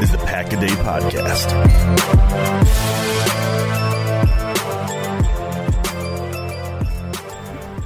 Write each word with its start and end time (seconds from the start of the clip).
Is 0.00 0.12
the 0.12 0.16
Pack 0.16 0.50
a 0.50 0.56
Day 0.56 0.66
Podcast. 0.66 1.50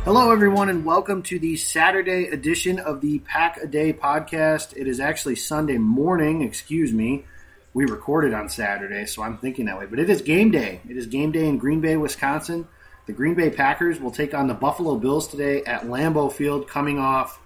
Hello, 0.05 0.31
everyone, 0.31 0.69
and 0.69 0.85
welcome 0.85 1.25
to 1.25 1.41
the 1.41 1.57
Saturday 1.57 2.29
edition 2.29 2.79
of 2.79 3.01
the 3.01 3.19
Pack 3.19 3.57
a 3.57 3.67
Day 3.67 3.93
podcast. 3.93 4.77
It 4.77 4.87
is 4.87 5.01
actually 5.01 5.35
Sunday 5.35 5.77
morning, 5.77 6.43
excuse 6.43 6.93
me. 6.93 7.25
We 7.73 7.85
recorded 7.87 8.33
on 8.33 8.49
Saturday, 8.49 9.07
so 9.07 9.25
I'm 9.25 9.39
thinking 9.39 9.65
that 9.65 9.77
way. 9.77 9.87
But 9.87 9.99
it 9.99 10.09
is 10.09 10.23
game 10.23 10.53
day. 10.53 10.83
It 10.89 10.97
is 10.97 11.07
game 11.07 11.33
day 11.33 11.49
in 11.49 11.59
Green 11.59 11.81
Bay, 11.81 11.97
Wisconsin. 11.97 12.69
The 13.07 13.13
Green 13.13 13.35
Bay 13.35 13.51
Packers 13.51 13.99
will 13.99 14.13
take 14.13 14.35
on 14.35 14.47
the 14.47 14.55
Buffalo 14.55 14.95
Bills 14.95 15.27
today 15.27 15.65
at 15.65 15.83
Lambeau 15.83 16.33
Field, 16.33 16.69
coming 16.69 17.01
off 17.01 17.41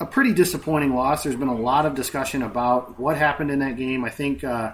a 0.00 0.06
pretty 0.06 0.32
disappointing 0.32 0.94
loss. 0.94 1.22
There's 1.22 1.36
been 1.36 1.48
a 1.48 1.54
lot 1.54 1.86
of 1.86 1.94
discussion 1.94 2.42
about 2.42 2.98
what 2.98 3.16
happened 3.16 3.50
in 3.50 3.58
that 3.60 3.76
game. 3.76 4.04
I 4.04 4.10
think, 4.10 4.44
uh, 4.44 4.72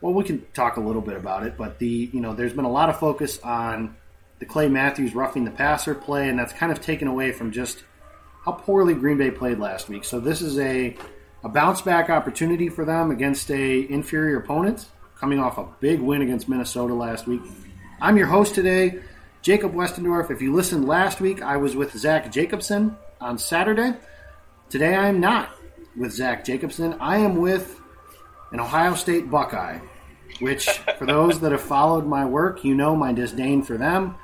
well, 0.00 0.12
we 0.12 0.24
can 0.24 0.44
talk 0.52 0.76
a 0.76 0.80
little 0.80 1.02
bit 1.02 1.16
about 1.16 1.46
it, 1.46 1.56
but 1.56 1.78
the 1.78 2.10
you 2.12 2.20
know, 2.20 2.34
there's 2.34 2.52
been 2.52 2.64
a 2.64 2.70
lot 2.70 2.88
of 2.88 2.98
focus 2.98 3.38
on 3.40 3.96
the 4.38 4.46
Clay 4.46 4.68
Matthews 4.68 5.14
roughing 5.14 5.44
the 5.44 5.50
passer 5.50 5.94
play, 5.94 6.28
and 6.28 6.38
that's 6.38 6.52
kind 6.52 6.72
of 6.72 6.80
taken 6.80 7.08
away 7.08 7.32
from 7.32 7.52
just 7.52 7.84
how 8.44 8.52
poorly 8.52 8.94
Green 8.94 9.18
Bay 9.18 9.30
played 9.30 9.58
last 9.58 9.88
week. 9.88 10.04
So 10.04 10.20
this 10.20 10.40
is 10.42 10.58
a 10.58 10.96
a 11.42 11.48
bounce 11.48 11.80
back 11.80 12.10
opportunity 12.10 12.68
for 12.68 12.84
them 12.84 13.10
against 13.10 13.50
a 13.50 13.90
inferior 13.90 14.38
opponent, 14.38 14.86
coming 15.16 15.38
off 15.38 15.56
a 15.56 15.66
big 15.80 16.00
win 16.00 16.20
against 16.22 16.48
Minnesota 16.48 16.92
last 16.92 17.26
week. 17.26 17.42
I'm 18.00 18.16
your 18.16 18.26
host 18.26 18.54
today, 18.54 19.00
Jacob 19.40 19.72
Westendorf. 19.72 20.30
If 20.30 20.42
you 20.42 20.54
listened 20.54 20.86
last 20.86 21.20
week, 21.20 21.40
I 21.42 21.56
was 21.56 21.76
with 21.76 21.96
Zach 21.96 22.30
Jacobson 22.30 22.96
on 23.20 23.38
Saturday. 23.38 23.94
Today 24.70 24.94
I 24.94 25.08
am 25.08 25.18
not 25.18 25.56
with 25.96 26.12
Zach 26.12 26.44
Jacobson. 26.44 26.94
I 27.00 27.18
am 27.18 27.38
with 27.38 27.80
an 28.52 28.60
Ohio 28.60 28.94
State 28.94 29.28
Buckeye, 29.28 29.80
which, 30.38 30.68
for 30.96 31.06
those 31.06 31.40
that 31.40 31.50
have 31.50 31.60
followed 31.60 32.06
my 32.06 32.24
work, 32.24 32.62
you 32.62 32.76
know 32.76 32.94
my 32.94 33.12
disdain 33.12 33.64
for 33.64 33.76
them. 33.76 34.14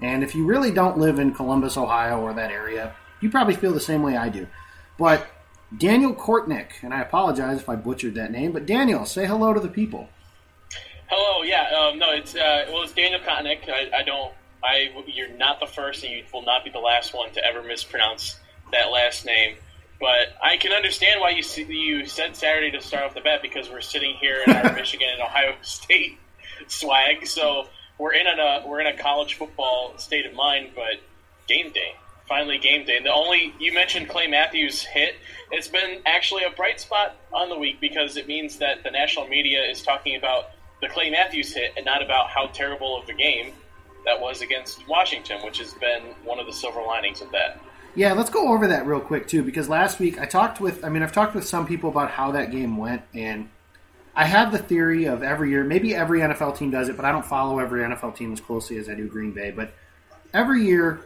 And 0.00 0.22
if 0.22 0.36
you 0.36 0.46
really 0.46 0.70
don't 0.70 0.96
live 0.96 1.18
in 1.18 1.34
Columbus, 1.34 1.76
Ohio, 1.76 2.20
or 2.20 2.32
that 2.34 2.52
area, 2.52 2.94
you 3.20 3.30
probably 3.30 3.56
feel 3.56 3.72
the 3.72 3.80
same 3.80 4.04
way 4.04 4.16
I 4.16 4.28
do. 4.28 4.46
But 4.96 5.26
Daniel 5.76 6.14
Kortnick, 6.14 6.68
and 6.82 6.94
I 6.94 7.00
apologize 7.00 7.58
if 7.58 7.68
I 7.68 7.74
butchered 7.74 8.14
that 8.14 8.30
name, 8.30 8.52
but 8.52 8.64
Daniel, 8.64 9.06
say 9.06 9.26
hello 9.26 9.54
to 9.54 9.58
the 9.58 9.68
people. 9.68 10.08
Hello, 11.08 11.42
yeah, 11.42 11.68
um, 11.76 11.98
no, 11.98 12.12
it's 12.12 12.36
uh, 12.36 12.66
well, 12.68 12.82
it's 12.84 12.92
Daniel 12.92 13.20
Kotnick. 13.22 13.68
I, 13.68 13.90
I 13.92 14.02
don't, 14.04 14.32
I, 14.62 14.88
you're 15.08 15.36
not 15.36 15.58
the 15.58 15.66
first, 15.66 16.04
and 16.04 16.12
you 16.12 16.22
will 16.32 16.42
not 16.42 16.62
be 16.62 16.70
the 16.70 16.78
last 16.78 17.12
one 17.12 17.32
to 17.32 17.44
ever 17.44 17.60
mispronounce 17.60 18.38
that 18.70 18.92
last 18.92 19.26
name. 19.26 19.56
But 19.98 20.36
I 20.42 20.56
can 20.58 20.72
understand 20.72 21.20
why 21.20 21.30
you 21.30 21.42
you 21.66 22.06
said 22.06 22.36
Saturday 22.36 22.70
to 22.72 22.80
start 22.80 23.04
off 23.04 23.14
the 23.14 23.20
bet 23.20 23.40
because 23.40 23.70
we're 23.70 23.80
sitting 23.80 24.14
here 24.20 24.42
in 24.46 24.52
our 24.52 24.72
Michigan 24.74 25.08
and 25.12 25.22
Ohio 25.22 25.54
State 25.62 26.18
swag, 26.68 27.26
so 27.26 27.68
we're 27.98 28.12
in 28.12 28.26
a 28.26 28.30
uh, 28.30 28.62
we're 28.66 28.80
in 28.80 28.86
a 28.86 28.96
college 28.96 29.34
football 29.34 29.96
state 29.98 30.26
of 30.26 30.34
mind. 30.34 30.72
But 30.74 31.00
game 31.48 31.72
day, 31.72 31.94
finally 32.28 32.58
game 32.58 32.84
day. 32.84 32.96
And 32.98 33.06
the 33.06 33.12
only 33.12 33.54
you 33.58 33.72
mentioned 33.72 34.08
Clay 34.08 34.26
Matthews 34.26 34.82
hit. 34.82 35.14
It's 35.50 35.68
been 35.68 36.00
actually 36.04 36.44
a 36.44 36.50
bright 36.50 36.80
spot 36.80 37.16
on 37.32 37.48
the 37.48 37.58
week 37.58 37.80
because 37.80 38.16
it 38.16 38.26
means 38.26 38.58
that 38.58 38.82
the 38.82 38.90
national 38.90 39.28
media 39.28 39.62
is 39.62 39.82
talking 39.82 40.16
about 40.16 40.50
the 40.82 40.88
Clay 40.88 41.10
Matthews 41.10 41.54
hit 41.54 41.72
and 41.76 41.86
not 41.86 42.02
about 42.02 42.28
how 42.28 42.48
terrible 42.48 42.98
of 42.98 43.06
the 43.06 43.14
game 43.14 43.52
that 44.04 44.20
was 44.20 44.42
against 44.42 44.86
Washington, 44.88 45.38
which 45.42 45.58
has 45.58 45.74
been 45.74 46.02
one 46.24 46.38
of 46.38 46.46
the 46.46 46.52
silver 46.52 46.82
linings 46.82 47.20
of 47.22 47.30
that. 47.32 47.60
Yeah, 47.96 48.12
let's 48.12 48.28
go 48.28 48.52
over 48.52 48.68
that 48.68 48.86
real 48.86 49.00
quick 49.00 49.26
too, 49.26 49.42
because 49.42 49.70
last 49.70 49.98
week 49.98 50.20
I 50.20 50.26
talked 50.26 50.60
with, 50.60 50.84
I 50.84 50.90
mean, 50.90 51.02
I've 51.02 51.12
talked 51.12 51.34
with 51.34 51.46
some 51.46 51.66
people 51.66 51.88
about 51.88 52.10
how 52.10 52.32
that 52.32 52.50
game 52.50 52.76
went, 52.76 53.02
and 53.14 53.48
I 54.14 54.26
have 54.26 54.52
the 54.52 54.58
theory 54.58 55.06
of 55.06 55.22
every 55.22 55.48
year, 55.48 55.64
maybe 55.64 55.94
every 55.94 56.20
NFL 56.20 56.58
team 56.58 56.70
does 56.70 56.90
it, 56.90 56.96
but 56.96 57.06
I 57.06 57.12
don't 57.12 57.24
follow 57.24 57.58
every 57.58 57.80
NFL 57.80 58.14
team 58.14 58.34
as 58.34 58.40
closely 58.40 58.76
as 58.76 58.90
I 58.90 58.94
do 58.94 59.08
Green 59.08 59.32
Bay. 59.32 59.50
But 59.50 59.72
every 60.34 60.66
year 60.66 61.00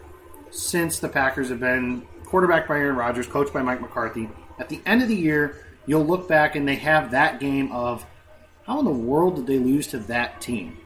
since 0.50 0.98
the 0.98 1.08
Packers 1.08 1.48
have 1.50 1.60
been 1.60 2.02
quarterbacked 2.24 2.68
by 2.68 2.78
Aaron 2.78 2.96
Rodgers, 2.96 3.28
coached 3.28 3.52
by 3.52 3.62
Mike 3.62 3.80
McCarthy, 3.80 4.28
at 4.58 4.68
the 4.68 4.80
end 4.84 5.00
of 5.00 5.06
the 5.06 5.16
year, 5.16 5.64
you'll 5.86 6.04
look 6.04 6.26
back 6.26 6.56
and 6.56 6.66
they 6.66 6.74
have 6.74 7.12
that 7.12 7.38
game 7.38 7.70
of 7.70 8.04
how 8.66 8.80
in 8.80 8.84
the 8.84 8.90
world 8.90 9.36
did 9.36 9.46
they 9.46 9.58
lose 9.58 9.86
to 9.88 9.98
that 10.00 10.40
team? 10.40 10.76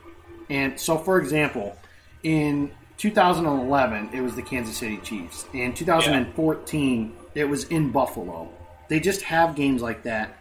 And 0.50 0.78
so, 0.78 0.98
for 0.98 1.18
example, 1.18 1.78
in 2.22 2.72
2011, 2.98 4.10
it 4.12 4.20
was 4.20 4.36
the 4.36 4.42
Kansas 4.42 4.76
City 4.76 4.98
Chiefs. 4.98 5.46
In 5.52 5.74
2014, 5.74 7.12
yeah. 7.34 7.42
it 7.42 7.48
was 7.48 7.64
in 7.64 7.90
Buffalo. 7.90 8.48
They 8.88 9.00
just 9.00 9.22
have 9.22 9.56
games 9.56 9.82
like 9.82 10.02
that 10.04 10.36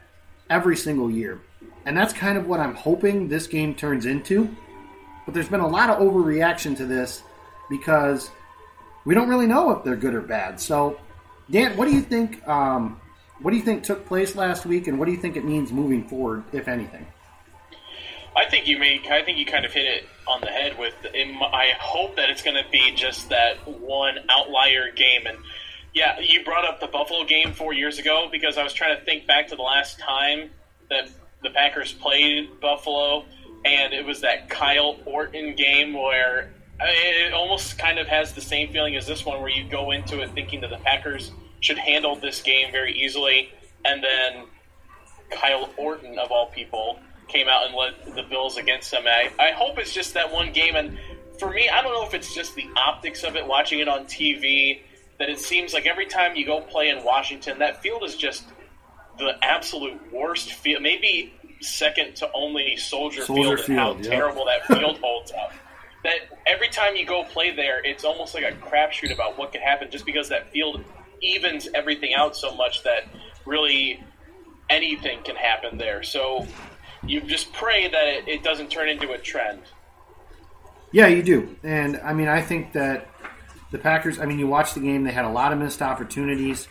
every 0.49 0.77
single 0.77 1.09
year. 1.09 1.41
And 1.85 1.97
that's 1.97 2.13
kind 2.13 2.37
of 2.37 2.47
what 2.47 2.59
I'm 2.59 2.75
hoping 2.75 3.27
this 3.27 3.47
game 3.47 3.75
turns 3.75 4.05
into. 4.05 4.55
But 5.25 5.33
there's 5.33 5.49
been 5.49 5.61
a 5.61 5.67
lot 5.67 5.89
of 5.89 5.99
overreaction 5.99 6.77
to 6.77 6.85
this 6.85 7.23
because 7.69 8.29
we 9.05 9.13
don't 9.15 9.29
really 9.29 9.47
know 9.47 9.71
if 9.71 9.83
they're 9.83 9.95
good 9.95 10.13
or 10.13 10.21
bad. 10.21 10.59
So, 10.59 10.99
Dan, 11.49 11.75
what 11.77 11.85
do 11.87 11.93
you 11.93 12.01
think? 12.01 12.45
Um, 12.47 12.99
what 13.41 13.51
do 13.51 13.57
you 13.57 13.63
think 13.63 13.83
took 13.83 14.05
place 14.05 14.35
last 14.35 14.65
week, 14.65 14.87
and 14.87 14.97
what 14.97 15.05
do 15.05 15.11
you 15.11 15.17
think 15.17 15.35
it 15.35 15.43
means 15.43 15.71
moving 15.71 16.07
forward, 16.07 16.43
if 16.53 16.67
anything? 16.67 17.05
I 18.35 18.45
think 18.49 18.67
you 18.67 18.79
make. 18.79 19.07
I 19.07 19.23
think 19.23 19.37
you 19.37 19.45
kind 19.45 19.65
of 19.65 19.71
hit 19.71 19.85
it 19.85 20.05
on 20.27 20.41
the 20.41 20.47
head 20.47 20.77
with. 20.77 20.95
I 21.05 21.71
hope 21.79 22.15
that 22.15 22.29
it's 22.29 22.41
going 22.41 22.61
to 22.61 22.69
be 22.71 22.91
just 22.95 23.29
that 23.29 23.57
one 23.67 24.17
outlier 24.29 24.91
game. 24.91 25.27
And 25.27 25.37
yeah, 25.93 26.19
you 26.19 26.43
brought 26.43 26.65
up 26.65 26.79
the 26.79 26.87
Buffalo 26.87 27.25
game 27.25 27.53
four 27.53 27.73
years 27.73 27.99
ago 27.99 28.27
because 28.31 28.57
I 28.57 28.63
was 28.63 28.73
trying 28.73 28.97
to 28.97 29.05
think 29.05 29.27
back 29.27 29.47
to 29.49 29.55
the 29.55 29.61
last 29.61 29.99
time 29.99 30.49
that 30.89 31.09
the 31.43 31.51
Packers 31.51 31.91
played 31.91 32.59
Buffalo, 32.59 33.25
and 33.65 33.93
it 33.93 34.05
was 34.05 34.21
that 34.21 34.49
Kyle 34.49 34.97
Orton 35.05 35.55
game 35.55 35.93
where 35.93 36.53
it 36.79 37.33
almost 37.33 37.77
kind 37.77 37.99
of 37.99 38.07
has 38.07 38.33
the 38.33 38.41
same 38.41 38.71
feeling 38.71 38.95
as 38.95 39.05
this 39.05 39.25
one, 39.25 39.41
where 39.41 39.49
you 39.49 39.69
go 39.69 39.91
into 39.91 40.21
it 40.21 40.31
thinking 40.31 40.61
that 40.61 40.69
the 40.69 40.77
Packers 40.77 41.31
should 41.59 41.77
handle 41.77 42.15
this 42.15 42.41
game 42.41 42.71
very 42.71 42.93
easily, 42.93 43.51
and 43.85 44.03
then 44.03 44.45
Kyle 45.31 45.69
Orton, 45.77 46.17
of 46.17 46.31
all 46.31 46.47
people, 46.47 46.99
came 47.27 47.47
out 47.47 47.65
and 47.67 47.75
led 47.75 48.15
the 48.15 48.23
Bills 48.23 48.57
against 48.57 48.91
them. 48.91 49.03
I, 49.05 49.31
I 49.39 49.51
hope 49.51 49.77
it's 49.77 49.93
just 49.93 50.13
that 50.13 50.31
one 50.31 50.51
game, 50.51 50.75
and 50.75 50.97
for 51.39 51.49
me, 51.49 51.69
I 51.69 51.81
don't 51.81 51.93
know 51.93 52.05
if 52.05 52.13
it's 52.13 52.33
just 52.33 52.55
the 52.55 52.67
optics 52.75 53.23
of 53.23 53.35
it, 53.35 53.45
watching 53.45 53.79
it 53.79 53.87
on 53.87 54.05
TV, 54.05 54.81
that 55.19 55.29
it 55.29 55.39
seems 55.39 55.73
like 55.73 55.85
every 55.85 56.05
time 56.05 56.35
you 56.35 56.45
go 56.45 56.61
play 56.61 56.89
in 56.89 57.03
Washington, 57.03 57.59
that 57.59 57.81
field 57.81 58.03
is 58.03 58.15
just 58.15 58.45
the 59.17 59.33
absolute 59.41 59.99
worst 60.11 60.53
field. 60.53 60.81
Maybe 60.81 61.33
second 61.61 62.15
to 62.17 62.29
only 62.33 62.77
Soldier, 62.77 63.23
Soldier 63.23 63.57
Field, 63.57 63.69
and 63.69 63.79
how 63.79 63.95
yeah. 63.95 64.09
terrible 64.09 64.45
that 64.45 64.65
field 64.65 64.99
holds 65.01 65.31
up. 65.31 65.53
That 66.03 66.37
every 66.45 66.67
time 66.67 66.95
you 66.95 67.05
go 67.05 67.23
play 67.23 67.55
there, 67.55 67.83
it's 67.83 68.03
almost 68.03 68.33
like 68.33 68.43
a 68.43 68.51
crapshoot 68.57 69.13
about 69.13 69.37
what 69.37 69.51
could 69.51 69.61
happen, 69.61 69.89
just 69.89 70.05
because 70.05 70.29
that 70.29 70.51
field 70.51 70.83
evens 71.21 71.69
everything 71.73 72.13
out 72.13 72.35
so 72.35 72.53
much 72.55 72.83
that 72.83 73.05
really 73.45 74.03
anything 74.69 75.23
can 75.23 75.35
happen 75.35 75.77
there. 75.77 76.03
So 76.03 76.45
you 77.07 77.21
just 77.21 77.51
pray 77.53 77.87
that 77.87 78.07
it, 78.07 78.27
it 78.27 78.43
doesn't 78.43 78.69
turn 78.69 78.89
into 78.89 79.11
a 79.11 79.17
trend. 79.17 79.61
Yeah, 80.91 81.07
you 81.07 81.23
do. 81.23 81.55
And 81.63 81.97
I 81.97 82.13
mean, 82.13 82.27
I 82.27 82.41
think 82.41 82.73
that 82.73 83.07
the 83.71 83.79
Packers. 83.79 84.19
I 84.19 84.25
mean, 84.25 84.39
you 84.39 84.47
watch 84.47 84.73
the 84.73 84.79
game; 84.79 85.03
they 85.03 85.11
had 85.11 85.25
a 85.25 85.29
lot 85.29 85.51
of 85.51 85.59
missed 85.59 85.81
opportunities. 85.81 86.67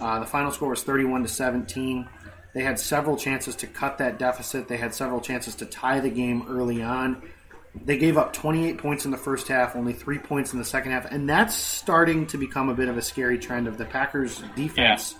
Uh, 0.00 0.20
the 0.20 0.26
final 0.26 0.50
score 0.50 0.70
was 0.70 0.82
thirty-one 0.82 1.22
to 1.22 1.28
seventeen. 1.28 2.08
They 2.54 2.62
had 2.62 2.78
several 2.80 3.18
chances 3.18 3.54
to 3.56 3.66
cut 3.66 3.98
that 3.98 4.18
deficit. 4.18 4.66
They 4.66 4.78
had 4.78 4.94
several 4.94 5.20
chances 5.20 5.54
to 5.56 5.66
tie 5.66 6.00
the 6.00 6.08
game 6.08 6.46
early 6.48 6.82
on. 6.82 7.22
They 7.84 7.98
gave 7.98 8.16
up 8.16 8.32
28 8.32 8.78
points 8.78 9.04
in 9.04 9.10
the 9.10 9.18
first 9.18 9.48
half, 9.48 9.76
only 9.76 9.92
three 9.92 10.18
points 10.18 10.54
in 10.54 10.58
the 10.58 10.64
second 10.64 10.92
half, 10.92 11.04
and 11.12 11.28
that's 11.28 11.54
starting 11.54 12.26
to 12.28 12.38
become 12.38 12.70
a 12.70 12.74
bit 12.74 12.88
of 12.88 12.96
a 12.96 13.02
scary 13.02 13.38
trend 13.38 13.68
of 13.68 13.76
the 13.76 13.84
Packers' 13.84 14.42
defense 14.54 15.16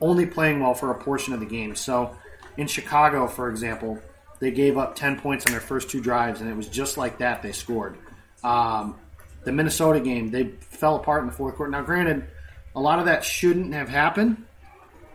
only 0.00 0.26
playing 0.26 0.60
well 0.60 0.74
for 0.74 0.90
a 0.90 0.94
portion 0.94 1.32
of 1.32 1.40
the 1.40 1.46
game. 1.46 1.74
So, 1.74 2.16
in 2.58 2.66
Chicago, 2.66 3.26
for 3.28 3.48
example, 3.48 3.98
they 4.40 4.50
gave 4.50 4.76
up 4.76 4.96
10 4.96 5.20
points 5.20 5.46
on 5.46 5.52
their 5.52 5.60
first 5.60 5.88
two 5.88 6.00
drives, 6.00 6.40
and 6.40 6.50
it 6.50 6.56
was 6.56 6.68
just 6.68 6.98
like 6.98 7.18
that 7.18 7.40
they 7.40 7.52
scored. 7.52 7.96
Um, 8.44 8.96
the 9.44 9.52
Minnesota 9.52 10.00
game, 10.00 10.30
they 10.30 10.48
fell 10.60 10.96
apart 10.96 11.22
in 11.22 11.28
the 11.28 11.32
fourth 11.32 11.54
quarter. 11.54 11.70
Now, 11.70 11.82
granted, 11.82 12.26
a 12.74 12.80
lot 12.80 12.98
of 12.98 13.06
that 13.06 13.24
shouldn't 13.24 13.72
have 13.74 13.88
happened. 13.88 14.44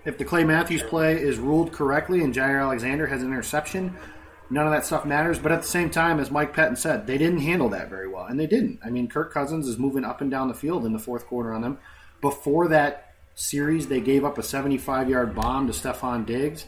If 0.05 0.17
the 0.17 0.25
Clay 0.25 0.43
Matthews 0.43 0.83
play 0.83 1.21
is 1.21 1.37
ruled 1.37 1.71
correctly 1.71 2.21
and 2.21 2.33
Jaire 2.33 2.61
Alexander 2.61 3.07
has 3.07 3.21
an 3.21 3.27
interception, 3.27 3.95
none 4.49 4.65
of 4.65 4.71
that 4.71 4.85
stuff 4.85 5.05
matters. 5.05 5.37
But 5.37 5.51
at 5.51 5.61
the 5.61 5.67
same 5.67 5.89
time, 5.89 6.19
as 6.19 6.31
Mike 6.31 6.55
Pettine 6.55 6.77
said, 6.77 7.07
they 7.07 7.17
didn't 7.17 7.39
handle 7.39 7.69
that 7.69 7.89
very 7.89 8.07
well, 8.07 8.25
and 8.25 8.39
they 8.39 8.47
didn't. 8.47 8.79
I 8.83 8.89
mean, 8.89 9.07
Kirk 9.07 9.33
Cousins 9.33 9.67
is 9.67 9.77
moving 9.77 10.05
up 10.05 10.21
and 10.21 10.31
down 10.31 10.47
the 10.47 10.53
field 10.53 10.85
in 10.85 10.93
the 10.93 10.99
fourth 10.99 11.25
quarter 11.27 11.53
on 11.53 11.61
them. 11.61 11.77
Before 12.21 12.69
that 12.69 13.13
series, 13.35 13.87
they 13.87 13.99
gave 13.99 14.23
up 14.23 14.37
a 14.37 14.41
75-yard 14.41 15.35
bomb 15.35 15.67
to 15.67 15.73
Stefon 15.73 16.25
Diggs. 16.25 16.65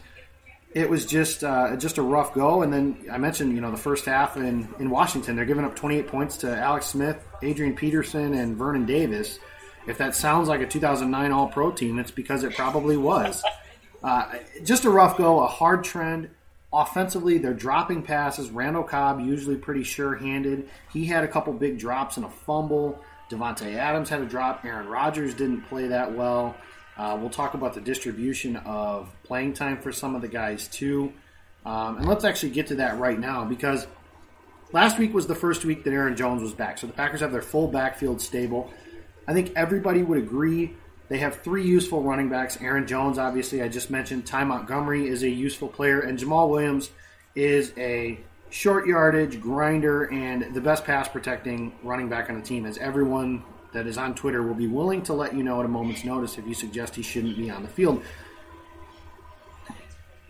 It 0.75 0.89
was 0.89 1.05
just 1.05 1.43
uh, 1.43 1.77
just 1.77 1.97
a 1.97 2.01
rough 2.01 2.33
go, 2.33 2.61
and 2.61 2.71
then 2.71 2.97
I 3.09 3.17
mentioned 3.17 3.55
you 3.55 3.61
know 3.61 3.71
the 3.71 3.77
first 3.77 4.05
half 4.05 4.35
in, 4.35 4.67
in 4.77 4.89
Washington, 4.89 5.37
they're 5.37 5.45
giving 5.45 5.63
up 5.63 5.73
28 5.73 6.07
points 6.07 6.37
to 6.37 6.55
Alex 6.55 6.87
Smith, 6.87 7.17
Adrian 7.41 7.75
Peterson, 7.75 8.33
and 8.33 8.57
Vernon 8.57 8.85
Davis. 8.85 9.39
If 9.87 9.97
that 9.99 10.15
sounds 10.15 10.49
like 10.49 10.61
a 10.61 10.67
2009 10.67 11.31
All 11.31 11.47
Pro 11.47 11.71
team, 11.71 11.97
it's 11.97 12.11
because 12.11 12.43
it 12.43 12.55
probably 12.55 12.97
was. 12.97 13.41
Uh, 14.03 14.33
just 14.63 14.85
a 14.85 14.89
rough 14.89 15.17
go, 15.17 15.39
a 15.39 15.47
hard 15.47 15.83
trend. 15.83 16.29
Offensively, 16.73 17.37
they're 17.37 17.53
dropping 17.53 18.01
passes. 18.03 18.49
Randall 18.49 18.83
Cobb 18.83 19.21
usually 19.21 19.55
pretty 19.55 19.83
sure-handed. 19.83 20.69
He 20.91 21.05
had 21.05 21.23
a 21.23 21.27
couple 21.27 21.53
big 21.53 21.79
drops 21.79 22.17
and 22.17 22.25
a 22.25 22.29
fumble. 22.29 23.01
Davante 23.29 23.75
Adams 23.75 24.09
had 24.09 24.21
a 24.21 24.25
drop. 24.25 24.65
Aaron 24.65 24.87
Rodgers 24.87 25.33
didn't 25.33 25.61
play 25.63 25.87
that 25.87 26.13
well. 26.13 26.55
Uh, 26.97 27.17
we'll 27.19 27.29
talk 27.29 27.53
about 27.53 27.73
the 27.73 27.81
distribution 27.81 28.55
of 28.57 29.09
playing 29.23 29.53
time 29.53 29.77
for 29.77 29.91
some 29.91 30.15
of 30.15 30.21
the 30.21 30.27
guys 30.27 30.67
too. 30.67 31.11
Um, 31.65 31.97
and 31.97 32.07
let's 32.07 32.23
actually 32.23 32.51
get 32.51 32.67
to 32.67 32.75
that 32.75 32.99
right 32.99 33.19
now 33.19 33.43
because 33.43 33.87
last 34.71 34.97
week 34.97 35.13
was 35.13 35.27
the 35.27 35.35
first 35.35 35.65
week 35.65 35.83
that 35.83 35.91
Aaron 35.91 36.15
Jones 36.15 36.41
was 36.41 36.53
back. 36.53 36.77
So 36.77 36.87
the 36.87 36.93
Packers 36.93 37.21
have 37.21 37.31
their 37.31 37.41
full 37.41 37.67
backfield 37.67 38.21
stable. 38.21 38.71
I 39.27 39.33
think 39.33 39.53
everybody 39.55 40.03
would 40.03 40.19
agree 40.19 40.75
they 41.07 41.19
have 41.19 41.41
three 41.41 41.65
useful 41.65 42.01
running 42.01 42.29
backs. 42.29 42.57
Aaron 42.61 42.87
Jones, 42.87 43.17
obviously, 43.17 43.61
I 43.61 43.67
just 43.67 43.91
mentioned. 43.91 44.25
Ty 44.25 44.45
Montgomery 44.45 45.07
is 45.07 45.23
a 45.23 45.29
useful 45.29 45.67
player, 45.67 46.01
and 46.01 46.17
Jamaal 46.17 46.49
Williams 46.49 46.89
is 47.35 47.73
a 47.77 48.19
short 48.49 48.87
yardage 48.87 49.39
grinder 49.39 50.05
and 50.05 50.53
the 50.53 50.61
best 50.61 50.83
pass 50.83 51.07
protecting 51.07 51.73
running 51.83 52.09
back 52.09 52.29
on 52.29 52.39
the 52.39 52.45
team, 52.45 52.65
as 52.65 52.77
everyone 52.79 53.43
that 53.75 53.87
is 53.87 53.97
on 53.97 54.15
Twitter 54.15 54.41
will 54.41 54.55
be 54.55 54.67
willing 54.67 55.03
to 55.03 55.13
let 55.13 55.35
you 55.35 55.43
know 55.43 55.59
at 55.59 55.65
a 55.65 55.69
moment's 55.69 56.03
notice 56.03 56.37
if 56.37 56.47
you 56.47 56.53
suggest 56.53 56.95
he 56.95 57.03
shouldn't 57.03 57.37
be 57.37 57.49
on 57.51 57.61
the 57.61 57.69
field. 57.69 58.01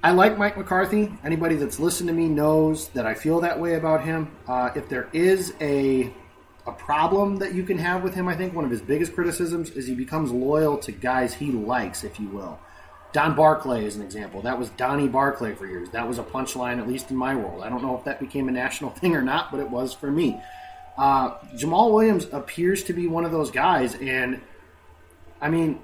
I 0.03 0.11
like 0.11 0.37
Mike 0.37 0.57
McCarthy. 0.57 1.13
Anybody 1.23 1.55
that's 1.55 1.79
listened 1.79 2.09
to 2.09 2.13
me 2.13 2.27
knows 2.27 2.89
that 2.89 3.05
I 3.05 3.13
feel 3.13 3.39
that 3.41 3.59
way 3.59 3.75
about 3.75 4.03
him. 4.03 4.35
Uh, 4.47 4.69
if 4.75 4.89
there 4.89 5.09
is 5.13 5.53
a 5.61 6.13
a 6.67 6.71
problem 6.71 7.35
that 7.37 7.53
you 7.53 7.63
can 7.63 7.77
have 7.77 8.01
with 8.01 8.15
him, 8.15 8.27
I 8.27 8.35
think 8.35 8.55
one 8.55 8.65
of 8.65 8.71
his 8.71 8.81
biggest 8.81 9.13
criticisms 9.13 9.69
is 9.69 9.85
he 9.85 9.93
becomes 9.93 10.31
loyal 10.31 10.77
to 10.79 10.91
guys 10.91 11.35
he 11.35 11.51
likes, 11.51 12.03
if 12.03 12.19
you 12.19 12.27
will. 12.29 12.59
Don 13.13 13.35
Barclay 13.35 13.85
is 13.85 13.95
an 13.95 14.01
example. 14.01 14.41
That 14.41 14.57
was 14.57 14.69
Donnie 14.71 15.07
Barclay 15.07 15.53
for 15.53 15.67
years. 15.67 15.89
That 15.91 16.07
was 16.07 16.17
a 16.17 16.23
punchline, 16.23 16.79
at 16.79 16.87
least 16.87 17.11
in 17.11 17.17
my 17.17 17.35
world. 17.35 17.63
I 17.63 17.69
don't 17.69 17.83
know 17.83 17.95
if 17.95 18.03
that 18.05 18.19
became 18.19 18.49
a 18.49 18.51
national 18.51 18.89
thing 18.99 19.15
or 19.15 19.21
not, 19.21 19.51
but 19.51 19.59
it 19.59 19.69
was 19.69 19.93
for 19.93 20.09
me. 20.09 20.41
Uh, 20.97 21.37
Jamaal 21.55 21.91
Williams 21.91 22.27
appears 22.31 22.83
to 22.85 22.93
be 22.93 23.07
one 23.07 23.25
of 23.25 23.31
those 23.31 23.51
guys, 23.51 23.95
and 23.95 24.41
I 25.41 25.49
mean, 25.49 25.79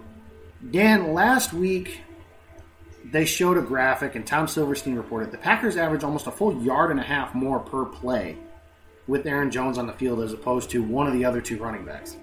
Dan, 0.70 1.14
last 1.14 1.54
week 1.54 2.02
they 3.04 3.26
showed 3.26 3.58
a 3.58 3.62
graphic, 3.62 4.16
and 4.16 4.26
Tom 4.26 4.48
Silverstein 4.48 4.96
reported 4.96 5.32
the 5.32 5.38
Packers 5.38 5.76
average 5.76 6.04
almost 6.04 6.28
a 6.28 6.32
full 6.32 6.62
yard 6.64 6.92
and 6.92 7.00
a 7.00 7.04
half 7.04 7.36
more 7.36 7.60
per 7.60 7.86
play 7.86 8.38
with 9.08 9.26
Aaron 9.26 9.52
Jones 9.52 9.78
on 9.78 9.88
the 9.88 9.94
field 9.94 10.22
as 10.22 10.32
opposed 10.32 10.70
to 10.70 10.82
one 10.82 11.08
of 11.08 11.14
the 11.14 11.26
other 11.26 11.42
two 11.42 11.58
running 11.58 11.84
backs. 11.84 12.16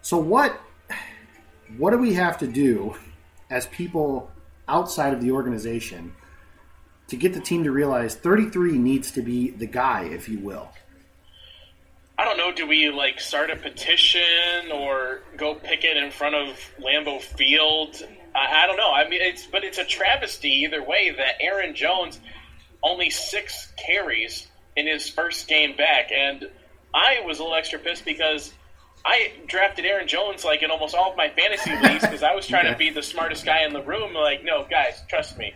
So 0.00 0.16
what 0.16 0.58
what 1.76 1.90
do 1.90 1.98
we 1.98 2.14
have 2.14 2.38
to 2.38 2.46
do 2.46 2.94
as 3.50 3.66
people 3.66 4.30
outside 4.68 5.12
of 5.12 5.20
the 5.20 5.30
organization 5.30 6.14
to 7.08 7.16
get 7.16 7.34
the 7.34 7.40
team 7.40 7.64
to 7.64 7.70
realize 7.70 8.14
33 8.14 8.78
needs 8.78 9.10
to 9.12 9.22
be 9.22 9.50
the 9.50 9.66
guy, 9.66 10.04
if 10.04 10.28
you 10.28 10.38
will? 10.38 10.70
I 12.22 12.24
don't 12.24 12.36
know. 12.36 12.52
Do 12.52 12.68
we 12.68 12.88
like 12.88 13.18
start 13.18 13.50
a 13.50 13.56
petition 13.56 14.70
or 14.72 15.22
go 15.36 15.56
picket 15.56 15.96
in 15.96 16.12
front 16.12 16.36
of 16.36 16.56
Lambeau 16.78 17.20
Field? 17.20 18.00
I, 18.32 18.62
I 18.62 18.66
don't 18.68 18.76
know. 18.76 18.92
I 18.92 19.08
mean, 19.08 19.20
it's 19.20 19.44
but 19.44 19.64
it's 19.64 19.78
a 19.78 19.84
travesty 19.84 20.48
either 20.48 20.84
way 20.84 21.10
that 21.10 21.40
Aaron 21.40 21.74
Jones 21.74 22.20
only 22.80 23.10
six 23.10 23.72
carries 23.76 24.46
in 24.76 24.86
his 24.86 25.10
first 25.10 25.48
game 25.48 25.76
back, 25.76 26.12
and 26.12 26.48
I 26.94 27.22
was 27.26 27.40
a 27.40 27.42
little 27.42 27.56
extra 27.56 27.80
pissed 27.80 28.04
because 28.04 28.52
I 29.04 29.32
drafted 29.48 29.84
Aaron 29.84 30.06
Jones 30.06 30.44
like 30.44 30.62
in 30.62 30.70
almost 30.70 30.94
all 30.94 31.10
of 31.10 31.16
my 31.16 31.28
fantasy 31.28 31.72
leagues 31.82 32.02
because 32.02 32.22
I 32.22 32.36
was 32.36 32.46
trying 32.46 32.70
to 32.70 32.78
be 32.78 32.90
the 32.90 33.02
smartest 33.02 33.44
guy 33.44 33.64
in 33.64 33.72
the 33.72 33.82
room. 33.82 34.14
Like, 34.14 34.44
no, 34.44 34.64
guys, 34.70 35.02
trust 35.08 35.38
me. 35.38 35.54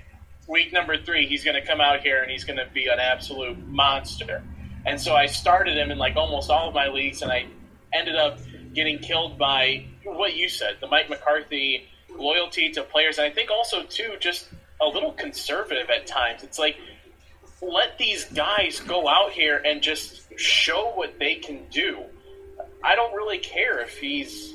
Week 0.48 0.72
number 0.72 1.00
three, 1.00 1.28
he's 1.28 1.44
going 1.44 1.60
to 1.60 1.64
come 1.64 1.80
out 1.80 2.00
here 2.00 2.22
and 2.22 2.30
he's 2.30 2.42
going 2.42 2.58
to 2.58 2.66
be 2.74 2.88
an 2.88 2.98
absolute 2.98 3.56
monster. 3.68 4.42
And 4.86 5.00
so 5.00 5.14
I 5.14 5.26
started 5.26 5.76
him 5.76 5.90
in 5.90 5.98
like 5.98 6.16
almost 6.16 6.48
all 6.48 6.68
of 6.68 6.74
my 6.74 6.88
leagues, 6.88 7.22
and 7.22 7.30
I 7.30 7.46
ended 7.92 8.16
up 8.16 8.38
getting 8.72 8.98
killed 8.98 9.36
by 9.38 9.86
what 10.04 10.36
you 10.36 10.48
said, 10.48 10.76
the 10.80 10.86
Mike 10.86 11.10
McCarthy 11.10 11.88
loyalty 12.16 12.70
to 12.72 12.82
players. 12.82 13.18
And 13.18 13.26
I 13.26 13.30
think 13.30 13.50
also 13.50 13.82
too, 13.82 14.14
just 14.20 14.48
a 14.80 14.86
little 14.86 15.12
conservative 15.12 15.90
at 15.90 16.06
times. 16.06 16.42
It's 16.42 16.58
like 16.58 16.76
let 17.60 17.98
these 17.98 18.26
guys 18.26 18.80
go 18.80 19.08
out 19.08 19.32
here 19.32 19.62
and 19.64 19.82
just 19.82 20.22
show 20.38 20.92
what 20.94 21.18
they 21.18 21.36
can 21.36 21.66
do. 21.70 22.02
I 22.84 22.94
don't 22.94 23.14
really 23.14 23.38
care 23.38 23.80
if 23.80 23.98
he's 23.98 24.54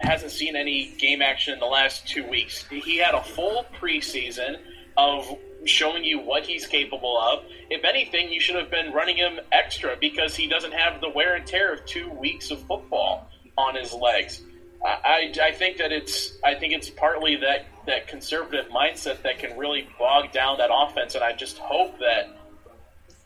hasn't 0.00 0.32
seen 0.32 0.56
any 0.56 0.94
game 0.98 1.22
action 1.22 1.54
in 1.54 1.60
the 1.60 1.66
last 1.66 2.08
two 2.08 2.26
weeks. 2.28 2.64
He 2.68 2.96
had 2.96 3.14
a 3.14 3.22
full 3.22 3.64
preseason 3.80 4.58
of 4.96 5.38
showing 5.64 6.04
you 6.04 6.18
what 6.18 6.44
he's 6.44 6.66
capable 6.66 7.18
of. 7.18 7.44
If 7.70 7.84
anything, 7.84 8.30
you 8.32 8.40
should 8.40 8.56
have 8.56 8.70
been 8.70 8.92
running 8.92 9.16
him 9.16 9.40
extra 9.52 9.96
because 10.00 10.36
he 10.36 10.46
doesn't 10.46 10.72
have 10.72 11.00
the 11.00 11.08
wear 11.08 11.34
and 11.34 11.46
tear 11.46 11.74
of 11.74 11.84
two 11.86 12.08
weeks 12.10 12.50
of 12.50 12.60
football 12.62 13.28
on 13.56 13.74
his 13.74 13.92
legs. 13.92 14.42
I, 14.84 15.32
I 15.42 15.52
think 15.52 15.78
that 15.78 15.90
it's 15.90 16.38
I 16.44 16.54
think 16.54 16.72
it's 16.72 16.88
partly 16.88 17.36
that 17.36 17.66
that 17.86 18.06
conservative 18.06 18.70
mindset 18.70 19.22
that 19.22 19.38
can 19.38 19.58
really 19.58 19.88
bog 19.98 20.30
down 20.32 20.58
that 20.58 20.70
offense, 20.72 21.14
and 21.14 21.24
I 21.24 21.32
just 21.32 21.58
hope 21.58 21.98
that 21.98 22.28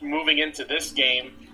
moving 0.00 0.38
into 0.38 0.64
this 0.64 0.92
game, 0.92 1.48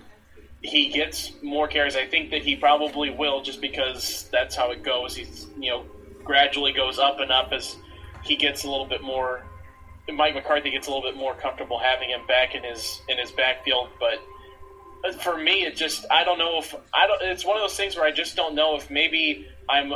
he 0.61 0.89
gets 0.89 1.33
more 1.41 1.67
carries. 1.67 1.97
I 1.97 2.05
think 2.05 2.31
that 2.31 2.43
he 2.43 2.55
probably 2.55 3.09
will, 3.09 3.41
just 3.41 3.59
because 3.59 4.29
that's 4.31 4.55
how 4.55 4.71
it 4.71 4.83
goes. 4.83 5.15
He's 5.15 5.47
you 5.59 5.71
know 5.71 5.85
gradually 6.23 6.71
goes 6.71 6.97
up 6.97 7.19
and 7.19 7.31
up 7.31 7.51
as 7.51 7.75
he 8.23 8.37
gets 8.37 8.63
a 8.63 8.69
little 8.69 8.85
bit 8.85 9.01
more. 9.01 9.43
Mike 10.15 10.35
McCarthy 10.35 10.71
gets 10.71 10.87
a 10.87 10.91
little 10.91 11.09
bit 11.09 11.17
more 11.17 11.35
comfortable 11.35 11.79
having 11.79 12.09
him 12.09 12.25
back 12.27 12.55
in 12.55 12.63
his 12.63 13.01
in 13.07 13.17
his 13.17 13.31
backfield, 13.31 13.89
but 13.99 14.19
for 15.21 15.37
me, 15.37 15.63
it 15.65 15.75
just 15.75 16.05
I 16.11 16.23
don't 16.23 16.37
know 16.37 16.59
if 16.59 16.75
I 16.93 17.07
don't. 17.07 17.21
It's 17.21 17.45
one 17.45 17.57
of 17.57 17.63
those 17.63 17.77
things 17.77 17.95
where 17.95 18.05
I 18.05 18.11
just 18.11 18.35
don't 18.35 18.55
know 18.55 18.75
if 18.75 18.89
maybe 18.89 19.47
I'm 19.69 19.93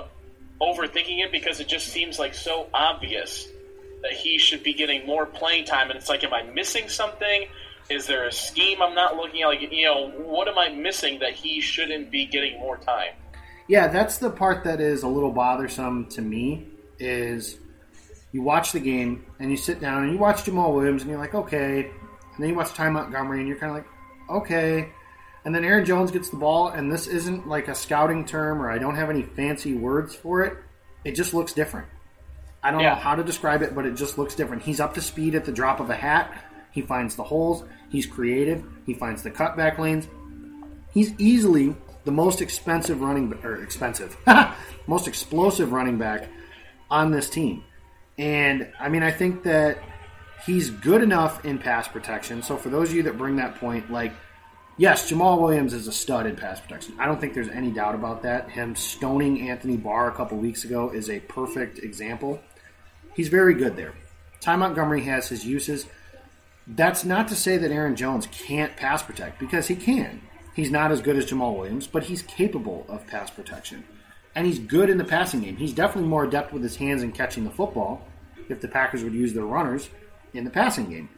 overthinking 0.62 1.24
it 1.24 1.32
because 1.32 1.60
it 1.60 1.68
just 1.68 1.88
seems 1.88 2.20
like 2.20 2.34
so 2.34 2.68
obvious 2.74 3.48
that 4.02 4.12
he 4.12 4.38
should 4.38 4.64
be 4.64 4.74
getting 4.74 5.06
more 5.06 5.26
playing 5.26 5.66
time, 5.66 5.90
and 5.90 5.98
it's 5.98 6.10
like, 6.10 6.24
am 6.24 6.34
I 6.34 6.44
missing 6.44 6.90
something? 6.90 7.48
Is 7.90 8.08
there 8.08 8.26
a 8.28 8.32
scheme 8.32 8.82
I'm 8.82 8.96
not 8.96 9.16
looking 9.18 9.42
at? 9.42 9.48
Like, 9.48 9.72
you 9.72 9.86
know, 9.86 10.10
what 10.10 10.48
am 10.48 10.58
I 10.58 10.70
missing 10.70 11.20
that 11.20 11.34
he 11.34 11.60
shouldn't 11.60 12.12
be 12.12 12.26
getting 12.26 12.60
more 12.60 12.78
time? 12.78 13.14
Yeah, 13.68 13.88
that's 13.88 14.18
the 14.18 14.30
part 14.30 14.64
that 14.64 14.80
is 14.80 15.04
a 15.04 15.08
little 15.08 15.32
bothersome 15.32 16.08
to 16.10 16.22
me. 16.22 16.68
Is 17.00 17.58
you 18.34 18.42
watch 18.42 18.74
the 18.74 18.80
game 18.80 19.26
and 19.40 19.50
you 19.50 19.56
sit 19.56 19.80
down 19.80 20.04
and 20.04 20.12
you 20.12 20.18
watch 20.18 20.44
Jamaal 20.44 20.74
Williams 20.74 21.04
and 21.04 21.12
you're 21.12 21.20
like, 21.20 21.36
okay, 21.36 21.86
and 21.86 22.44
then 22.44 22.50
you 22.50 22.56
watch 22.56 22.74
Ty 22.74 22.90
Montgomery 22.90 23.40
and 23.40 23.48
you're 23.48 23.58
kind 23.58 23.70
of 23.70 23.78
like, 23.78 24.38
okay, 24.44 24.90
and 25.46 25.54
then 25.54 25.64
Aaron 25.64 25.86
Jones 25.86 26.10
gets 26.10 26.30
the 26.30 26.38
ball, 26.38 26.70
and 26.70 26.92
this 26.92 27.06
isn't 27.08 27.48
like 27.48 27.68
a 27.68 27.76
scouting 27.76 28.26
term 28.26 28.62
or 28.62 28.72
I 28.72 28.78
don't 28.78 28.96
have 28.96 29.10
any 29.10 29.24
fancy 29.24 29.74
words 29.74 30.16
for 30.16 30.42
it. 30.44 30.58
It 31.06 31.14
just 31.14 31.34
looks 31.34 31.54
different. 31.54 31.88
I 32.64 32.72
don't 32.72 32.80
yeah. 32.80 32.90
know 32.90 32.96
how 32.96 33.16
to 33.16 33.24
describe 33.24 33.62
it, 33.62 33.76
but 33.76 33.86
it 33.86 33.96
just 33.96 34.18
looks 34.18 34.36
different. 34.36 34.64
He's 34.64 34.80
up 34.80 34.94
to 34.96 35.02
speed 35.02 35.36
at 35.36 35.46
the 35.46 35.52
drop 35.52 35.80
of 35.80 35.90
a 35.90 35.96
hat. 35.96 36.34
He 36.72 36.82
finds 36.82 37.16
the 37.16 37.24
holes. 37.24 37.64
He's 37.90 38.06
creative. 38.06 38.64
He 38.86 38.94
finds 38.94 39.22
the 39.22 39.30
cutback 39.30 39.78
lanes. 39.78 40.08
He's 40.94 41.14
easily 41.20 41.76
the 42.06 42.12
most 42.12 42.42
expensive 42.42 43.02
running 43.02 43.34
or 43.44 43.62
expensive, 43.62 44.18
most 44.88 45.08
explosive 45.08 45.72
running 45.72 45.98
back 45.98 46.30
on 46.90 47.12
this 47.12 47.30
team. 47.30 47.64
And 48.18 48.72
I 48.80 48.90
mean, 48.90 49.04
I 49.04 49.12
think 49.12 49.44
that 49.44 49.80
he's 50.46 50.70
good 50.70 51.02
enough 51.02 51.44
in 51.46 51.58
pass 51.60 51.88
protection. 51.88 52.44
So 52.44 52.58
for 52.58 52.70
those 52.70 52.90
of 52.90 52.96
you 52.96 53.04
that 53.04 53.18
bring 53.18 53.38
that 53.38 53.56
point, 53.56 53.92
like 53.92 54.14
Yes, 54.76 55.12
Jamaal 55.12 55.40
Williams 55.40 55.74
is 55.74 55.88
a 55.88 55.92
stud 55.92 56.26
in 56.26 56.36
pass 56.36 56.60
protection. 56.60 56.96
I 56.98 57.06
don't 57.06 57.22
think 57.22 57.36
there's 57.36 57.50
any 57.50 57.70
doubt 57.70 57.94
about 57.94 58.24
that. 58.24 58.50
Him 58.50 58.76
stoning 58.76 59.48
Anthony 59.48 59.78
Barr 59.78 60.10
a 60.10 60.16
couple 60.16 60.38
weeks 60.40 60.64
ago 60.64 60.90
is 60.90 61.12
a 61.12 61.20
perfect 61.20 61.78
example. 61.78 62.42
He's 63.14 63.28
very 63.28 63.54
good 63.54 63.76
there. 63.76 63.94
Ty 64.42 64.56
Montgomery 64.56 65.04
has 65.04 65.30
his 65.30 65.46
uses. 65.46 65.86
That's 66.66 67.06
not 67.06 67.28
to 67.28 67.36
say 67.36 67.58
that 67.58 67.70
Aaron 67.70 67.96
Jones 67.96 68.28
can't 68.32 68.76
pass 68.76 69.04
protect 69.04 69.40
because 69.40 69.68
he 69.68 69.76
can. 69.76 70.22
He's 70.56 70.72
not 70.72 70.92
as 70.92 71.02
good 71.02 71.18
as 71.18 71.28
Jamaal 71.28 71.56
Williams, 71.56 71.86
but 71.86 72.06
he's 72.06 72.24
capable 72.24 72.88
of 72.90 73.06
pass 73.06 73.30
protection. 73.30 73.84
And 74.36 74.48
he's 74.48 74.60
good 74.60 74.90
in 74.90 74.98
the 74.98 75.04
passing 75.04 75.42
game. 75.42 75.58
He's 75.58 75.74
definitely 75.74 76.10
more 76.10 76.24
adept 76.24 76.54
with 76.54 76.64
his 76.64 76.76
hands 76.76 77.04
in 77.04 77.12
catching 77.12 77.44
the 77.44 77.52
football 77.52 78.08
if 78.50 78.62
the 78.62 78.68
Packers 78.68 79.04
would 79.04 79.14
use 79.14 79.34
their 79.34 79.46
runners 79.46 79.90
in 80.34 80.44
the 80.44 80.50
passing 80.50 80.90
game. 80.90 81.10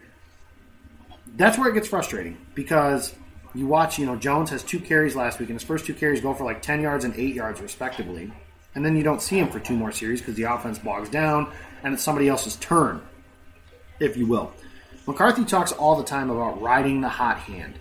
That's 1.38 1.58
where 1.58 1.70
it 1.70 1.74
gets 1.74 1.88
frustrating 1.88 2.38
because 2.54 3.14
you 3.54 3.68
watch, 3.68 3.98
you 3.98 4.06
know, 4.06 4.16
Jones 4.16 4.50
has 4.50 4.64
two 4.64 4.80
carries 4.80 5.16
last 5.16 5.40
week, 5.40 5.50
and 5.50 5.60
his 5.60 5.68
first 5.68 5.86
two 5.86 5.94
carries 5.94 6.22
go 6.22 6.34
for 6.34 6.44
like 6.44 6.62
10 6.62 6.82
yards 6.82 7.06
and 7.06 7.16
8 7.16 7.34
yards, 7.34 7.62
respectively. 7.62 8.32
And 8.76 8.86
then 8.86 8.98
you 8.98 9.04
don't 9.04 9.22
see 9.22 9.40
him 9.40 9.50
for 9.50 9.60
two 9.60 9.76
more 9.76 9.92
series 9.92 10.20
because 10.20 10.36
the 10.36 10.44
offense 10.44 10.78
bogs 10.78 11.10
down 11.10 11.52
and 11.84 11.94
it's 11.94 12.04
somebody 12.04 12.28
else's 12.28 12.58
turn, 12.58 13.02
if 14.00 14.18
you 14.18 14.28
will. 14.28 14.52
McCarthy 15.08 15.46
talks 15.46 15.72
all 15.72 15.96
the 15.96 16.04
time 16.04 16.30
about 16.30 16.62
riding 16.62 17.00
the 17.00 17.10
hot 17.10 17.38
hand. 17.38 17.76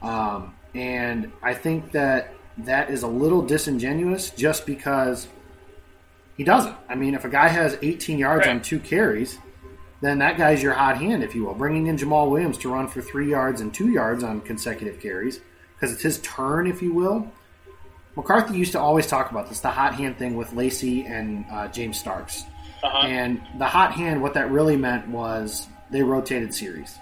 Um, 0.00 0.54
and 0.74 1.32
I 1.42 1.54
think 1.54 1.90
that 1.92 2.34
that 2.58 2.90
is 2.90 3.02
a 3.02 3.06
little 3.06 3.42
disingenuous 3.42 4.30
just 4.30 4.66
because 4.66 5.28
he 6.36 6.44
doesn't. 6.44 6.76
I 6.88 6.94
mean, 6.94 7.14
if 7.14 7.24
a 7.24 7.28
guy 7.28 7.48
has 7.48 7.78
18 7.82 8.18
yards 8.18 8.46
right. 8.46 8.54
on 8.54 8.62
two 8.62 8.78
carries, 8.78 9.38
then 10.00 10.18
that 10.18 10.36
guy's 10.36 10.62
your 10.62 10.72
hot 10.72 10.98
hand, 10.98 11.22
if 11.24 11.34
you 11.34 11.44
will. 11.44 11.54
Bringing 11.54 11.88
in 11.88 11.96
Jamaal 11.96 12.30
Williams 12.30 12.58
to 12.58 12.72
run 12.72 12.88
for 12.88 13.02
three 13.02 13.30
yards 13.30 13.60
and 13.60 13.74
two 13.74 13.90
yards 13.90 14.22
on 14.22 14.40
consecutive 14.40 15.00
carries 15.00 15.40
because 15.74 15.92
it's 15.92 16.02
his 16.02 16.20
turn, 16.20 16.66
if 16.66 16.82
you 16.82 16.92
will. 16.92 17.30
McCarthy 18.16 18.56
used 18.56 18.72
to 18.72 18.80
always 18.80 19.06
talk 19.06 19.30
about 19.30 19.48
this, 19.48 19.60
the 19.60 19.70
hot 19.70 19.94
hand 19.94 20.18
thing 20.18 20.36
with 20.36 20.52
Lacy 20.52 21.04
and 21.04 21.44
uh, 21.50 21.68
James 21.68 21.98
Starks. 21.98 22.44
Uh-huh. 22.82 23.06
And 23.06 23.40
the 23.58 23.66
hot 23.66 23.92
hand, 23.92 24.22
what 24.22 24.34
that 24.34 24.50
really 24.50 24.76
meant 24.76 25.08
was 25.08 25.68
they 25.90 26.02
rotated 26.02 26.54
series. 26.54 26.96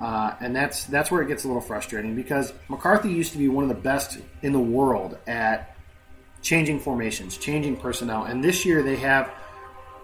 Uh, 0.00 0.34
and 0.40 0.54
that's 0.54 0.84
that's 0.86 1.10
where 1.10 1.22
it 1.22 1.28
gets 1.28 1.44
a 1.44 1.46
little 1.46 1.62
frustrating 1.62 2.14
because 2.14 2.52
McCarthy 2.68 3.10
used 3.10 3.32
to 3.32 3.38
be 3.38 3.48
one 3.48 3.62
of 3.64 3.68
the 3.68 3.82
best 3.82 4.18
in 4.42 4.52
the 4.52 4.60
world 4.60 5.16
at 5.26 5.76
changing 6.42 6.80
formations, 6.80 7.38
changing 7.38 7.76
personnel. 7.76 8.24
And 8.24 8.42
this 8.42 8.64
year 8.64 8.82
they 8.82 8.96
have, 8.96 9.32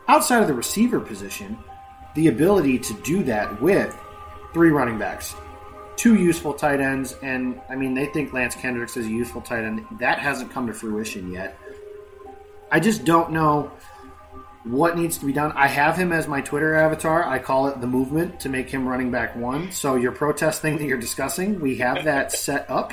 outside 0.09 0.41
of 0.41 0.49
the 0.49 0.55
receiver 0.55 1.01
position, 1.01 1.59
the 2.15 2.29
ability 2.29 2.79
to 2.79 2.95
do 3.03 3.23
that 3.25 3.61
with 3.61 3.97
three 4.53 4.71
running 4.71 4.99
backs, 4.99 5.35
two 5.97 6.15
useful 6.15 6.55
tight 6.55 6.81
ends, 6.81 7.15
and 7.23 7.61
I 7.69 7.77
mean, 7.77 7.95
they 7.95 8.07
think 8.07 8.33
Lance 8.33 8.55
Kendricks 8.55 8.97
is 8.97 9.07
a 9.07 9.11
useful 9.11 9.43
tight 9.43 9.65
end. 9.65 9.85
That 9.99 10.19
hasn't 10.19 10.51
come 10.51 10.67
to 10.67 10.73
fruition 10.73 11.33
yet. 11.33 11.59
I 12.73 12.81
just 12.81 13.05
don't 13.05 13.33
know 13.33 13.71
what 14.65 14.97
needs 14.97 15.19
to 15.19 15.27
be 15.27 15.33
done. 15.33 15.53
I 15.53 15.69
have 15.69 15.97
him 15.97 16.13
as 16.13 16.29
my 16.29 16.41
Twitter 16.41 16.75
avatar. 16.75 17.25
I 17.25 17.39
call 17.39 17.69
it 17.69 17.81
the 17.81 17.87
movement 17.87 18.41
to 18.41 18.49
make 18.49 18.69
him 18.69 18.87
running 18.87 19.11
back 19.11 19.35
one. 19.35 19.73
So, 19.73 19.97
your 19.97 20.13
protest 20.13 20.61
thing 20.61 20.77
that 20.79 20.85
you're 20.85 20.99
discussing, 20.99 21.61
we 21.61 21.77
have 21.77 22.05
that 22.05 22.33
set 22.33 22.71
up. 22.71 22.93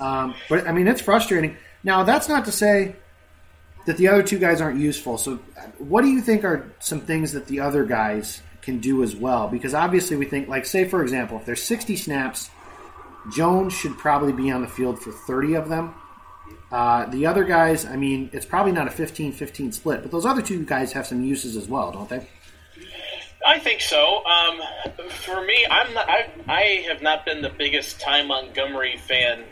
Um, 0.00 0.34
but 0.48 0.66
I 0.66 0.72
mean, 0.72 0.88
it's 0.88 1.00
frustrating. 1.00 1.56
Now, 1.84 2.02
that's 2.02 2.28
not 2.28 2.44
to 2.46 2.52
say 2.52 2.96
that 3.86 3.96
the 3.96 4.08
other 4.08 4.22
two 4.22 4.38
guys 4.38 4.60
aren't 4.60 4.80
useful. 4.80 5.18
So, 5.18 5.36
what 5.78 6.02
do 6.02 6.08
you 6.08 6.20
think 6.20 6.44
are 6.44 6.72
some 6.80 7.00
things 7.00 7.32
that 7.32 7.46
the 7.46 7.60
other 7.60 7.84
guys 7.84 8.42
can 8.62 8.80
do 8.80 9.02
as 9.02 9.14
well? 9.14 9.48
Because 9.48 9.74
obviously, 9.74 10.16
we 10.16 10.26
think, 10.26 10.48
like, 10.48 10.66
say, 10.66 10.84
for 10.84 11.02
example, 11.02 11.38
if 11.38 11.46
there's 11.46 11.62
60 11.62 11.94
snaps, 11.96 12.50
Jones 13.32 13.72
should 13.72 13.96
probably 13.98 14.32
be 14.32 14.50
on 14.50 14.62
the 14.62 14.68
field 14.68 15.00
for 15.00 15.12
30 15.12 15.54
of 15.54 15.68
them. 15.68 15.94
Uh, 16.70 17.06
the 17.06 17.26
other 17.26 17.44
guys, 17.44 17.86
I 17.86 17.96
mean, 17.96 18.28
it's 18.32 18.44
probably 18.44 18.72
not 18.72 18.86
a 18.86 18.90
15 18.90 19.32
15 19.32 19.72
split, 19.72 20.02
but 20.02 20.10
those 20.10 20.26
other 20.26 20.42
two 20.42 20.64
guys 20.64 20.92
have 20.92 21.06
some 21.06 21.24
uses 21.24 21.56
as 21.56 21.66
well, 21.66 21.92
don't 21.92 22.08
they? 22.08 22.26
I 23.46 23.58
think 23.58 23.80
so. 23.80 24.22
Um, 24.26 24.60
for 25.08 25.42
me, 25.42 25.66
I'm 25.70 25.94
not, 25.94 26.08
I, 26.08 26.28
I 26.46 26.62
have 26.88 27.00
not 27.00 27.24
been 27.24 27.40
the 27.40 27.48
biggest 27.48 28.00
Ty 28.00 28.24
Montgomery 28.24 28.98
fan 28.98 29.44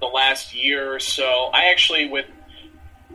the 0.00 0.06
last 0.06 0.54
year 0.54 0.94
or 0.94 1.00
so. 1.00 1.50
I 1.54 1.66
actually, 1.70 2.08
with 2.08 2.26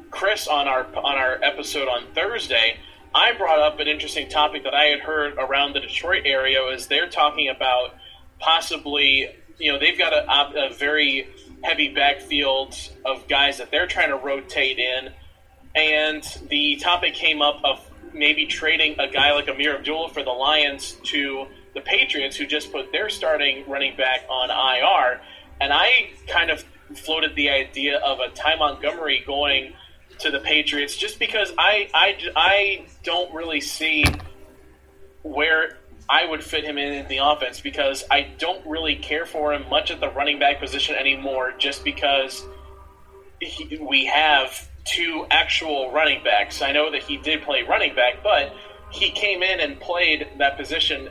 Chris 0.10 0.48
on 0.48 0.68
our 0.68 0.86
on 0.96 1.18
our 1.18 1.42
episode 1.44 1.88
on 1.88 2.06
Thursday, 2.16 2.78
I 3.14 3.34
brought 3.34 3.60
up 3.60 3.80
an 3.80 3.88
interesting 3.88 4.28
topic 4.30 4.64
that 4.64 4.74
I 4.74 4.86
had 4.86 5.02
heard 5.02 5.34
around 5.38 5.74
the 5.74 5.82
Detroit 5.82 6.24
area. 6.26 6.64
Is 6.68 6.88
they're 6.88 7.10
talking 7.10 7.50
about 7.50 7.96
possibly, 8.40 9.30
you 9.60 9.72
know, 9.72 9.80
they've 9.80 9.98
got 9.98 10.14
a, 10.14 10.68
a 10.68 10.74
very 10.74 11.28
heavy 11.64 11.90
backfield 11.90 12.76
of 13.06 13.28
guys 13.28 13.58
that 13.58 13.72
they're 13.72 13.88
trying 13.88 14.10
to 14.10 14.18
rotate 14.18 14.78
in, 14.78 15.10
and 15.76 16.24
the 16.50 16.76
topic 16.76 17.14
came 17.14 17.42
up 17.42 17.60
of 17.64 17.80
maybe 18.14 18.46
trading 18.46 19.00
a 19.00 19.08
guy 19.08 19.34
like 19.34 19.48
Ameer 19.48 19.76
Abdullah 19.76 20.10
for 20.10 20.24
the 20.24 20.32
Lions 20.32 20.98
to 21.04 21.48
the 21.74 21.82
Patriots, 21.82 22.38
who 22.38 22.46
just 22.46 22.72
put 22.72 22.92
their 22.92 23.10
starting 23.10 23.68
running 23.68 23.96
back 23.98 24.26
on 24.30 24.50
IR. 24.52 25.22
And 25.60 25.74
I 25.74 26.12
kind 26.28 26.52
of 26.52 26.64
floated 26.96 27.36
the 27.36 27.50
idea 27.50 27.98
of 28.00 28.20
a 28.20 28.30
Ty 28.30 28.56
Montgomery 28.58 29.24
going 29.26 29.74
to 30.20 30.30
the 30.30 30.40
Patriots 30.40 30.96
just 30.96 31.18
because 31.18 31.52
I, 31.58 31.90
I, 31.94 32.18
I 32.36 32.86
don't 33.04 33.34
really 33.34 33.62
see 33.62 34.06
where 35.24 35.78
I 36.10 36.26
would 36.26 36.44
fit 36.44 36.64
him 36.64 36.78
in, 36.78 36.94
in 36.94 37.08
the 37.08 37.18
offense 37.18 37.60
because 37.62 38.04
I 38.12 38.34
don't 38.38 38.66
really 38.66 38.96
care 38.96 39.26
for 39.26 39.54
him 39.54 39.68
much 39.70 39.92
at 39.92 40.00
the 40.00 40.10
running 40.10 40.40
back 40.40 40.60
position 40.60 40.96
anymore 40.96 41.54
just 41.58 41.84
because 41.84 42.44
he, 43.40 43.78
we 43.78 44.06
have 44.06 44.70
two 44.86 45.26
actual 45.32 45.92
running 45.92 46.24
backs. 46.24 46.62
I 46.62 46.72
know 46.72 46.92
that 46.92 47.04
he 47.04 47.18
did 47.18 47.42
play 47.44 47.64
running 47.64 47.96
back, 47.96 48.24
but 48.24 48.54
he 48.92 49.12
came 49.12 49.44
in 49.44 49.60
and 49.60 49.80
played 49.80 50.28
that 50.38 50.58
position 50.58 51.10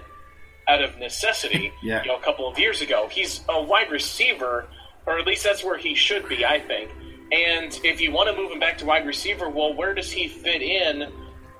out 0.68 0.82
of 0.82 0.98
necessity 0.98 1.72
yeah. 1.82 2.02
you 2.02 2.08
know, 2.08 2.16
a 2.16 2.22
couple 2.22 2.46
of 2.46 2.58
years 2.58 2.80
ago. 2.80 3.08
He's 3.10 3.40
a 3.48 3.62
wide 3.62 3.90
receiver, 3.90 4.68
or 5.06 5.18
at 5.18 5.26
least 5.26 5.42
that's 5.44 5.64
where 5.64 5.78
he 5.78 5.94
should 5.94 6.28
be, 6.28 6.44
I 6.44 6.60
think. 6.60 6.90
And 7.32 7.78
if 7.82 8.00
you 8.00 8.12
want 8.12 8.28
to 8.28 8.36
move 8.36 8.52
him 8.52 8.60
back 8.60 8.78
to 8.78 8.86
wide 8.86 9.06
receiver, 9.06 9.48
well, 9.48 9.74
where 9.74 9.94
does 9.94 10.12
he 10.12 10.28
fit 10.28 10.60
in 10.60 11.10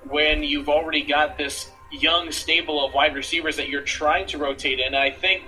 when 0.09 0.43
you've 0.43 0.69
already 0.69 1.03
got 1.03 1.39
this 1.39 1.71
young 1.93 2.33
stable 2.33 2.85
of 2.85 2.95
wide 2.95 3.15
receivers 3.15 3.57
that 3.57 3.69
you're 3.69 3.83
trying 3.83 4.27
to 4.29 4.39
rotate 4.39 4.81
in? 4.81 4.87
And 4.87 4.97
I 4.97 5.11
think 5.11 5.45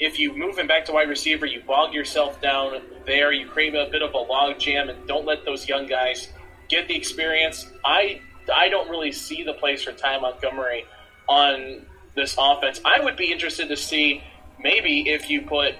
if 0.00 0.18
you 0.18 0.36
move 0.36 0.58
him 0.58 0.66
back 0.66 0.84
to 0.86 0.92
wide 0.92 1.08
receiver, 1.08 1.46
you 1.46 1.62
bog 1.62 1.92
yourself 1.92 2.40
down 2.40 2.80
there, 3.06 3.32
you 3.32 3.46
create 3.46 3.74
a 3.74 3.88
bit 3.90 4.02
of 4.02 4.14
a 4.14 4.18
log 4.18 4.58
jam, 4.58 4.88
and 4.88 5.06
don't 5.08 5.26
let 5.26 5.44
those 5.44 5.68
young 5.68 5.86
guys 5.86 6.28
get 6.68 6.88
the 6.88 6.94
experience. 6.94 7.66
I 7.84 8.20
I 8.54 8.68
don't 8.68 8.88
really 8.88 9.12
see 9.12 9.42
the 9.42 9.54
place 9.54 9.82
for 9.84 9.92
Ty 9.92 10.20
Montgomery 10.20 10.86
on 11.28 11.86
this 12.14 12.36
offense. 12.38 12.80
I 12.84 13.00
would 13.00 13.16
be 13.16 13.30
interested 13.32 13.68
to 13.68 13.76
see 13.76 14.22
maybe 14.58 15.08
if 15.08 15.30
you 15.30 15.42
put 15.42 15.74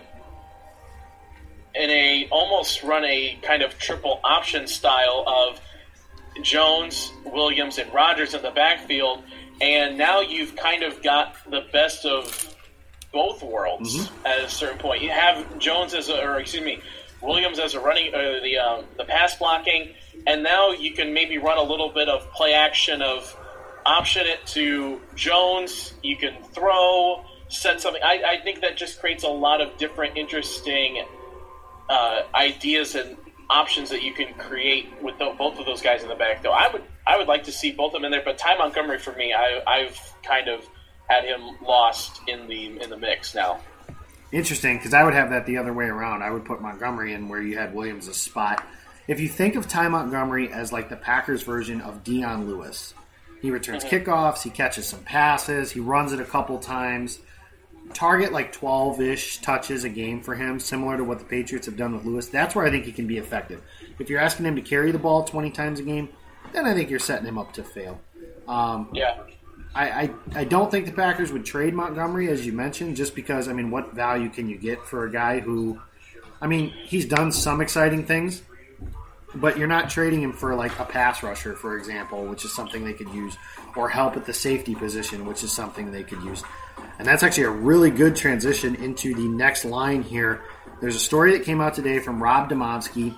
in 1.75 1.91
a 1.91 2.29
almost 2.31 2.83
run 2.83 3.05
a 3.05 3.39
kind 3.43 3.63
of 3.63 3.79
triple 3.79 4.21
option 4.25 4.67
style 4.67 5.25
of 5.27 5.61
Jones, 6.43 7.13
Williams, 7.25 7.79
and 7.79 7.93
Rodgers 7.93 8.35
in 8.35 8.43
the 8.43 8.51
backfield, 8.51 9.23
and 9.61 9.99
now 9.99 10.21
you've 10.21 10.57
kind 10.57 10.83
of 10.83 11.03
got 11.03 11.35
the 11.51 11.63
best 11.73 12.05
of 12.05 12.55
both 13.13 13.43
worlds 13.43 13.97
mm-hmm. 13.97 14.27
at 14.27 14.41
a 14.41 14.49
certain 14.49 14.79
point. 14.79 15.03
You 15.03 15.11
have 15.11 15.59
Jones 15.59 15.95
as 15.95 16.09
a, 16.09 16.23
or 16.23 16.39
excuse 16.39 16.65
me, 16.65 16.81
Williams 17.23 17.59
as 17.59 17.75
a 17.75 17.81
running, 17.81 18.15
uh, 18.15 18.41
the 18.43 18.59
um, 18.59 18.85
the 18.97 19.05
pass 19.05 19.37
blocking, 19.37 19.95
and 20.27 20.43
now 20.43 20.71
you 20.71 20.93
can 20.93 21.13
maybe 21.13 21.39
run 21.39 21.59
a 21.59 21.63
little 21.63 21.91
bit 21.91 22.09
of 22.09 22.31
play 22.33 22.53
action 22.53 23.03
of 23.03 23.37
option 23.85 24.27
it 24.27 24.47
to 24.47 25.01
Jones. 25.15 25.95
You 26.03 26.17
can 26.17 26.43
throw, 26.53 27.25
set 27.49 27.81
something. 27.81 28.03
I, 28.03 28.23
I 28.39 28.45
think 28.45 28.61
that 28.61 28.77
just 28.77 29.01
creates 29.01 29.25
a 29.25 29.29
lot 29.29 29.61
of 29.61 29.77
different 29.79 30.17
interesting 30.17 31.05
uh, 31.89 32.23
ideas 32.35 32.95
and 32.95 33.17
options 33.51 33.91
that 33.91 34.03
you 34.03 34.13
can 34.13 34.35
create 34.35 34.89
with 35.03 35.19
the, 35.19 35.35
both 35.39 35.59
of 35.59 35.67
those 35.67 35.83
guys 35.83 36.03
in 36.03 36.09
the 36.09 36.15
back. 36.15 36.43
Though 36.43 36.53
I 36.53 36.71
would 36.73 36.83
I 37.07 37.17
would 37.17 37.29
like 37.29 37.45
to 37.45 37.53
see 37.53 37.73
both 37.73 37.95
of 37.95 38.03
them 38.03 38.05
in 38.05 38.11
there, 38.11 38.23
but 38.25 38.39
Ty 38.39 38.57
Montgomery 38.59 38.99
for 38.99 39.13
me, 39.13 39.33
I, 39.33 39.63
I've 39.67 39.99
kind 40.23 40.49
of 40.49 40.65
had 41.09 41.25
him 41.25 41.57
lost 41.63 42.21
in 42.27 42.47
the 42.49 42.81
in 42.83 42.91
the 42.91 42.97
mix 42.97 43.35
now. 43.35 43.61
Interesting, 44.31 44.77
because 44.77 44.93
I 44.93 45.05
would 45.05 45.15
have 45.15 45.31
that 45.31 45.47
the 45.47 45.57
other 45.57 45.73
way 45.73 45.87
around. 45.87 46.23
I 46.23 46.31
would 46.31 46.45
put 46.45 46.61
Montgomery 46.61 47.15
in 47.15 47.29
where 47.29 47.41
you 47.41 47.57
had 47.57 47.75
Williams 47.75 48.09
a 48.09 48.15
spot. 48.15 48.63
If 49.07 49.21
you 49.21 49.29
think 49.29 49.57
of 49.57 49.67
Ty 49.67 49.89
Montgomery 49.89 50.53
as 50.53 50.71
like 50.71 50.91
the 50.91 50.97
Packers 50.97 51.43
version 51.43 51.81
of 51.81 52.05
Dion 52.05 52.47
Lewis, 52.47 52.93
he 53.41 53.51
returns 53.51 53.85
mm-hmm. 53.85 54.11
kickoffs, 54.11 54.43
he 54.43 54.51
catches 54.51 54.87
some 54.87 55.01
passes, 55.01 55.71
he 55.71 55.81
runs 55.81 56.13
it 56.13 56.21
a 56.21 56.27
couple 56.27 56.59
times. 56.59 57.21
Target 57.95 58.33
like 58.33 58.53
12 58.53 59.01
ish 59.01 59.39
touches 59.39 59.85
a 59.85 59.89
game 59.89 60.21
for 60.21 60.35
him, 60.35 60.61
similar 60.61 60.97
to 60.97 61.05
what 61.05 61.19
the 61.19 61.25
Patriots 61.25 61.67
have 61.67 61.77
done 61.77 61.95
with 61.95 62.05
Lewis. 62.05 62.29
That's 62.29 62.55
where 62.55 62.67
I 62.67 62.71
think 62.71 62.85
he 62.85 62.93
can 62.93 63.07
be 63.07 63.19
effective. 63.19 63.63
If 63.99 64.11
you're 64.11 64.21
asking 64.21 64.47
him 64.47 64.57
to 64.57 64.63
carry 64.63 64.93
the 64.93 64.99
ball 64.99 65.25
20 65.25 65.51
times 65.51 65.81
a 65.81 65.83
game, 65.83 66.09
then 66.53 66.67
I 66.67 66.75
think 66.75 66.91
you're 66.91 66.99
setting 66.99 67.27
him 67.27 67.39
up 67.39 67.53
to 67.55 67.65
fail. 67.65 68.01
Um, 68.47 68.89
yeah. 68.93 69.19
I, 69.75 69.91
I, 69.91 70.11
I 70.35 70.45
don't 70.45 70.71
think 70.71 70.87
the 70.87 70.93
Packers 70.93 71.31
would 71.31 71.45
trade 71.45 71.75
Montgomery, 71.75 72.29
as 72.29 72.47
you 72.47 72.53
mentioned, 72.53 72.97
just 72.97 73.15
because, 73.15 73.49
I 73.49 73.53
mean, 73.53 73.71
what 73.71 73.95
value 73.95 74.29
can 74.29 74.49
you 74.49 74.57
get 74.57 74.85
for 74.85 75.05
a 75.05 75.13
guy 75.13 75.41
who, 75.41 75.81
I 76.41 76.47
mean, 76.47 76.71
he's 76.71 77.07
done 77.07 77.33
some 77.33 77.61
exciting 77.61 78.05
things, 78.05 78.43
but 79.35 79.59
you're 79.59 79.69
not 79.69 79.91
trading 79.91 80.23
him 80.23 80.33
for 80.33 80.55
like 80.55 80.79
a 80.79 80.85
pass 80.85 81.23
rusher, 81.23 81.55
for 81.55 81.77
example, 81.77 82.25
which 82.25 82.45
is 82.45 82.55
something 82.55 82.85
they 82.85 82.95
could 82.95 83.09
use, 83.11 83.37
or 83.77 83.89
help 83.89 84.17
at 84.17 84.25
the 84.25 84.33
safety 84.33 84.75
position, 84.75 85.27
which 85.27 85.45
is 85.45 85.53
something 85.53 85.91
they 85.91 86.03
could 86.03 86.23
use. 86.23 86.43
And 86.99 87.07
that's 87.07 87.23
actually 87.23 87.45
a 87.45 87.51
really 87.51 87.91
good 87.91 88.17
transition 88.17 88.75
into 88.77 89.15
the 89.15 89.29
next 89.29 89.65
line 89.65 90.03
here. 90.03 90.43
There's 90.81 90.97
a 90.97 91.01
story 91.01 91.33
that 91.33 91.45
came 91.45 91.61
out 91.61 91.75
today 91.75 91.99
from 91.99 92.23
Rob 92.23 92.51
Demovsky 92.51 93.17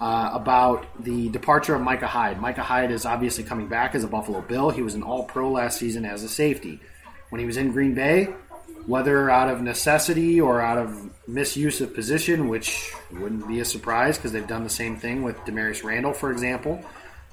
uh, 0.00 0.30
about 0.32 0.86
the 1.02 1.28
departure 1.28 1.74
of 1.74 1.82
Micah 1.82 2.06
Hyde. 2.06 2.40
Micah 2.40 2.62
Hyde 2.62 2.90
is 2.90 3.04
obviously 3.04 3.44
coming 3.44 3.68
back 3.68 3.94
as 3.94 4.04
a 4.04 4.08
Buffalo 4.08 4.40
Bill. 4.40 4.70
He 4.70 4.82
was 4.82 4.94
an 4.94 5.02
All 5.02 5.24
Pro 5.24 5.50
last 5.50 5.78
season 5.78 6.04
as 6.04 6.22
a 6.22 6.28
safety. 6.28 6.80
When 7.28 7.38
he 7.38 7.46
was 7.46 7.56
in 7.56 7.72
Green 7.72 7.94
Bay, 7.94 8.34
whether 8.90 9.30
out 9.30 9.48
of 9.48 9.62
necessity 9.62 10.40
or 10.40 10.60
out 10.60 10.76
of 10.76 11.10
misuse 11.28 11.80
of 11.80 11.94
position, 11.94 12.48
which 12.48 12.92
wouldn't 13.12 13.46
be 13.46 13.60
a 13.60 13.64
surprise 13.64 14.16
because 14.16 14.32
they've 14.32 14.48
done 14.48 14.64
the 14.64 14.68
same 14.68 14.96
thing 14.96 15.22
with 15.22 15.36
Damarious 15.46 15.84
Randall, 15.84 16.12
for 16.12 16.32
example, 16.32 16.84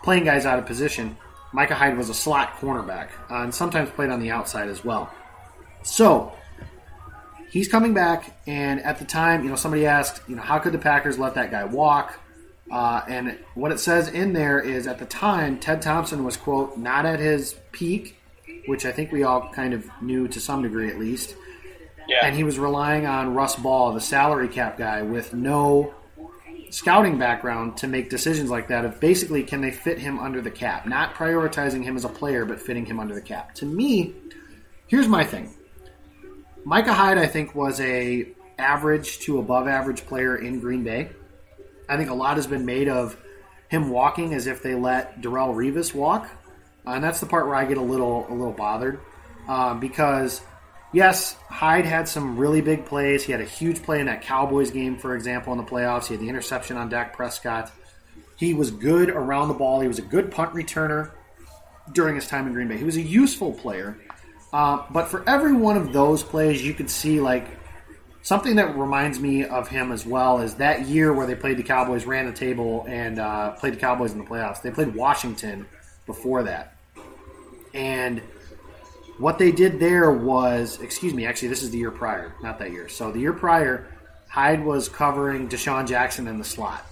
playing 0.04 0.24
guys 0.24 0.46
out 0.46 0.60
of 0.60 0.68
position. 0.68 1.18
Micah 1.52 1.74
Hyde 1.74 1.98
was 1.98 2.10
a 2.10 2.14
slot 2.14 2.58
cornerback 2.60 3.10
uh, 3.32 3.42
and 3.42 3.56
sometimes 3.56 3.90
played 3.90 4.12
on 4.12 4.20
the 4.20 4.30
outside 4.30 4.70
as 4.70 4.86
well. 4.86 5.12
So 5.82 6.32
he's 7.50 7.68
coming 7.68 7.96
back, 7.96 8.38
and 8.46 8.80
at 8.82 9.00
the 9.00 9.06
time, 9.06 9.44
you 9.44 9.50
know, 9.50 9.56
somebody 9.56 9.88
asked, 9.88 10.22
you 10.28 10.36
know, 10.36 10.44
how 10.44 10.60
could 10.60 10.74
the 10.74 10.78
Packers 10.78 11.18
let 11.18 11.34
that 11.34 11.50
guy 11.50 11.64
walk? 11.64 12.20
Uh, 12.70 13.02
and 13.08 13.36
what 13.56 13.72
it 13.72 13.80
says 13.80 14.10
in 14.10 14.34
there 14.34 14.60
is 14.60 14.86
at 14.86 15.00
the 15.00 15.06
time, 15.08 15.58
Ted 15.58 15.82
Thompson 15.82 16.24
was, 16.24 16.38
quote, 16.38 16.78
not 16.78 17.08
at 17.08 17.20
his 17.20 17.56
peak, 17.72 18.16
which 18.68 18.86
I 18.86 18.92
think 18.92 19.12
we 19.12 19.24
all 19.24 19.50
kind 19.54 19.74
of 19.74 19.90
knew 20.04 20.28
to 20.28 20.40
some 20.40 20.62
degree 20.62 20.90
at 20.90 21.00
least. 21.00 21.36
Yeah. 22.08 22.26
And 22.26 22.36
he 22.36 22.44
was 22.44 22.58
relying 22.58 23.06
on 23.06 23.34
Russ 23.34 23.56
Ball, 23.56 23.94
the 23.94 24.02
salary 24.02 24.48
cap 24.48 24.78
guy, 24.78 25.02
with 25.02 25.34
no 25.34 25.94
scouting 26.70 27.18
background 27.18 27.78
to 27.78 27.88
make 27.88 28.10
decisions 28.10 28.50
like 28.50 28.68
that 28.68 28.86
of 28.86 29.00
basically 29.00 29.44
can 29.44 29.62
they 29.62 29.72
fit 29.72 30.00
him 30.00 30.20
under 30.20 30.42
the 30.42 30.52
cap, 30.52 30.86
not 30.86 31.14
prioritizing 31.16 31.84
him 31.84 31.96
as 31.96 32.06
a 32.06 32.10
player, 32.10 32.46
but 32.46 32.60
fitting 32.60 32.86
him 32.86 33.00
under 33.00 33.16
the 33.16 33.22
cap. 33.22 33.54
To 33.56 33.66
me, 33.66 34.14
here's 34.88 35.08
my 35.08 35.24
thing. 35.24 35.54
Micah 36.64 36.94
Hyde, 36.94 37.18
I 37.18 37.28
think, 37.28 37.56
was 37.56 37.80
a 37.80 38.28
average 38.58 39.20
to 39.20 39.40
above 39.40 39.68
average 39.68 40.06
player 40.06 40.36
in 40.36 40.60
Green 40.60 40.84
Bay. 40.84 41.10
I 41.88 41.98
think 41.98 42.10
a 42.10 42.14
lot 42.14 42.36
has 42.36 42.48
been 42.48 42.66
made 42.66 42.90
of 42.90 43.16
him 43.70 43.90
walking 43.90 44.34
as 44.34 44.48
if 44.48 44.62
they 44.62 44.76
let 44.76 45.22
Darrelle 45.22 45.56
Revis 45.56 45.94
walk, 45.94 46.30
uh, 46.86 46.92
and 46.92 47.04
that's 47.04 47.20
the 47.20 47.26
part 47.26 47.46
where 47.48 47.56
I 47.56 47.66
get 47.66 47.78
a 47.78 47.82
little 47.82 48.26
a 48.30 48.34
little 48.34 48.54
bothered 48.54 49.00
um, 49.48 49.80
because 49.80 50.42
yes, 50.92 51.36
Hyde 51.50 51.86
had 51.86 52.08
some 52.08 52.38
really 52.38 52.62
big 52.62 52.86
plays. 52.86 53.24
He 53.24 53.32
had 53.32 53.42
a 53.42 53.46
huge 53.46 53.84
play 53.84 54.00
in 54.00 54.06
that 54.08 54.22
Cowboys 54.22 54.72
game, 54.72 54.98
for 54.98 55.16
example, 55.16 55.54
in 55.54 55.58
the 55.58 55.66
playoffs. 55.66 56.08
He 56.08 56.14
had 56.14 56.22
the 56.22 56.30
interception 56.30 56.78
on 56.78 56.90
Dak 56.90 57.16
Prescott. 57.16 57.72
He 58.36 58.54
was 58.54 58.72
good 58.72 59.10
around 59.10 59.48
the 59.48 59.54
ball. 59.54 59.82
He 59.82 59.88
was 59.88 60.00
a 60.00 60.04
good 60.04 60.32
punt 60.32 60.54
returner 60.54 61.12
during 61.94 62.16
his 62.16 62.28
time 62.28 62.48
in 62.48 62.54
Green 62.54 62.68
Bay. 62.68 62.78
He 62.78 62.84
was 62.84 62.98
a 62.98 63.02
useful 63.02 63.54
player. 63.54 63.98
Uh, 64.54 64.84
but 64.92 65.08
for 65.08 65.28
every 65.28 65.54
one 65.54 65.78
of 65.78 65.92
those 65.92 66.24
plays, 66.24 66.64
you 66.64 66.74
could 66.74 66.90
see 66.90 67.20
like 67.20 67.48
Something 68.28 68.58
that 68.58 68.78
reminds 68.78 69.22
me 69.22 69.46
of 69.46 69.70
him 69.70 69.94
as 69.94 70.06
well 70.06 70.42
is 70.42 70.56
that 70.56 70.86
year 70.86 71.14
where 71.14 71.26
they 71.26 71.34
played 71.34 71.56
the 71.56 71.64
Cowboys, 71.64 72.06
ran 72.06 72.26
the 72.26 72.34
table, 72.34 72.86
and 72.86 73.20
uh, 73.20 73.52
played 73.52 73.72
the 73.72 73.80
Cowboys 73.80 74.12
in 74.12 74.18
the 74.18 74.26
playoffs. 74.26 74.62
They 74.62 74.70
played 74.70 74.94
Washington 74.94 75.66
before 76.06 76.44
that. 76.44 76.76
And 77.74 78.22
what 79.18 79.40
they 79.40 79.52
did 79.52 79.80
there 79.80 80.12
was, 80.12 80.80
excuse 80.82 81.14
me, 81.14 81.26
actually, 81.26 81.48
this 81.50 81.64
is 81.64 81.72
the 81.72 81.78
year 81.78 81.92
prior, 81.92 82.36
not 82.42 82.60
that 82.60 82.72
year. 82.72 82.88
So 82.88 83.12
the 83.12 83.20
year 83.20 83.34
prior, 83.34 83.88
Hyde 84.30 84.64
was 84.64 84.90
covering 84.90 85.50
DeSean 85.50 85.88
Jackson 85.88 86.28
in 86.28 86.38
the 86.38 86.44
slot. 86.44 86.86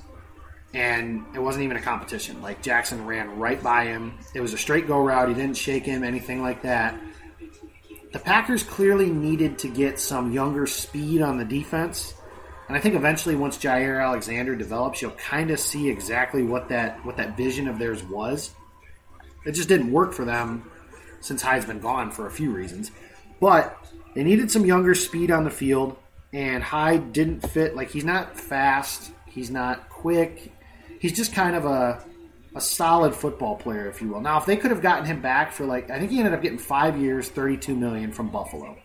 And 0.74 1.24
it 1.34 1.40
wasn't 1.40 1.64
even 1.64 1.78
a 1.78 1.82
competition. 1.82 2.42
Like 2.42 2.62
Jackson 2.62 3.06
ran 3.06 3.38
right 3.40 3.62
by 3.62 3.86
him. 3.86 4.18
It 4.34 4.42
was 4.42 4.54
a 4.54 4.58
straight 4.58 4.88
go 4.88 5.02
route. 5.04 5.30
He 5.30 5.34
didn't 5.34 5.56
shake 5.56 5.86
him, 5.86 6.04
anything 6.04 6.42
like 6.42 6.64
that 6.64 7.00
the 8.16 8.22
Packers 8.22 8.64
clearly 8.64 9.10
needed 9.10 9.60
to 9.60 9.68
get 9.68 10.00
some 10.00 10.32
younger 10.32 10.66
speed 10.66 11.22
on 11.22 11.38
the 11.38 11.44
defense. 11.44 12.14
And 12.70 12.78
I 12.78 12.80
think 12.80 12.96
eventually, 12.96 13.36
once 13.36 13.58
Jaire 13.58 14.02
Alexander 14.02 14.56
develops, 14.56 15.02
you'll 15.02 15.12
kind 15.12 15.52
of 15.52 15.60
see 15.60 15.90
exactly 15.90 16.42
what 16.42 16.70
that 16.70 17.06
what 17.06 17.18
that 17.18 17.36
vision 17.36 17.68
of 17.68 17.78
theirs 17.78 18.02
was. 18.06 18.52
It 19.46 19.52
just 19.52 19.68
didn't 19.68 19.92
work 19.92 20.14
for 20.14 20.24
them 20.24 20.72
since 21.26 21.42
Hyde's 21.42 21.66
been 21.66 21.80
gone 21.80 22.12
for 22.12 22.28
a 22.28 22.32
few 22.32 22.52
reasons. 22.52 22.92
But 23.42 23.78
they 24.14 24.24
needed 24.24 24.52
some 24.52 24.66
younger 24.66 24.96
speed 24.96 25.32
on 25.32 25.44
the 25.44 25.50
field, 25.50 25.98
and 26.32 26.64
Hyde 26.64 27.12
didn't 27.12 27.42
fit. 27.42 27.76
Like 27.76 27.90
he's 27.90 28.06
not 28.06 28.40
fast, 28.40 29.12
he's 29.26 29.50
not 29.50 29.90
quick. 29.90 30.54
He's 31.00 31.14
just 31.14 31.34
kind 31.34 31.56
of 31.56 31.66
a 31.66 32.04
a 32.56 32.62
solid 32.62 33.14
football 33.14 33.58
player, 33.58 33.90
if 33.90 34.02
you 34.02 34.08
will. 34.08 34.22
Now, 34.22 34.38
if 34.38 34.46
they 34.46 34.56
could 34.56 34.72
have 34.72 34.82
gotten 34.82 35.06
him 35.06 35.22
back 35.22 35.52
for 35.52 35.66
like, 35.66 35.90
I 35.90 36.00
think 36.00 36.12
he 36.12 36.20
ended 36.20 36.34
up 36.34 36.42
getting 36.42 36.58
five 36.58 36.98
years, 36.98 37.28
thirty-two 37.28 37.76
million 37.76 38.14
from 38.14 38.30
Buffalo. 38.30 38.78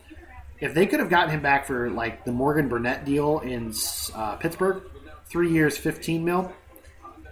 If 0.59 0.75
they 0.75 0.87
could 0.87 0.99
have 1.01 1.09
gotten 1.09 1.31
him 1.31 1.41
back 1.41 1.67
for 1.67 1.89
like 1.89 2.25
the 2.25 2.33
Morgan 2.33 2.69
Burnett 2.69 3.05
deal 3.05 3.39
in 3.39 3.73
uh, 4.15 4.37
Pittsburgh, 4.37 4.83
three 5.27 5.53
years, 5.53 5.79
fifteen 5.79 6.25
mil, 6.25 6.53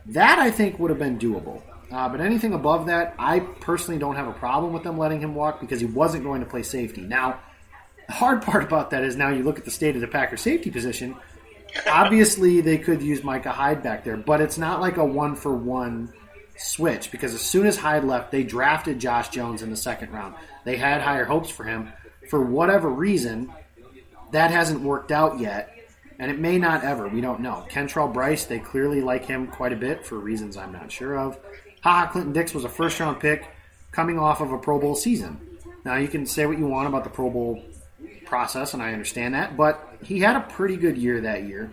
that 0.07 0.39
I 0.39 0.51
think 0.51 0.79
would 0.79 0.91
have 0.91 0.99
been 1.01 1.19
doable. 1.19 1.61
Uh, 1.91 2.09
but 2.09 2.21
anything 2.21 2.53
above 2.53 2.87
that, 2.87 3.15
I 3.19 3.41
personally 3.41 3.99
don't 3.99 4.17
have 4.17 4.29
a 4.29 4.33
problem 4.33 4.73
with 4.73 4.83
them 4.83 4.99
letting 4.99 5.21
him 5.21 5.35
walk 5.35 5.61
because 5.61 5.81
he 5.81 5.87
wasn't 5.87 6.25
going 6.25 6.41
to 6.41 6.47
play 6.47 6.63
safety. 6.63 7.01
Now, 7.01 7.41
the 8.07 8.13
hard 8.13 8.43
part 8.49 8.63
about 8.63 8.91
that 8.91 9.05
is 9.05 9.17
now 9.17 9.31
you 9.31 9.43
look 9.43 9.59
at 9.59 9.65
the 9.65 9.71
state 9.71 9.95
of 9.95 10.01
the 10.01 10.09
Packers 10.09 10.41
safety 10.41 10.71
position. 10.71 11.17
Obviously, 11.87 12.61
they 12.61 12.79
could 12.79 13.03
use 13.03 13.23
Micah 13.23 13.53
Hyde 13.53 13.83
back 13.83 14.05
there, 14.05 14.17
but 14.17 14.41
it's 14.41 14.59
not 14.59 14.81
like 14.81 14.97
a 14.97 15.05
one 15.05 15.37
for 15.37 15.55
one 15.55 16.13
switch 16.57 17.11
because 17.11 17.35
as 17.35 17.41
soon 17.41 17.67
as 17.67 17.77
Hyde 17.77 18.05
left, 18.05 18.33
they 18.33 18.43
drafted 18.43 18.99
Josh 18.99 19.29
Jones 19.29 19.63
in 19.63 19.71
the 19.71 19.77
second 19.77 20.13
round. 20.13 20.35
They 20.65 20.77
had 20.77 21.01
higher 21.01 21.25
hopes 21.25 21.51
for 21.51 21.65
him. 21.65 21.93
For 22.29 22.43
whatever 22.43 22.91
reason, 22.91 23.53
that 24.33 24.51
hasn't 24.51 24.83
worked 24.83 25.13
out 25.13 25.41
yet, 25.41 25.75
and 26.19 26.31
it 26.31 26.39
may 26.39 26.59
not 26.59 26.85
ever. 26.85 27.09
We 27.09 27.21
don't 27.21 27.41
know. 27.41 27.67
Kentrell 27.71 28.13
Brice, 28.13 28.45
they 28.45 28.59
clearly 28.59 29.01
like 29.01 29.25
him 29.25 29.47
quite 29.47 29.73
a 29.73 29.77
bit 29.77 30.05
for 30.05 30.19
reasons 30.19 30.57
I'm 30.57 30.73
not 30.73 30.93
sure 30.93 31.19
of. 31.19 31.39
Ha 31.89 32.01
Ha, 32.01 32.07
Clinton 32.09 32.35
Dix 32.35 32.53
was 32.53 32.65
a 32.65 32.69
first 32.69 33.01
round 33.01 33.19
pick 33.19 33.49
coming 33.93 34.19
off 34.19 34.43
of 34.43 34.53
a 34.53 34.59
Pro 34.59 34.79
Bowl 34.79 34.95
season. 34.95 35.41
Now, 35.87 35.97
you 35.97 36.07
can 36.07 36.27
say 36.27 36.45
what 36.45 36.59
you 36.59 36.67
want 36.67 36.87
about 36.87 37.03
the 37.03 37.09
Pro 37.09 37.31
Bowl 37.31 37.65
process, 38.27 38.75
and 38.75 38.83
I 38.83 38.93
understand 38.93 39.33
that, 39.33 39.57
but 39.57 39.97
he 40.05 40.21
had 40.21 40.37
a 40.37 40.41
pretty 40.41 40.77
good 40.77 40.99
year 40.99 41.23
that 41.23 41.45
year. 41.45 41.73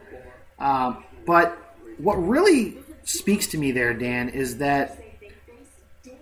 Um, 0.57 1.03
but 1.25 1.57
what 1.97 2.15
really 2.15 2.77
speaks 3.03 3.47
to 3.47 3.57
me 3.57 3.73
there, 3.73 3.93
Dan, 3.93 4.29
is 4.29 4.59
that 4.59 5.03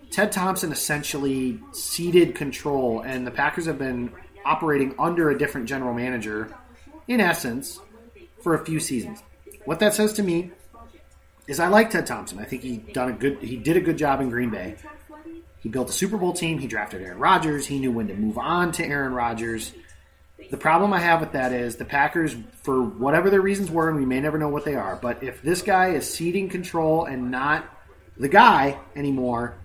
Ted 0.10 0.32
Thompson 0.32 0.72
essentially 0.72 1.60
ceded 1.72 2.34
control, 2.34 3.02
and 3.02 3.28
the 3.28 3.32
Packers 3.32 3.68
have 3.68 3.78
been 3.78 4.12
operating 4.44 4.96
under 4.98 5.30
a 5.30 5.38
different 5.38 5.68
general 5.68 5.94
manager, 5.94 6.52
in 7.08 7.22
essence, 7.22 7.80
for 8.42 8.56
a 8.56 8.66
few 8.66 8.80
seasons. 8.80 9.22
What 9.66 9.80
that 9.82 9.94
says 9.94 10.14
to 10.14 10.24
me 10.24 10.50
is 11.48 11.60
I 11.60 11.68
like 11.68 11.90
Ted 11.90 12.06
Thompson. 12.06 12.40
I 12.40 12.46
think 12.46 12.62
he 12.62 12.78
done 12.78 13.10
a 13.10 13.14
good 13.14 13.40
he 13.40 13.58
did 13.58 13.78
a 13.78 13.82
good 13.82 13.98
job 13.98 14.22
in 14.22 14.30
Green 14.30 14.50
Bay. 14.50 14.76
He 15.60 15.70
built 15.70 15.90
a 15.90 15.94
Super 15.94 16.18
Bowl 16.18 16.34
team. 16.34 16.60
He 16.60 16.68
drafted 16.68 17.02
Aaron 17.02 17.20
Rodgers. 17.20 17.68
He 17.68 17.80
knew 17.80 17.92
when 17.92 18.08
to 18.08 18.16
move 18.16 18.38
on 18.38 18.72
to 18.74 18.86
Aaron 18.86 19.14
Rodgers. 19.14 19.74
The 20.52 20.58
problem 20.58 20.94
I 20.94 21.00
have 21.00 21.22
with 21.22 21.32
that 21.32 21.54
is 21.54 21.78
the 21.78 21.86
Packers, 21.86 22.36
for 22.64 22.84
whatever 22.84 23.30
their 23.30 23.42
reasons 23.42 23.72
were, 23.72 23.90
and 23.90 23.98
we 23.98 24.06
may 24.06 24.20
never 24.20 24.38
know 24.38 24.50
what 24.50 24.66
they 24.66 24.76
are, 24.76 24.98
but 24.98 25.24
if 25.24 25.42
this 25.42 25.62
guy 25.62 25.92
is 25.92 26.12
ceding 26.12 26.50
control 26.50 27.06
and 27.06 27.32
not 27.32 27.66
the 28.18 28.28
guy 28.28 28.78
anymore, 28.96 29.56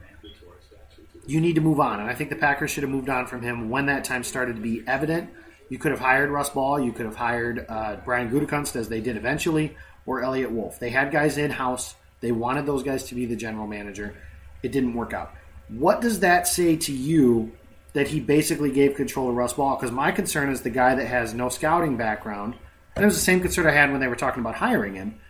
you 1.26 1.40
need 1.40 1.56
to 1.56 1.60
move 1.60 1.80
on. 1.80 2.00
And 2.00 2.08
I 2.08 2.14
think 2.14 2.30
the 2.30 2.36
Packers 2.36 2.70
should 2.70 2.84
have 2.84 2.90
moved 2.90 3.08
on 3.08 3.26
from 3.26 3.42
him 3.42 3.68
when 3.68 3.86
that 3.86 4.04
time 4.04 4.24
started 4.24 4.56
to 4.56 4.62
be 4.62 4.82
evident. 4.86 5.30
You 5.68 5.78
could 5.78 5.90
have 5.90 6.00
hired 6.00 6.30
Russ 6.30 6.48
Ball. 6.48 6.80
You 6.80 6.92
could 6.92 7.04
have 7.04 7.16
hired 7.16 7.66
uh, 7.68 7.96
Brian 8.04 8.30
Gutekunst, 8.30 8.74
as 8.76 8.88
they 8.88 9.00
did 9.00 9.16
eventually, 9.16 9.76
or 10.08 10.22
Eliot 10.22 10.50
Wolf. 10.50 10.80
They 10.80 10.88
had 10.88 11.12
guys 11.12 11.36
in 11.36 11.50
house. 11.50 11.94
They 12.20 12.32
wanted 12.32 12.64
those 12.64 12.82
guys 12.82 13.04
to 13.04 13.14
be 13.14 13.26
the 13.26 13.36
general 13.36 13.66
manager. 13.66 14.14
It 14.62 14.72
didn't 14.72 14.94
work 14.94 15.12
out. 15.12 15.34
What 15.68 16.00
does 16.00 16.20
that 16.20 16.48
say 16.48 16.76
to 16.76 16.92
you 16.92 17.52
that 17.92 18.08
he 18.08 18.18
basically 18.18 18.70
gave 18.70 18.94
control 18.94 19.26
to 19.26 19.32
Russ 19.32 19.52
Ball? 19.52 19.76
Because 19.76 19.92
my 19.92 20.10
concern 20.10 20.48
is 20.48 20.62
the 20.62 20.70
guy 20.70 20.94
that 20.94 21.06
has 21.06 21.34
no 21.34 21.50
scouting 21.50 21.98
background, 21.98 22.54
and 22.96 23.04
it 23.04 23.06
was 23.06 23.16
the 23.16 23.20
same 23.20 23.40
concern 23.40 23.66
I 23.66 23.72
had 23.72 23.92
when 23.92 24.00
they 24.00 24.08
were 24.08 24.16
talking 24.16 24.40
about 24.40 24.54
hiring 24.54 24.94
him. 24.94 25.20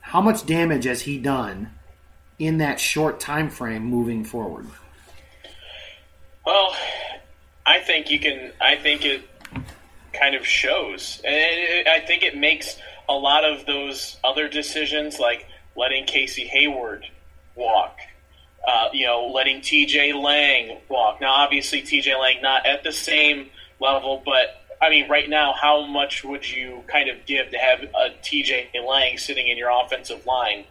How 0.00 0.22
much 0.22 0.46
damage 0.46 0.84
has 0.84 1.02
he 1.02 1.18
done 1.18 1.70
in 2.38 2.58
that 2.58 2.80
short 2.80 3.20
time 3.20 3.50
frame 3.50 3.84
moving 3.84 4.24
forward? 4.24 4.66
Well, 6.46 6.74
I 7.66 7.80
think 7.80 8.10
you 8.10 8.18
can. 8.18 8.52
I 8.58 8.76
think 8.76 9.04
it 9.04 9.20
kind 10.14 10.34
of 10.34 10.46
shows, 10.46 11.20
and 11.26 11.86
I 11.86 12.00
think 12.00 12.22
it 12.22 12.38
makes 12.38 12.78
a 13.08 13.14
lot 13.14 13.44
of 13.44 13.66
those 13.66 14.16
other 14.22 14.48
decisions, 14.48 15.18
like 15.18 15.46
letting 15.76 16.04
Casey 16.06 16.46
Hayward 16.46 17.06
walk, 17.54 17.98
uh, 18.66 18.88
you 18.92 19.06
know, 19.06 19.30
letting 19.32 19.60
T.J. 19.60 20.12
Lang 20.12 20.78
walk. 20.88 21.20
Now, 21.20 21.32
obviously, 21.32 21.82
T.J. 21.82 22.14
Lang 22.16 22.42
not 22.42 22.66
at 22.66 22.84
the 22.84 22.92
same 22.92 23.50
level, 23.80 24.22
but 24.24 24.62
I 24.80 24.90
mean, 24.90 25.08
right 25.08 25.28
now, 25.28 25.52
how 25.52 25.86
much 25.86 26.24
would 26.24 26.48
you 26.48 26.84
kind 26.86 27.08
of 27.08 27.26
give 27.26 27.50
to 27.50 27.58
have 27.58 27.82
a 27.82 28.10
T.J. 28.22 28.70
Lang 28.86 29.18
sitting 29.18 29.48
in 29.48 29.56
your 29.56 29.70
offensive 29.70 30.26
line 30.26 30.64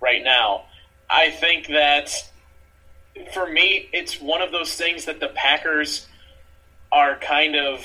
right 0.00 0.22
now? 0.22 0.64
I 1.08 1.30
think 1.30 1.68
that 1.68 2.10
for 3.32 3.46
me, 3.46 3.88
it's 3.92 4.20
one 4.20 4.42
of 4.42 4.52
those 4.52 4.74
things 4.74 5.04
that 5.04 5.20
the 5.20 5.28
Packers 5.28 6.06
are 6.90 7.16
kind 7.16 7.56
of 7.56 7.84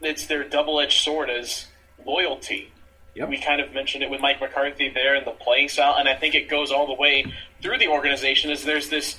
it's 0.00 0.26
their 0.26 0.44
double 0.44 0.80
edged 0.80 1.00
sword 1.00 1.30
as 1.30 1.66
loyalty. 2.04 2.72
Yep. 3.14 3.28
We 3.28 3.40
kind 3.40 3.60
of 3.60 3.72
mentioned 3.72 4.04
it 4.04 4.10
with 4.10 4.20
Mike 4.20 4.40
McCarthy 4.40 4.88
there 4.88 5.14
and 5.16 5.26
the 5.26 5.32
playing 5.32 5.68
style, 5.68 5.96
and 5.98 6.08
I 6.08 6.14
think 6.14 6.34
it 6.34 6.48
goes 6.48 6.70
all 6.70 6.86
the 6.86 6.94
way 6.94 7.24
through 7.60 7.78
the 7.78 7.88
organization. 7.88 8.50
Is 8.50 8.64
there's 8.64 8.88
this 8.88 9.16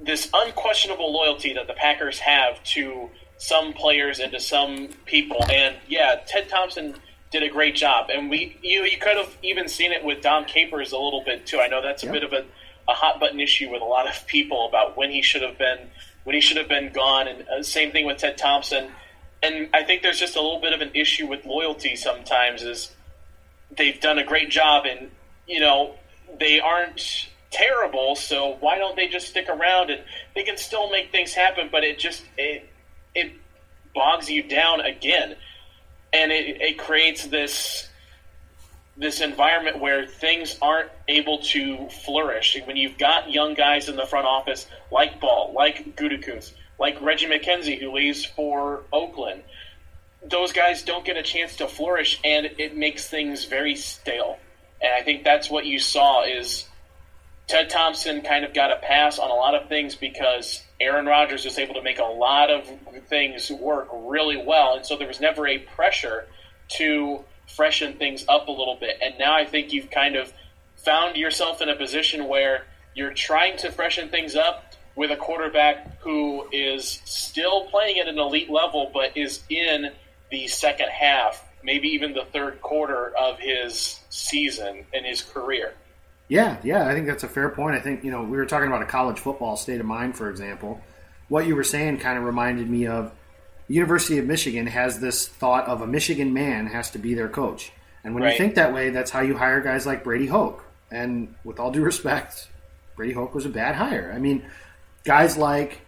this 0.00 0.30
unquestionable 0.32 1.12
loyalty 1.12 1.52
that 1.54 1.66
the 1.66 1.74
Packers 1.74 2.18
have 2.18 2.62
to 2.64 3.10
some 3.38 3.74
players 3.74 4.18
and 4.18 4.32
to 4.32 4.40
some 4.40 4.88
people, 5.04 5.44
and 5.50 5.76
yeah, 5.86 6.20
Ted 6.26 6.48
Thompson 6.48 6.94
did 7.30 7.42
a 7.42 7.48
great 7.48 7.74
job, 7.74 8.08
and 8.10 8.30
we 8.30 8.58
you 8.62 8.84
you 8.84 8.96
could 8.96 9.16
have 9.16 9.36
even 9.42 9.68
seen 9.68 9.92
it 9.92 10.02
with 10.02 10.22
Dom 10.22 10.46
Capers 10.46 10.92
a 10.92 10.98
little 10.98 11.22
bit 11.24 11.46
too. 11.46 11.60
I 11.60 11.66
know 11.66 11.82
that's 11.82 12.02
a 12.02 12.06
yep. 12.06 12.14
bit 12.14 12.24
of 12.24 12.32
a 12.32 12.46
a 12.88 12.94
hot 12.94 13.20
button 13.20 13.40
issue 13.40 13.70
with 13.70 13.82
a 13.82 13.84
lot 13.84 14.08
of 14.08 14.26
people 14.26 14.68
about 14.68 14.96
when 14.96 15.10
he 15.10 15.22
should 15.22 15.42
have 15.42 15.58
been 15.58 15.90
when 16.24 16.34
he 16.34 16.40
should 16.40 16.56
have 16.56 16.68
been 16.68 16.92
gone, 16.92 17.28
and 17.28 17.46
uh, 17.48 17.62
same 17.62 17.92
thing 17.92 18.06
with 18.06 18.18
Ted 18.18 18.38
Thompson. 18.38 18.90
And 19.42 19.68
I 19.74 19.84
think 19.84 20.02
there's 20.02 20.18
just 20.18 20.34
a 20.34 20.40
little 20.40 20.60
bit 20.60 20.72
of 20.72 20.80
an 20.80 20.90
issue 20.94 21.26
with 21.26 21.44
loyalty 21.44 21.94
sometimes. 21.94 22.62
Is 22.62 22.95
they've 23.76 24.00
done 24.00 24.18
a 24.18 24.24
great 24.24 24.50
job, 24.50 24.84
and 24.86 25.10
you 25.46 25.60
know 25.60 25.94
they 26.38 26.60
aren't 26.60 27.28
terrible, 27.50 28.16
so 28.16 28.56
why 28.60 28.78
don't 28.78 28.96
they 28.96 29.08
just 29.08 29.28
stick 29.28 29.48
around 29.48 29.90
and 29.90 30.02
they 30.34 30.42
can 30.42 30.56
still 30.56 30.90
make 30.90 31.10
things 31.10 31.32
happen? 31.32 31.68
But 31.70 31.84
it 31.84 31.98
just 31.98 32.24
it 32.36 32.68
it 33.14 33.32
bogs 33.94 34.30
you 34.30 34.42
down 34.42 34.80
again, 34.80 35.36
and 36.12 36.32
it, 36.32 36.60
it 36.60 36.78
creates 36.78 37.26
this 37.26 37.88
this 38.96 39.20
environment 39.20 39.78
where 39.78 40.06
things 40.06 40.56
aren't 40.62 40.90
able 41.08 41.38
to 41.38 41.88
flourish. 42.04 42.56
When 42.64 42.76
you've 42.76 42.96
got 42.96 43.30
young 43.30 43.54
guys 43.54 43.88
in 43.88 43.96
the 43.96 44.06
front 44.06 44.26
office 44.26 44.66
like 44.90 45.20
Ball, 45.20 45.52
like 45.54 45.96
Gutekunst, 45.96 46.52
like 46.78 47.00
Reggie 47.02 47.26
McKenzie 47.26 47.78
who 47.78 47.92
leaves 47.92 48.24
for 48.24 48.82
Oakland, 48.92 49.42
those 50.24 50.52
guys 50.52 50.82
don't 50.82 51.04
get 51.04 51.16
a 51.16 51.22
chance 51.22 51.56
to 51.56 51.68
flourish, 51.68 52.20
and 52.24 52.46
it 52.58 52.76
makes 52.76 53.08
things 53.08 53.44
very 53.44 53.76
stale. 53.76 54.38
And 54.80 54.92
I 54.92 55.02
think 55.02 55.24
that's 55.24 55.50
what 55.50 55.66
you 55.66 55.78
saw 55.78 56.24
is 56.24 56.66
Ted 57.46 57.70
Thompson 57.70 58.22
kind 58.22 58.44
of 58.44 58.52
got 58.52 58.72
a 58.72 58.76
pass 58.76 59.18
on 59.18 59.30
a 59.30 59.34
lot 59.34 59.54
of 59.54 59.68
things 59.68 59.94
because 59.94 60.62
Aaron 60.80 61.06
Rodgers 61.06 61.44
was 61.44 61.58
able 61.58 61.74
to 61.74 61.82
make 61.82 61.98
a 61.98 62.04
lot 62.04 62.50
of 62.50 62.68
things 63.08 63.50
work 63.50 63.88
really 63.92 64.36
well, 64.36 64.76
and 64.76 64.84
so 64.84 64.96
there 64.96 65.08
was 65.08 65.20
never 65.20 65.46
a 65.46 65.58
pressure 65.58 66.26
to 66.68 67.24
freshen 67.54 67.94
things 67.94 68.24
up 68.28 68.48
a 68.48 68.50
little 68.50 68.76
bit. 68.76 68.98
And 69.00 69.14
now 69.18 69.34
I 69.34 69.44
think 69.44 69.72
you've 69.72 69.90
kind 69.90 70.16
of 70.16 70.32
found 70.76 71.16
yourself 71.16 71.62
in 71.62 71.68
a 71.68 71.76
position 71.76 72.26
where 72.26 72.66
you're 72.94 73.14
trying 73.14 73.56
to 73.58 73.70
freshen 73.70 74.08
things 74.08 74.34
up 74.34 74.74
with 74.96 75.10
a 75.10 75.16
quarterback 75.16 76.00
who 76.00 76.46
is 76.50 77.00
still 77.04 77.66
playing 77.66 77.98
at 78.00 78.08
an 78.08 78.18
elite 78.18 78.50
level, 78.50 78.90
but 78.92 79.16
is 79.16 79.42
in 79.48 79.90
the 80.30 80.46
second 80.48 80.88
half, 80.88 81.44
maybe 81.62 81.88
even 81.88 82.12
the 82.12 82.24
third 82.32 82.60
quarter 82.60 83.12
of 83.16 83.38
his 83.38 84.00
season 84.10 84.84
and 84.92 85.06
his 85.06 85.22
career. 85.22 85.74
Yeah, 86.28 86.58
yeah, 86.64 86.88
I 86.88 86.92
think 86.92 87.06
that's 87.06 87.22
a 87.22 87.28
fair 87.28 87.50
point. 87.50 87.76
I 87.76 87.80
think, 87.80 88.02
you 88.02 88.10
know, 88.10 88.22
we 88.22 88.36
were 88.36 88.46
talking 88.46 88.66
about 88.66 88.82
a 88.82 88.86
college 88.86 89.18
football 89.18 89.56
state 89.56 89.80
of 89.80 89.86
mind, 89.86 90.16
for 90.16 90.28
example. 90.28 90.80
What 91.28 91.46
you 91.46 91.54
were 91.54 91.64
saying 91.64 91.98
kind 91.98 92.18
of 92.18 92.24
reminded 92.24 92.68
me 92.68 92.86
of 92.86 93.12
the 93.68 93.74
University 93.74 94.18
of 94.18 94.26
Michigan 94.26 94.66
has 94.66 95.00
this 95.00 95.28
thought 95.28 95.66
of 95.66 95.82
a 95.82 95.86
Michigan 95.86 96.32
man 96.32 96.66
has 96.66 96.90
to 96.92 96.98
be 96.98 97.14
their 97.14 97.28
coach. 97.28 97.72
And 98.04 98.14
when 98.14 98.22
right. 98.22 98.32
you 98.32 98.38
think 98.38 98.54
that 98.54 98.72
way, 98.72 98.90
that's 98.90 99.10
how 99.10 99.20
you 99.20 99.36
hire 99.36 99.60
guys 99.60 99.86
like 99.86 100.04
Brady 100.04 100.26
Hoke. 100.26 100.64
And 100.90 101.34
with 101.44 101.58
all 101.58 101.72
due 101.72 101.82
respect, 101.82 102.48
Brady 102.96 103.12
Hoke 103.12 103.34
was 103.34 103.46
a 103.46 103.48
bad 103.48 103.74
hire. 103.74 104.12
I 104.14 104.18
mean, 104.18 104.44
guys 105.04 105.36
like 105.36 105.80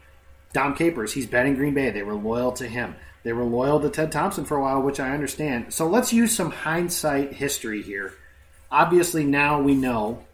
Dom 0.53 0.75
Capers, 0.75 1.13
he's 1.13 1.27
been 1.27 1.47
in 1.47 1.55
Green 1.55 1.75
Bay. 1.75 1.91
They 1.91 2.03
were 2.03 2.15
loyal 2.15 2.53
to 2.53 2.67
him. 2.67 2.97
They 3.29 3.35
were 3.35 3.45
loyal 3.45 3.79
to 3.81 3.91
Ted 3.91 4.11
Thompson 4.11 4.47
for 4.47 4.57
a 4.57 4.63
while, 4.63 4.81
which 4.81 4.99
I 4.99 5.11
understand. 5.11 5.75
So 5.75 5.87
let's 5.87 6.15
use 6.15 6.35
some 6.35 6.51
hindsight 6.51 7.35
history 7.35 7.83
here. 7.83 8.15
Obviously, 8.71 9.27
now 9.27 9.61
we 9.61 9.75
know. 9.75 10.25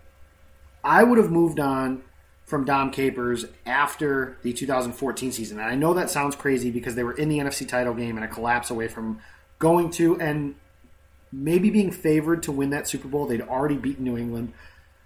I 0.84 1.02
would 1.02 1.18
have 1.18 1.28
moved 1.28 1.58
on 1.58 2.04
from 2.44 2.64
Dom 2.64 2.92
Capers 2.92 3.46
after 3.66 4.38
the 4.42 4.52
2014 4.52 5.32
season. 5.32 5.58
And 5.58 5.68
I 5.68 5.74
know 5.74 5.94
that 5.94 6.08
sounds 6.08 6.36
crazy 6.36 6.70
because 6.70 6.94
they 6.94 7.02
were 7.02 7.14
in 7.14 7.28
the 7.28 7.40
NFC 7.40 7.66
title 7.66 7.94
game 7.94 8.14
and 8.14 8.24
a 8.24 8.28
collapse 8.28 8.70
away 8.70 8.86
from 8.86 9.18
going 9.58 9.90
to 9.90 10.16
and 10.20 10.54
maybe 11.32 11.70
being 11.70 11.90
favored 11.90 12.44
to 12.44 12.52
win 12.52 12.70
that 12.70 12.86
Super 12.86 13.08
Bowl. 13.08 13.26
They'd 13.26 13.40
already 13.40 13.76
beaten 13.76 14.04
New 14.04 14.16
England. 14.16 14.52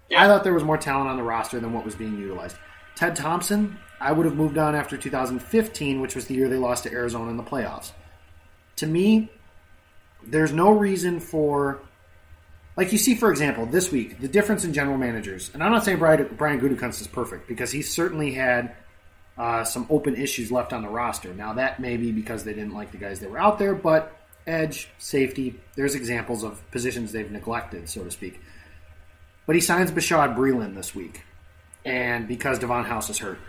Yeah. 0.09 0.23
I 0.23 0.27
thought 0.27 0.43
there 0.43 0.53
was 0.53 0.63
more 0.63 0.77
talent 0.77 1.09
on 1.09 1.17
the 1.17 1.23
roster 1.23 1.59
than 1.59 1.73
what 1.73 1.85
was 1.85 1.95
being 1.95 2.19
utilized. 2.19 2.55
Ted 2.95 3.15
Thompson, 3.15 3.79
I 3.99 4.11
would 4.11 4.25
have 4.25 4.35
moved 4.35 4.57
on 4.57 4.75
after 4.75 4.97
2015, 4.97 6.01
which 6.01 6.15
was 6.15 6.27
the 6.27 6.35
year 6.35 6.47
they 6.47 6.57
lost 6.57 6.83
to 6.83 6.91
Arizona 6.91 7.29
in 7.29 7.37
the 7.37 7.43
playoffs. 7.43 7.91
To 8.77 8.87
me, 8.87 9.29
there's 10.25 10.53
no 10.53 10.71
reason 10.71 11.19
for 11.19 11.81
like 12.79 12.93
you 12.93 12.97
see, 12.97 13.13
for 13.15 13.29
example, 13.29 13.65
this 13.65 13.91
week, 13.91 14.21
the 14.21 14.29
difference 14.29 14.63
in 14.63 14.71
general 14.71 14.97
managers. 14.97 15.51
And 15.53 15.61
I'm 15.61 15.73
not 15.73 15.83
saying 15.83 15.99
Brian, 15.99 16.33
Brian 16.37 16.61
Gutekunst 16.61 17.01
is 17.01 17.07
perfect 17.07 17.45
because 17.45 17.71
he 17.71 17.81
certainly 17.81 18.31
had 18.31 18.73
uh, 19.37 19.65
some 19.65 19.85
open 19.89 20.15
issues 20.15 20.49
left 20.49 20.71
on 20.71 20.81
the 20.81 20.87
roster. 20.87 21.33
Now, 21.33 21.53
that 21.53 21.81
may 21.81 21.97
be 21.97 22.13
because 22.13 22.45
they 22.45 22.53
didn't 22.53 22.73
like 22.73 22.91
the 22.91 22.97
guys 22.97 23.19
that 23.19 23.29
were 23.29 23.37
out 23.37 23.59
there, 23.59 23.75
but 23.75 24.17
edge, 24.47 24.87
safety, 24.97 25.59
there's 25.75 25.93
examples 25.93 26.43
of 26.43 26.71
positions 26.71 27.11
they've 27.11 27.29
neglected, 27.29 27.89
so 27.89 28.03
to 28.03 28.11
speak. 28.11 28.39
But 29.45 29.55
he 29.55 29.61
signs 29.61 29.91
Bashaud 29.91 30.37
Breeland 30.37 30.75
this 30.75 30.95
week, 30.95 31.23
and 31.83 32.29
because 32.29 32.59
Davon 32.59 32.85
House 32.85 33.09
is 33.09 33.17
hurt. 33.17 33.39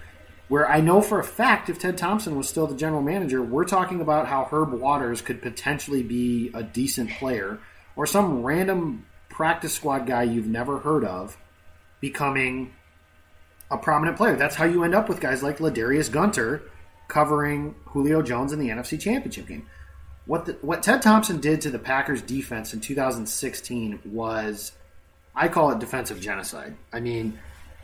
Where 0.50 0.68
I 0.68 0.80
know 0.80 1.00
for 1.00 1.20
a 1.20 1.24
fact 1.24 1.70
if 1.70 1.78
Ted 1.78 1.96
Thompson 1.96 2.36
was 2.36 2.48
still 2.48 2.66
the 2.66 2.74
general 2.74 3.02
manager, 3.02 3.40
we're 3.40 3.64
talking 3.64 4.00
about 4.00 4.26
how 4.26 4.48
Herb 4.50 4.72
Waters 4.72 5.22
could 5.22 5.40
potentially 5.40 6.02
be 6.02 6.50
a 6.52 6.60
decent 6.60 7.08
player, 7.08 7.60
or 7.94 8.04
some 8.04 8.42
random 8.42 9.06
practice 9.28 9.72
squad 9.72 10.08
guy 10.08 10.24
you've 10.24 10.48
never 10.48 10.80
heard 10.80 11.04
of 11.04 11.38
becoming 12.00 12.72
a 13.70 13.78
prominent 13.78 14.16
player. 14.16 14.34
That's 14.34 14.56
how 14.56 14.64
you 14.64 14.82
end 14.82 14.92
up 14.92 15.08
with 15.08 15.20
guys 15.20 15.40
like 15.40 15.58
LaDarius 15.58 16.10
Gunter 16.10 16.62
covering 17.06 17.76
Julio 17.84 18.20
Jones 18.20 18.52
in 18.52 18.58
the 18.58 18.70
NFC 18.70 18.98
Championship 18.98 19.46
game. 19.46 19.68
What 20.26 20.46
the, 20.46 20.52
what 20.62 20.82
Ted 20.82 21.00
Thompson 21.00 21.40
did 21.40 21.60
to 21.60 21.70
the 21.70 21.78
Packers 21.78 22.22
defense 22.22 22.74
in 22.74 22.80
2016 22.80 24.00
was 24.04 24.72
I 25.32 25.46
call 25.46 25.70
it 25.70 25.78
defensive 25.78 26.20
genocide. 26.20 26.74
I 26.92 26.98
mean, 26.98 27.38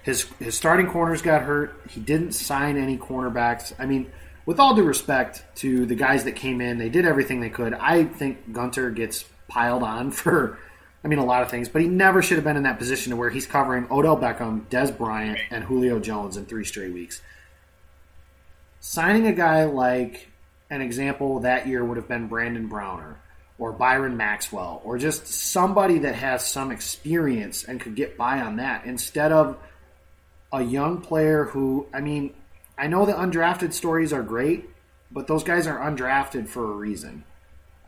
his 0.07 0.23
his 0.38 0.55
starting 0.55 0.87
corners 0.87 1.21
got 1.21 1.42
hurt. 1.42 1.75
He 1.90 2.01
didn't 2.01 2.31
sign 2.31 2.77
any 2.77 2.97
cornerbacks. 2.97 3.75
I 3.77 3.87
mean, 3.87 4.12
with 4.47 4.61
all 4.61 4.77
due 4.77 4.85
respect 4.85 5.42
to 5.57 5.85
the 5.85 5.97
guys 5.97 6.23
that 6.25 6.37
came 6.37 6.61
in, 6.61 6.79
they 6.79 6.88
did 6.88 7.05
everything 7.05 7.40
they 7.40 7.51
could. 7.51 7.75
I 7.75 8.05
think 8.05 8.53
Gunter 8.53 8.90
gets 8.90 9.25
piled 9.49 9.83
on 9.83 10.11
for, 10.12 10.61
I 11.03 11.09
mean, 11.09 11.19
a 11.19 11.25
lot 11.25 11.42
of 11.42 11.51
things, 11.51 11.69
but 11.69 11.83
he 11.83 11.88
never 11.88 12.23
should 12.23 12.37
have 12.37 12.45
been 12.45 12.57
in 12.57 12.62
that 12.62 12.79
position 12.79 13.11
to 13.11 13.16
where 13.16 13.31
he's 13.31 13.49
covering 13.49 13.88
Odell 13.90 14.16
Beckham, 14.16 14.66
Dez 14.69 14.97
Bryant, 14.97 15.40
and 15.51 15.64
Julio 15.64 15.99
Jones 15.99 16.37
in 16.37 16.47
three 16.47 16.64
straight 16.64 16.92
weeks. 16.92 17.21
Signing 18.79 19.27
a 19.27 19.33
guy 19.33 19.64
like 19.64 20.29
an 20.71 20.83
example 20.83 21.40
that 21.40 21.66
year 21.66 21.85
would 21.85 21.97
have 21.97 22.07
been 22.07 22.29
Brandon 22.29 22.69
Browner 22.69 23.19
or 23.59 23.73
Byron 23.73 24.16
Maxwell 24.16 24.81
or 24.85 24.99
just 24.99 25.27
somebody 25.27 25.99
that 26.01 26.14
has 26.14 26.47
some 26.47 26.71
experience 26.71 27.64
and 27.64 27.81
could 27.81 27.97
get 27.97 28.16
by 28.16 28.40
on 28.40 28.57
that 28.57 28.85
instead 28.85 29.33
of 29.33 29.59
a 30.52 30.62
young 30.62 31.00
player 31.00 31.44
who, 31.44 31.87
I 31.92 32.00
mean, 32.00 32.35
I 32.78 32.87
know 32.87 33.06
the 33.06 33.12
undrafted 33.12 33.72
stories 33.72 34.12
are 34.12 34.22
great, 34.22 34.68
but 35.11 35.26
those 35.26 35.44
guys 35.44 35.66
are 35.66 35.78
undrafted 35.78 36.48
for 36.48 36.70
a 36.70 36.74
reason. 36.74 37.24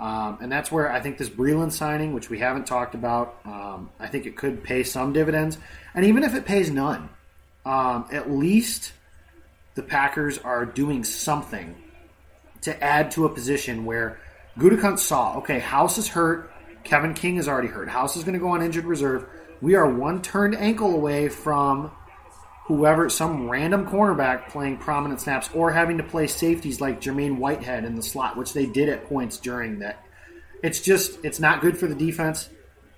Um, 0.01 0.39
and 0.41 0.51
that's 0.51 0.71
where 0.71 0.91
I 0.91 1.01
think 1.01 1.19
this 1.19 1.29
Breeland 1.29 1.73
signing, 1.73 2.13
which 2.15 2.31
we 2.31 2.39
haven't 2.39 2.67
talked 2.67 2.95
about, 2.95 3.41
um, 3.45 3.91
I 3.99 4.07
think 4.07 4.27
it 4.27 4.37
could 4.37 4.63
pay 4.63 4.85
some 4.85 5.13
dividends. 5.13 5.59
And 5.95 6.07
even 6.07 6.23
if 6.23 6.35
it 6.35 6.47
pays 6.47 6.71
none, 6.71 7.09
um, 7.67 8.07
at 8.13 8.31
least 8.31 8.93
the 9.75 9.83
Packers 9.83 10.39
are 10.39 10.65
doing 10.65 11.05
something 11.05 11.75
to 12.63 12.83
add 12.83 13.11
to 13.13 13.25
a 13.25 13.29
position 13.29 13.85
where 13.85 14.21
Gutekunst 14.57 15.01
saw, 15.01 15.39
okay, 15.39 15.59
House 15.59 15.99
is 15.99 16.09
hurt. 16.09 16.53
Kevin 16.85 17.15
King 17.15 17.37
is 17.37 17.49
already 17.49 17.69
hurt. 17.69 17.89
House 17.89 18.17
is 18.17 18.25
going 18.25 18.35
to 18.35 18.41
go 18.41 18.49
on 18.49 18.63
injured 18.63 18.85
reserve. 18.85 19.27
We 19.61 19.75
are 19.75 19.89
one 19.89 20.23
turned 20.23 20.55
ankle 20.55 20.95
away 20.95 21.29
from 21.29 21.91
whoever, 22.69 23.09
some 23.09 23.49
random 23.51 23.87
cornerback 23.87 24.49
playing 24.51 24.77
prominent 24.77 25.21
snaps 25.21 25.51
or 25.55 25.71
having 25.73 25.97
to 25.99 26.05
play 26.05 26.27
safeties 26.27 26.81
like 26.81 27.01
Jermaine 27.01 27.39
Whitehead 27.39 27.85
in 27.85 27.97
the 27.97 28.03
slot, 28.03 28.37
which 28.37 28.53
they 28.53 28.67
did 28.67 28.89
at 28.89 29.07
points 29.09 29.39
during 29.39 29.81
that. 29.81 30.05
It's 30.63 30.81
just, 30.81 31.19
it's 31.25 31.41
not 31.41 31.61
good 31.61 31.77
for 31.79 31.87
the 31.87 31.95
defense. 31.95 32.49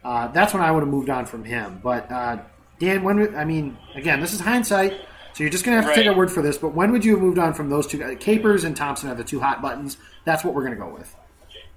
Uh, 0.05 0.29
that's 0.29 0.53
when 0.53 0.63
I 0.63 0.71
would 0.71 0.81
have 0.81 0.89
moved 0.89 1.09
on 1.11 1.25
from 1.27 1.45
him. 1.45 1.81
But 1.83 2.11
uh, 2.11 2.39
Dan, 2.79 3.03
when 3.05 3.35
I 3.37 3.45
mean, 3.45 3.77
again, 3.95 4.21
this 4.21 4.33
is 4.33 4.41
hindsight, 4.41 4.93
so 5.35 5.45
you're 5.45 5.51
just 5.51 5.65
going 5.65 5.77
to 5.77 5.83
have 5.83 5.85
to 5.85 5.89
Right. 5.91 6.05
take 6.05 6.11
our 6.13 6.17
word 6.17 6.33
for 6.33 6.43
this. 6.43 6.59
But 6.59 6.75
when 6.75 6.91
would 6.93 7.05
you 7.05 7.13
have 7.13 7.21
moved 7.23 7.39
on 7.39 7.55
from 7.55 7.69
those 7.71 7.87
two 7.87 7.99
guys? 7.99 8.17
Capers 8.19 8.65
and 8.65 8.77
Thompson 8.77 9.11
are 9.11 9.15
the 9.15 9.25
two 9.25 9.41
hot 9.41 9.63
buttons. 9.63 9.97
That's 10.25 10.43
what 10.43 10.55
we're 10.55 10.63
going 10.65 10.75
to 10.75 10.81
go 10.81 10.89
with. 10.93 11.15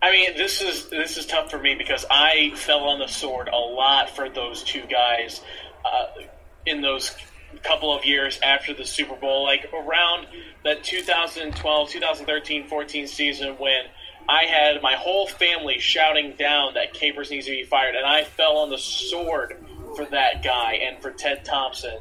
I 0.01 0.12
mean, 0.12 0.36
this 0.36 0.62
is 0.62 0.89
this 0.89 1.17
is 1.17 1.25
tough 1.25 1.51
for 1.51 1.60
me 1.60 1.75
because 1.75 2.06
I 2.10 2.51
fell 2.56 2.86
on 2.86 2.99
the 2.99 3.08
sword 3.08 3.49
a 3.49 3.56
lot 3.58 4.10
for 4.10 4.29
those 4.29 4.63
two 4.63 4.82
guys 4.89 5.41
uh, 5.86 6.08
in 6.65 6.82
those 6.82 7.15
couple 7.59 7.95
of 7.95 8.05
years 8.05 8.39
after 8.43 8.73
the 8.73 8.85
Super 8.85 9.15
Bowl, 9.15 9.43
like 9.43 9.69
around 9.73 10.27
that 10.63 10.83
2012, 10.83 11.89
2013, 11.89 12.67
14 12.67 13.07
season 13.07 13.55
when 13.57 13.85
I 14.29 14.43
had 14.45 14.81
my 14.81 14.95
whole 14.95 15.27
family 15.27 15.79
shouting 15.79 16.33
down 16.37 16.75
that 16.75 16.93
Capers 16.93 17.29
needs 17.29 17.45
to 17.45 17.51
be 17.51 17.63
fired, 17.63 17.95
and 17.95 18.05
I 18.05 18.23
fell 18.23 18.57
on 18.57 18.69
the 18.69 18.77
sword 18.77 19.57
for 19.95 20.05
that 20.05 20.43
guy 20.43 20.73
and 20.75 21.01
for 21.01 21.11
Ted 21.11 21.43
Thompson. 21.43 21.97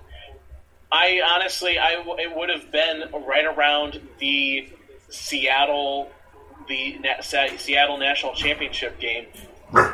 I 0.91 1.21
honestly, 1.35 1.79
I 1.79 2.05
it 2.19 2.37
would 2.37 2.51
have 2.51 2.71
been 2.71 3.05
right 3.27 3.47
around 3.47 4.01
the 4.19 4.69
Seattle, 5.09 6.11
the 6.69 6.99
Na- 6.99 7.21
Seattle 7.23 7.99
national 7.99 8.35
championship 8.35 9.01
game, 9.01 9.27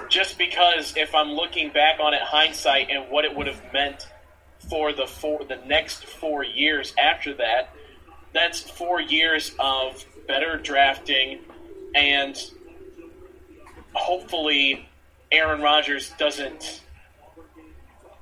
just 0.09 0.37
because 0.39 0.95
if 0.97 1.15
I'm 1.15 1.31
looking 1.31 1.71
back 1.71 2.01
on 2.01 2.15
it, 2.15 2.21
hindsight 2.21 2.91
and 2.91 3.11
what 3.11 3.25
it 3.25 3.35
would 3.35 3.47
have 3.47 3.63
meant 3.73 4.09
for 4.69 4.93
the 4.93 5.07
four, 5.07 5.45
the 5.45 5.61
next 5.67 6.07
four 6.07 6.45
years 6.45 6.95
after 6.99 7.35
that, 7.35 7.75
that's 8.33 8.61
four 8.61 9.01
years 9.01 9.53
of 9.59 10.05
better 10.27 10.59
drafting 10.59 11.41
and 11.95 12.37
hopefully 13.95 14.89
Aaron 15.33 15.61
Rodgers 15.61 16.13
doesn't 16.19 16.83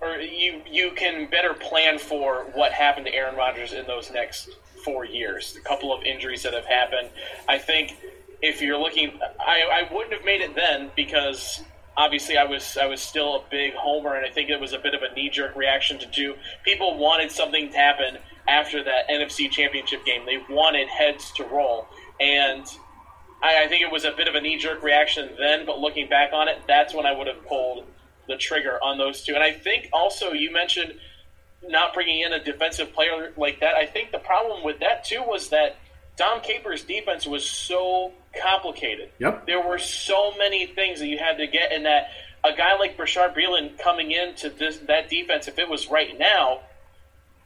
or 0.00 0.16
you 0.16 0.62
you 0.70 0.92
can 0.92 1.28
better 1.30 1.54
plan 1.54 1.98
for 1.98 2.46
what 2.54 2.72
happened 2.72 3.06
to 3.06 3.14
Aaron 3.14 3.36
Rodgers 3.36 3.72
in 3.72 3.86
those 3.86 4.10
next 4.12 4.50
four 4.84 5.04
years. 5.04 5.56
A 5.56 5.60
couple 5.66 5.92
of 5.92 6.02
injuries 6.04 6.42
that 6.42 6.54
have 6.54 6.66
happened. 6.66 7.08
I 7.48 7.58
think 7.58 7.96
if 8.42 8.60
you're 8.60 8.78
looking, 8.78 9.18
I, 9.40 9.62
I 9.88 9.92
wouldn't 9.92 10.12
have 10.12 10.24
made 10.24 10.42
it 10.42 10.54
then 10.54 10.90
because 10.94 11.64
obviously 11.96 12.36
I 12.36 12.44
was 12.44 12.76
I 12.80 12.86
was 12.86 13.00
still 13.00 13.36
a 13.36 13.42
big 13.50 13.74
homer, 13.74 14.14
and 14.14 14.26
I 14.26 14.30
think 14.30 14.50
it 14.50 14.60
was 14.60 14.72
a 14.72 14.78
bit 14.78 14.94
of 14.94 15.02
a 15.02 15.14
knee 15.14 15.30
jerk 15.30 15.56
reaction 15.56 15.98
to 15.98 16.06
do. 16.06 16.34
People 16.64 16.98
wanted 16.98 17.30
something 17.30 17.70
to 17.70 17.76
happen 17.76 18.18
after 18.48 18.82
that 18.84 19.08
NFC 19.08 19.50
Championship 19.50 20.04
game. 20.04 20.24
They 20.26 20.38
wanted 20.52 20.88
heads 20.88 21.32
to 21.32 21.44
roll, 21.44 21.86
and 22.20 22.64
I, 23.42 23.64
I 23.64 23.68
think 23.68 23.82
it 23.82 23.90
was 23.90 24.04
a 24.04 24.12
bit 24.12 24.28
of 24.28 24.34
a 24.34 24.40
knee 24.40 24.58
jerk 24.58 24.82
reaction 24.82 25.30
then. 25.38 25.66
But 25.66 25.78
looking 25.78 26.08
back 26.08 26.32
on 26.32 26.48
it, 26.48 26.58
that's 26.66 26.94
when 26.94 27.06
I 27.06 27.12
would 27.12 27.26
have 27.26 27.44
pulled 27.46 27.84
the 28.28 28.36
trigger 28.36 28.78
on 28.82 28.98
those 28.98 29.22
two. 29.22 29.34
And 29.34 29.42
I 29.42 29.52
think 29.52 29.88
also 29.92 30.32
you 30.32 30.52
mentioned 30.52 30.94
not 31.62 31.94
bringing 31.94 32.20
in 32.20 32.32
a 32.32 32.42
defensive 32.42 32.92
player 32.92 33.32
like 33.36 33.60
that. 33.60 33.74
I 33.74 33.86
think 33.86 34.12
the 34.12 34.18
problem 34.18 34.64
with 34.64 34.80
that 34.80 35.04
too 35.04 35.22
was 35.22 35.48
that 35.50 35.76
Dom 36.16 36.40
Capers' 36.40 36.82
defense 36.82 37.26
was 37.26 37.48
so 37.48 38.12
complicated. 38.40 39.10
Yep. 39.18 39.46
There 39.46 39.60
were 39.60 39.78
so 39.78 40.34
many 40.36 40.66
things 40.66 41.00
that 41.00 41.06
you 41.06 41.18
had 41.18 41.38
to 41.38 41.46
get, 41.46 41.72
and 41.72 41.84
that 41.86 42.08
a 42.44 42.56
guy 42.56 42.76
like 42.76 42.96
Brashard 42.96 43.34
Breeland 43.34 43.78
coming 43.78 44.12
into 44.12 44.50
this 44.50 44.78
that 44.86 45.08
defense, 45.08 45.48
if 45.48 45.58
it 45.58 45.68
was 45.68 45.90
right 45.90 46.18
now, 46.18 46.60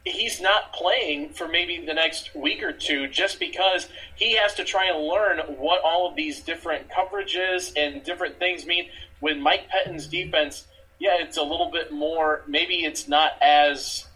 he's 0.03 0.41
not 0.41 0.73
playing 0.73 1.29
for 1.29 1.47
maybe 1.47 1.85
the 1.85 1.93
next 1.93 2.35
week 2.35 2.63
or 2.63 2.71
two 2.71 3.07
just 3.07 3.39
because 3.39 3.87
he 4.15 4.35
has 4.35 4.53
to 4.55 4.63
try 4.63 4.87
and 4.87 5.03
learn 5.05 5.39
what 5.57 5.81
all 5.83 6.09
of 6.09 6.15
these 6.15 6.41
different 6.41 6.87
coverages 6.89 7.71
and 7.77 8.03
different 8.03 8.37
things 8.39 8.65
mean. 8.65 8.89
When 9.19 9.39
Mike 9.39 9.69
Pettine's 9.69 10.07
defense, 10.07 10.65
yeah, 10.99 11.17
it's 11.19 11.37
a 11.37 11.43
little 11.43 11.69
bit 11.71 11.91
more. 11.91 12.41
Maybe 12.47 12.83
it's 12.85 13.07
not 13.07 13.33
as 13.41 14.07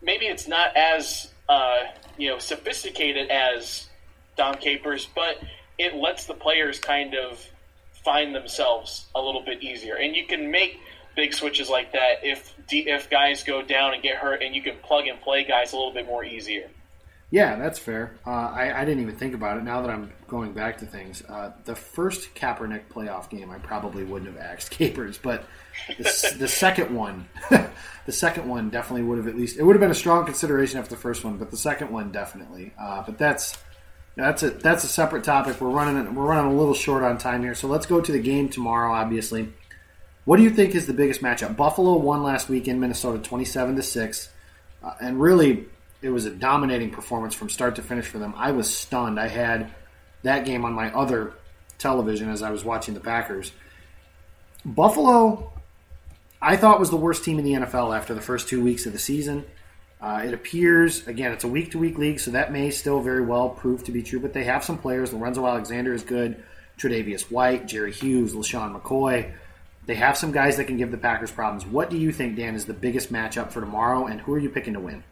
maybe 0.00 0.26
it's 0.26 0.48
not 0.48 0.74
as 0.76 1.30
uh, 1.48 1.80
you 2.16 2.30
know 2.30 2.38
sophisticated 2.38 3.30
as 3.30 3.88
Dom 4.36 4.54
Capers, 4.54 5.06
but 5.14 5.42
it 5.78 5.94
lets 5.94 6.26
the 6.26 6.34
players 6.34 6.78
kind 6.78 7.14
of 7.14 7.44
find 8.04 8.34
themselves 8.34 9.06
a 9.14 9.20
little 9.20 9.42
bit 9.42 9.62
easier, 9.62 9.96
and 9.96 10.14
you 10.14 10.26
can 10.26 10.50
make 10.50 10.78
big 11.16 11.32
switches 11.32 11.68
like 11.68 11.92
that 11.92 12.24
if 12.24 12.54
if 12.70 13.08
guys 13.08 13.42
go 13.42 13.62
down 13.62 13.94
and 13.94 14.02
get 14.02 14.16
hurt, 14.16 14.42
and 14.42 14.54
you 14.54 14.62
can 14.62 14.76
plug 14.82 15.06
and 15.06 15.20
play 15.20 15.44
guys 15.44 15.72
a 15.72 15.76
little 15.76 15.92
bit 15.92 16.06
more 16.06 16.24
easier. 16.24 16.68
Yeah, 17.30 17.56
that's 17.56 17.80
fair. 17.80 18.16
Uh, 18.24 18.30
I, 18.30 18.82
I 18.82 18.84
didn't 18.84 19.02
even 19.02 19.16
think 19.16 19.34
about 19.34 19.56
it. 19.56 19.64
Now 19.64 19.82
that 19.82 19.90
I'm 19.90 20.12
going 20.28 20.52
back 20.52 20.78
to 20.78 20.86
things, 20.86 21.20
uh, 21.28 21.50
the 21.64 21.74
first 21.74 22.32
Kaepernick 22.36 22.82
playoff 22.88 23.28
game, 23.28 23.50
I 23.50 23.58
probably 23.58 24.04
wouldn't 24.04 24.32
have 24.32 24.40
axed 24.40 24.70
Capers, 24.70 25.18
but 25.18 25.44
the, 25.98 26.36
the 26.38 26.46
second 26.46 26.94
one, 26.94 27.28
the 28.06 28.12
second 28.12 28.48
one 28.48 28.70
definitely 28.70 29.02
would 29.02 29.18
have 29.18 29.26
at 29.26 29.36
least. 29.36 29.56
It 29.58 29.64
would 29.64 29.74
have 29.74 29.80
been 29.80 29.90
a 29.90 29.96
strong 29.96 30.24
consideration 30.26 30.78
after 30.78 30.94
the 30.94 31.00
first 31.00 31.24
one, 31.24 31.36
but 31.38 31.50
the 31.50 31.56
second 31.56 31.90
one 31.90 32.12
definitely. 32.12 32.72
Uh, 32.80 33.02
but 33.04 33.18
that's 33.18 33.56
that's 34.16 34.42
a 34.42 34.50
that's 34.50 34.84
a 34.84 34.88
separate 34.88 35.24
topic. 35.24 35.60
We're 35.60 35.70
running 35.70 36.14
we're 36.14 36.26
running 36.26 36.52
a 36.52 36.56
little 36.56 36.74
short 36.74 37.02
on 37.02 37.18
time 37.18 37.42
here, 37.42 37.54
so 37.54 37.66
let's 37.66 37.86
go 37.86 38.00
to 38.00 38.12
the 38.12 38.20
game 38.20 38.48
tomorrow. 38.48 38.92
Obviously, 38.92 39.48
what 40.24 40.36
do 40.36 40.42
you 40.42 40.50
think 40.50 40.74
is 40.74 40.86
the 40.86 40.92
biggest 40.92 41.20
matchup? 41.20 41.56
Buffalo 41.56 41.96
won 41.96 42.22
last 42.22 42.48
week 42.48 42.68
in 42.68 42.78
Minnesota, 42.78 43.18
twenty-seven 43.18 43.74
to 43.76 43.82
six, 43.82 44.28
uh, 44.82 44.94
and 45.00 45.20
really 45.20 45.66
it 46.00 46.10
was 46.10 46.26
a 46.26 46.30
dominating 46.30 46.90
performance 46.90 47.34
from 47.34 47.48
start 47.48 47.76
to 47.76 47.82
finish 47.82 48.06
for 48.06 48.18
them. 48.18 48.34
I 48.36 48.52
was 48.52 48.72
stunned. 48.72 49.18
I 49.18 49.26
had 49.26 49.70
that 50.22 50.44
game 50.44 50.64
on 50.64 50.74
my 50.74 50.94
other 50.94 51.32
television 51.78 52.28
as 52.28 52.42
I 52.42 52.50
was 52.50 52.64
watching 52.64 52.94
the 52.94 53.00
Packers. 53.00 53.52
Buffalo, 54.64 55.52
I 56.40 56.56
thought 56.56 56.78
was 56.78 56.90
the 56.90 56.96
worst 56.96 57.24
team 57.24 57.38
in 57.38 57.44
the 57.44 57.52
NFL 57.54 57.96
after 57.96 58.14
the 58.14 58.20
first 58.20 58.48
two 58.48 58.62
weeks 58.62 58.86
of 58.86 58.92
the 58.92 58.98
season. 58.98 59.44
Uh, 60.00 60.22
it 60.24 60.34
appears, 60.34 61.06
again, 61.06 61.32
it's 61.32 61.44
a 61.44 61.48
week 61.48 61.70
to 61.70 61.78
week 61.78 61.96
league, 61.96 62.20
so 62.20 62.30
that 62.30 62.52
may 62.52 62.70
still 62.70 63.00
very 63.00 63.22
well 63.22 63.48
prove 63.48 63.84
to 63.84 63.92
be 63.92 64.02
true, 64.02 64.20
but 64.20 64.32
they 64.32 64.44
have 64.44 64.62
some 64.62 64.76
players. 64.76 65.12
Lorenzo 65.12 65.46
Alexander 65.46 65.94
is 65.94 66.02
good, 66.02 66.42
Tre'Davious 66.78 67.30
White, 67.30 67.66
Jerry 67.66 67.92
Hughes, 67.92 68.34
LeSean 68.34 68.78
McCoy. 68.78 69.32
They 69.86 69.94
have 69.94 70.16
some 70.16 70.32
guys 70.32 70.56
that 70.56 70.64
can 70.64 70.76
give 70.76 70.90
the 70.90 70.98
Packers 70.98 71.30
problems. 71.30 71.64
What 71.64 71.90
do 71.90 71.96
you 71.96 72.12
think, 72.12 72.36
Dan, 72.36 72.54
is 72.54 72.66
the 72.66 72.74
biggest 72.74 73.12
matchup 73.12 73.50
for 73.50 73.60
tomorrow, 73.60 74.06
and 74.06 74.20
who 74.20 74.34
are 74.34 74.38
you 74.38 74.50
picking 74.50 74.74
to 74.74 74.80
win? 74.80 75.04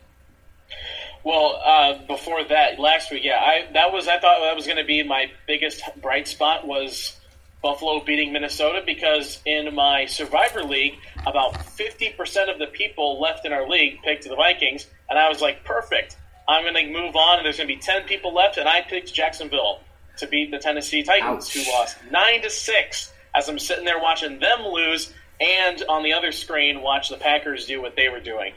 Well, 1.25 1.61
uh, 1.65 1.99
before 2.07 2.43
that, 2.45 2.81
last 2.81 3.11
week, 3.13 3.25
yeah, 3.25 3.39
I 3.39 3.69
that 3.75 3.93
was 3.93 4.09
I 4.09 4.19
thought 4.19 4.41
that 4.41 4.57
was 4.57 4.67
going 4.67 4.79
to 4.79 4.85
be 4.85 5.03
my 5.05 5.31
biggest 5.47 5.83
bright 6.01 6.27
spot 6.27 6.67
was 6.67 7.17
Buffalo 7.63 8.03
beating 8.05 8.33
Minnesota 8.33 8.83
because 8.85 9.41
in 9.47 9.75
my 9.75 10.07
Survivor 10.07 10.65
League, 10.65 10.95
about 11.27 11.65
fifty 11.65 12.11
percent 12.11 12.51
of 12.51 12.59
the 12.59 12.67
people 12.67 13.21
left 13.21 13.47
in 13.47 13.53
our 13.53 13.69
league 13.69 14.03
picked 14.03 14.29
the 14.29 14.35
Vikings, 14.35 14.87
and 15.09 15.19
I 15.19 15.29
was 15.29 15.41
like, 15.41 15.65
perfect. 15.65 16.17
I'm 16.49 16.65
going 16.65 16.75
to 16.75 16.93
move 16.93 17.15
on, 17.15 17.39
and 17.39 17.47
there's 17.47 17.59
going 17.59 17.69
to 17.69 17.75
be 17.75 17.81
ten 17.81 18.03
people 18.03 18.35
left, 18.35 18.57
and 18.57 18.69
I 18.69 18.81
picked 18.81 19.15
Jacksonville 19.15 19.81
to 20.19 20.27
beat 20.27 20.51
the 20.51 20.59
Tennessee 20.59 21.03
Titans, 21.05 21.49
Ouch. 21.49 21.55
who 21.55 21.73
lost 21.73 21.97
nine 22.11 22.43
to 22.43 22.51
six. 22.51 23.13
As 23.35 23.49
I'm 23.49 23.59
sitting 23.59 23.85
there 23.85 24.01
watching 24.01 24.41
them 24.41 24.67
lose, 24.67 25.13
and 25.41 25.83
on 25.89 26.03
the 26.03 26.13
other 26.13 26.33
screen 26.33 26.83
watch 26.83 27.09
the 27.09 27.17
Packers 27.17 27.67
do 27.67 27.81
what 27.81 27.97
they 27.97 28.09
were 28.09 28.21
doing. 28.21 28.53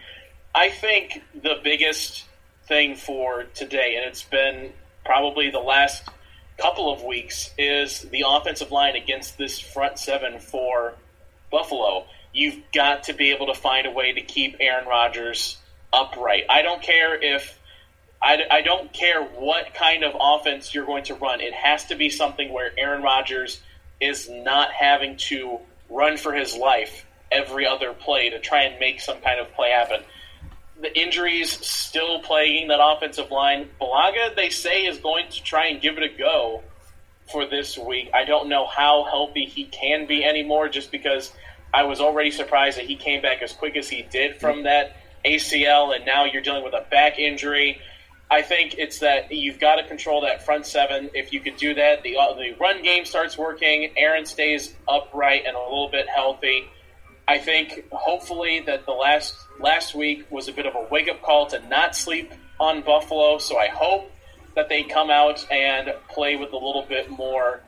I 0.54 0.70
think 0.70 1.22
the 1.34 1.56
biggest 1.64 2.26
thing 2.68 2.96
for 2.96 3.44
today, 3.54 3.96
and 3.98 4.06
it's 4.06 4.24
been 4.24 4.74
probably 5.06 5.52
the 5.52 5.60
last 5.60 6.04
couple 6.58 6.92
of 6.92 7.04
weeks, 7.04 7.52
is 7.58 8.02
the 8.02 8.26
offensive 8.28 8.72
line 8.72 8.96
against 8.96 9.38
this 9.38 9.60
front 9.60 10.00
seven 10.00 10.40
for 10.40 10.94
Buffalo. 11.52 12.06
You've 12.34 12.62
got 12.74 13.04
to 13.04 13.14
be 13.14 13.32
able 13.32 13.48
to 13.48 13.54
find 13.54 13.88
a 13.88 13.92
way 13.92 14.14
to 14.14 14.22
keep 14.22 14.58
Aaron 14.60 14.88
Rodgers 14.88 15.58
upright. 15.94 16.44
I 16.50 16.62
don't 16.62 16.82
care 16.82 17.16
if 17.22 17.60
I, 18.22 18.42
I 18.50 18.62
don't 18.62 18.92
care 18.92 19.24
what 19.24 19.74
kind 19.74 20.04
of 20.04 20.16
offense 20.20 20.74
you're 20.74 20.86
going 20.86 21.04
to 21.06 21.16
run. 21.16 21.42
It 21.42 21.54
has 21.54 21.86
to 21.86 21.96
be 21.96 22.10
something 22.10 22.52
where 22.52 22.72
Aaron 22.78 23.04
Rodgers 23.04 23.62
is 24.02 24.30
not 24.30 24.72
having 24.72 25.18
to 25.18 25.60
run 25.90 26.18
for 26.18 26.34
his 26.34 26.56
life 26.56 27.06
every 27.32 27.68
other 27.68 27.94
play 27.94 28.30
to 28.30 28.40
try 28.40 28.64
and 28.64 28.80
make 28.80 29.00
some 29.00 29.20
kind 29.22 29.40
of 29.40 29.52
play 29.54 29.70
happen. 29.70 30.02
The 30.82 30.98
injuries 31.00 31.52
still 31.66 32.20
plaguing 32.20 32.68
that 32.68 32.80
offensive 32.82 33.32
line. 33.32 33.70
Bulaga, 33.80 34.36
they 34.36 34.50
say, 34.50 34.86
is 34.86 34.98
going 34.98 35.30
to 35.30 35.44
try 35.44 35.68
and 35.68 35.82
give 35.82 35.98
it 35.98 36.04
a 36.04 36.18
go 36.18 36.64
for 37.32 37.46
this 37.46 37.78
week. 37.78 38.10
I 38.14 38.26
don't 38.26 38.50
know 38.50 38.66
how 38.66 39.04
healthy 39.06 39.46
he 39.46 39.66
can 39.66 40.06
be 40.06 40.24
anymore 40.24 40.70
just 40.70 40.92
because 40.92 41.32
I 41.74 41.84
was 41.84 42.00
already 42.00 42.32
surprised 42.32 42.78
that 42.78 42.86
he 42.86 42.96
came 42.96 43.22
back 43.22 43.42
as 43.42 43.54
quick 43.54 43.76
as 43.76 43.90
he 43.90 44.04
did 44.04 44.40
from 44.40 44.64
that 44.64 44.98
ACL, 45.26 45.96
and 45.96 46.06
now 46.06 46.26
you're 46.26 46.42
dealing 46.42 46.64
with 46.64 46.74
a 46.74 46.86
back 46.90 47.20
injury. 47.20 47.82
I 48.30 48.42
think 48.42 48.76
it's 48.78 49.00
that 49.00 49.32
you've 49.32 49.60
got 49.60 49.76
to 49.76 49.84
control 49.84 50.22
that 50.22 50.46
front 50.46 50.66
seven. 50.66 51.10
If 51.14 51.34
you 51.34 51.40
could 51.40 51.58
do 51.58 51.74
that, 51.76 52.04
the 52.04 52.18
uh, 52.18 52.34
the 52.34 52.54
run 52.60 52.82
game 52.82 53.06
starts 53.06 53.38
working. 53.38 53.92
Aaron 53.98 54.26
stays 54.26 54.74
upright 54.88 55.44
and 55.46 55.56
a 55.56 55.60
little 55.60 55.90
bit 55.90 56.08
healthy. 56.08 56.66
I 57.28 57.38
think 57.40 57.90
hopefully 57.92 58.62
that 58.62 58.86
the 58.86 58.92
last 58.92 59.36
last 59.60 59.96
week 59.96 60.26
was 60.30 60.48
a 60.48 60.52
bit 60.52 60.66
of 60.66 60.76
a 60.76 60.88
wake 60.92 61.08
up 61.10 61.22
call 61.22 61.48
to 61.48 61.68
not 61.68 61.96
sleep 61.96 62.32
on 62.60 62.82
Buffalo. 62.82 63.38
So 63.40 63.58
I 63.58 63.68
hope 63.68 64.12
that 64.56 64.70
they 64.70 64.84
come 64.84 65.10
out 65.10 65.46
and 65.52 65.94
play 66.10 66.36
with 66.36 66.54
a 66.54 66.58
little 66.58 66.86
bit 66.88 67.10
more 67.10 67.62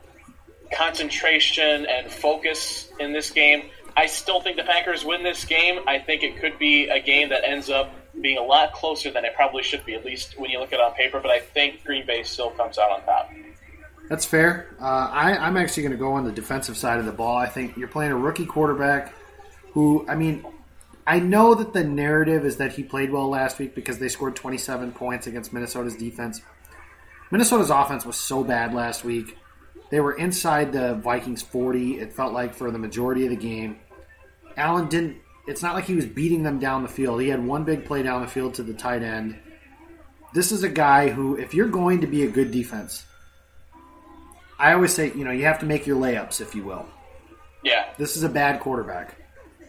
concentration 0.72 1.86
and 1.86 2.10
focus 2.10 2.88
in 2.98 3.12
this 3.12 3.30
game. 3.30 3.64
I 3.96 4.06
still 4.06 4.40
think 4.40 4.56
the 4.56 4.62
Packers 4.62 5.04
win 5.04 5.22
this 5.24 5.44
game. 5.44 5.80
I 5.86 5.98
think 5.98 6.22
it 6.22 6.38
could 6.38 6.58
be 6.58 6.88
a 6.88 7.00
game 7.00 7.30
that 7.30 7.44
ends 7.44 7.68
up 7.68 7.92
being 8.20 8.38
a 8.38 8.42
lot 8.42 8.72
closer 8.72 9.10
than 9.10 9.24
it 9.24 9.34
probably 9.34 9.62
should 9.62 9.84
be, 9.84 9.94
at 9.94 10.04
least 10.04 10.38
when 10.38 10.50
you 10.50 10.60
look 10.60 10.72
at 10.72 10.78
it 10.78 10.84
on 10.84 10.94
paper. 10.94 11.20
But 11.20 11.30
I 11.30 11.40
think 11.40 11.84
Green 11.84 12.06
Bay 12.06 12.22
still 12.22 12.50
comes 12.50 12.78
out 12.78 12.90
on 12.92 13.02
top. 13.02 13.30
That's 14.08 14.24
fair. 14.24 14.74
Uh, 14.80 15.10
I, 15.12 15.36
I'm 15.36 15.56
actually 15.56 15.82
going 15.82 15.92
to 15.92 15.98
go 15.98 16.12
on 16.12 16.24
the 16.24 16.32
defensive 16.32 16.76
side 16.76 16.98
of 16.98 17.06
the 17.06 17.12
ball. 17.12 17.36
I 17.36 17.46
think 17.46 17.76
you're 17.76 17.88
playing 17.88 18.12
a 18.12 18.16
rookie 18.16 18.46
quarterback 18.46 19.12
who, 19.78 20.04
I 20.08 20.16
mean, 20.16 20.44
I 21.06 21.20
know 21.20 21.54
that 21.54 21.72
the 21.72 21.84
narrative 21.84 22.44
is 22.44 22.56
that 22.56 22.72
he 22.72 22.82
played 22.82 23.12
well 23.12 23.28
last 23.28 23.60
week 23.60 23.76
because 23.76 24.00
they 24.00 24.08
scored 24.08 24.34
27 24.34 24.90
points 24.90 25.28
against 25.28 25.52
Minnesota's 25.52 25.94
defense. 25.94 26.42
Minnesota's 27.30 27.70
offense 27.70 28.04
was 28.04 28.16
so 28.16 28.42
bad 28.42 28.74
last 28.74 29.04
week. 29.04 29.38
They 29.90 30.00
were 30.00 30.14
inside 30.14 30.72
the 30.72 30.96
Vikings 30.96 31.42
40, 31.42 32.00
it 32.00 32.12
felt 32.12 32.32
like, 32.32 32.54
for 32.54 32.72
the 32.72 32.78
majority 32.78 33.22
of 33.22 33.30
the 33.30 33.36
game. 33.36 33.78
Allen 34.56 34.88
didn't 34.88 35.18
it's 35.46 35.62
not 35.62 35.76
like 35.76 35.84
he 35.84 35.94
was 35.94 36.06
beating 36.06 36.42
them 36.42 36.58
down 36.58 36.82
the 36.82 36.88
field. 36.88 37.20
He 37.20 37.28
had 37.28 37.46
one 37.46 37.62
big 37.62 37.84
play 37.84 38.02
down 38.02 38.20
the 38.20 38.26
field 38.26 38.54
to 38.54 38.64
the 38.64 38.74
tight 38.74 39.04
end. 39.04 39.38
This 40.34 40.50
is 40.50 40.64
a 40.64 40.68
guy 40.68 41.08
who, 41.08 41.36
if 41.36 41.54
you're 41.54 41.68
going 41.68 42.00
to 42.00 42.08
be 42.08 42.24
a 42.24 42.28
good 42.28 42.50
defense, 42.50 43.06
I 44.58 44.72
always 44.72 44.92
say, 44.92 45.12
you 45.14 45.24
know, 45.24 45.30
you 45.30 45.44
have 45.44 45.60
to 45.60 45.66
make 45.66 45.86
your 45.86 45.96
layups, 45.96 46.40
if 46.40 46.56
you 46.56 46.64
will. 46.64 46.84
Yeah. 47.62 47.90
This 47.96 48.16
is 48.16 48.24
a 48.24 48.28
bad 48.28 48.60
quarterback, 48.60 49.16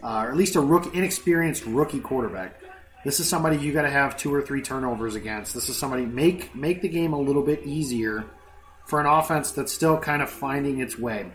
uh, 0.02 0.24
or 0.24 0.30
at 0.30 0.36
least 0.36 0.56
a 0.56 0.60
rookie, 0.60 0.96
inexperienced 0.96 1.64
rookie 1.66 2.00
quarterback. 2.00 2.60
This 3.04 3.18
is 3.20 3.28
somebody 3.28 3.56
you 3.56 3.72
got 3.72 3.82
to 3.82 3.90
have 3.90 4.16
two 4.16 4.32
or 4.34 4.42
three 4.42 4.60
turnovers 4.60 5.14
against. 5.14 5.54
This 5.54 5.68
is 5.68 5.76
somebody 5.76 6.04
make 6.04 6.54
make 6.54 6.82
the 6.82 6.88
game 6.88 7.12
a 7.12 7.20
little 7.20 7.42
bit 7.42 7.64
easier 7.64 8.24
for 8.86 9.00
an 9.00 9.06
offense 9.06 9.52
that's 9.52 9.72
still 9.72 9.98
kind 9.98 10.20
of 10.20 10.28
finding 10.28 10.80
its 10.80 10.98
way. 10.98 11.32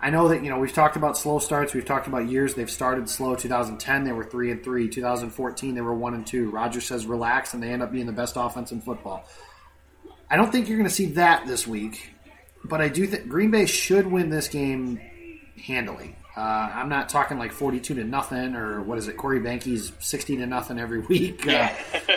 I 0.00 0.10
know 0.10 0.28
that 0.28 0.42
you 0.42 0.50
know 0.50 0.58
we've 0.58 0.72
talked 0.72 0.96
about 0.96 1.16
slow 1.16 1.38
starts. 1.38 1.72
We've 1.72 1.84
talked 1.84 2.08
about 2.08 2.28
years 2.28 2.54
they've 2.54 2.70
started 2.70 3.08
slow. 3.08 3.36
2010 3.36 4.04
they 4.04 4.12
were 4.12 4.24
three 4.24 4.50
and 4.50 4.62
three. 4.62 4.88
2014 4.88 5.74
they 5.74 5.80
were 5.80 5.94
one 5.94 6.14
and 6.14 6.26
two. 6.26 6.50
Rodgers 6.50 6.84
says 6.84 7.06
relax, 7.06 7.54
and 7.54 7.62
they 7.62 7.70
end 7.70 7.82
up 7.82 7.92
being 7.92 8.06
the 8.06 8.12
best 8.12 8.34
offense 8.36 8.72
in 8.72 8.80
football. 8.80 9.24
I 10.28 10.36
don't 10.36 10.50
think 10.50 10.68
you're 10.68 10.78
going 10.78 10.88
to 10.88 10.94
see 10.94 11.12
that 11.12 11.46
this 11.46 11.66
week, 11.66 12.10
but 12.64 12.80
I 12.80 12.88
do 12.88 13.06
think 13.06 13.28
Green 13.28 13.50
Bay 13.50 13.66
should 13.66 14.06
win 14.06 14.28
this 14.28 14.48
game 14.48 15.00
handily. 15.64 16.16
Uh, 16.36 16.40
I'm 16.40 16.88
not 16.88 17.08
talking 17.10 17.38
like 17.38 17.52
42 17.52 17.94
to 17.96 18.04
nothing 18.04 18.54
or 18.54 18.80
what 18.82 18.96
is 18.98 19.06
it? 19.08 19.16
Corey 19.18 19.38
Behnke's 19.40 19.92
60 19.98 20.38
to 20.38 20.46
nothing 20.46 20.78
every 20.78 21.00
week. 21.00 21.46
Uh, 21.46 21.68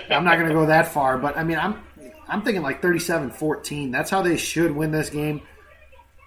I'm 0.09 0.23
not 0.23 0.35
going 0.37 0.47
to 0.47 0.53
go 0.53 0.67
that 0.67 0.87
far, 0.87 1.17
but 1.17 1.37
I 1.37 1.43
mean 1.43 1.57
I'm 1.57 1.81
I'm 2.27 2.41
thinking 2.41 2.63
like 2.63 2.81
37-14. 2.81 3.91
That's 3.91 4.09
how 4.09 4.21
they 4.21 4.37
should 4.37 4.71
win 4.71 4.91
this 4.91 5.09
game. 5.09 5.41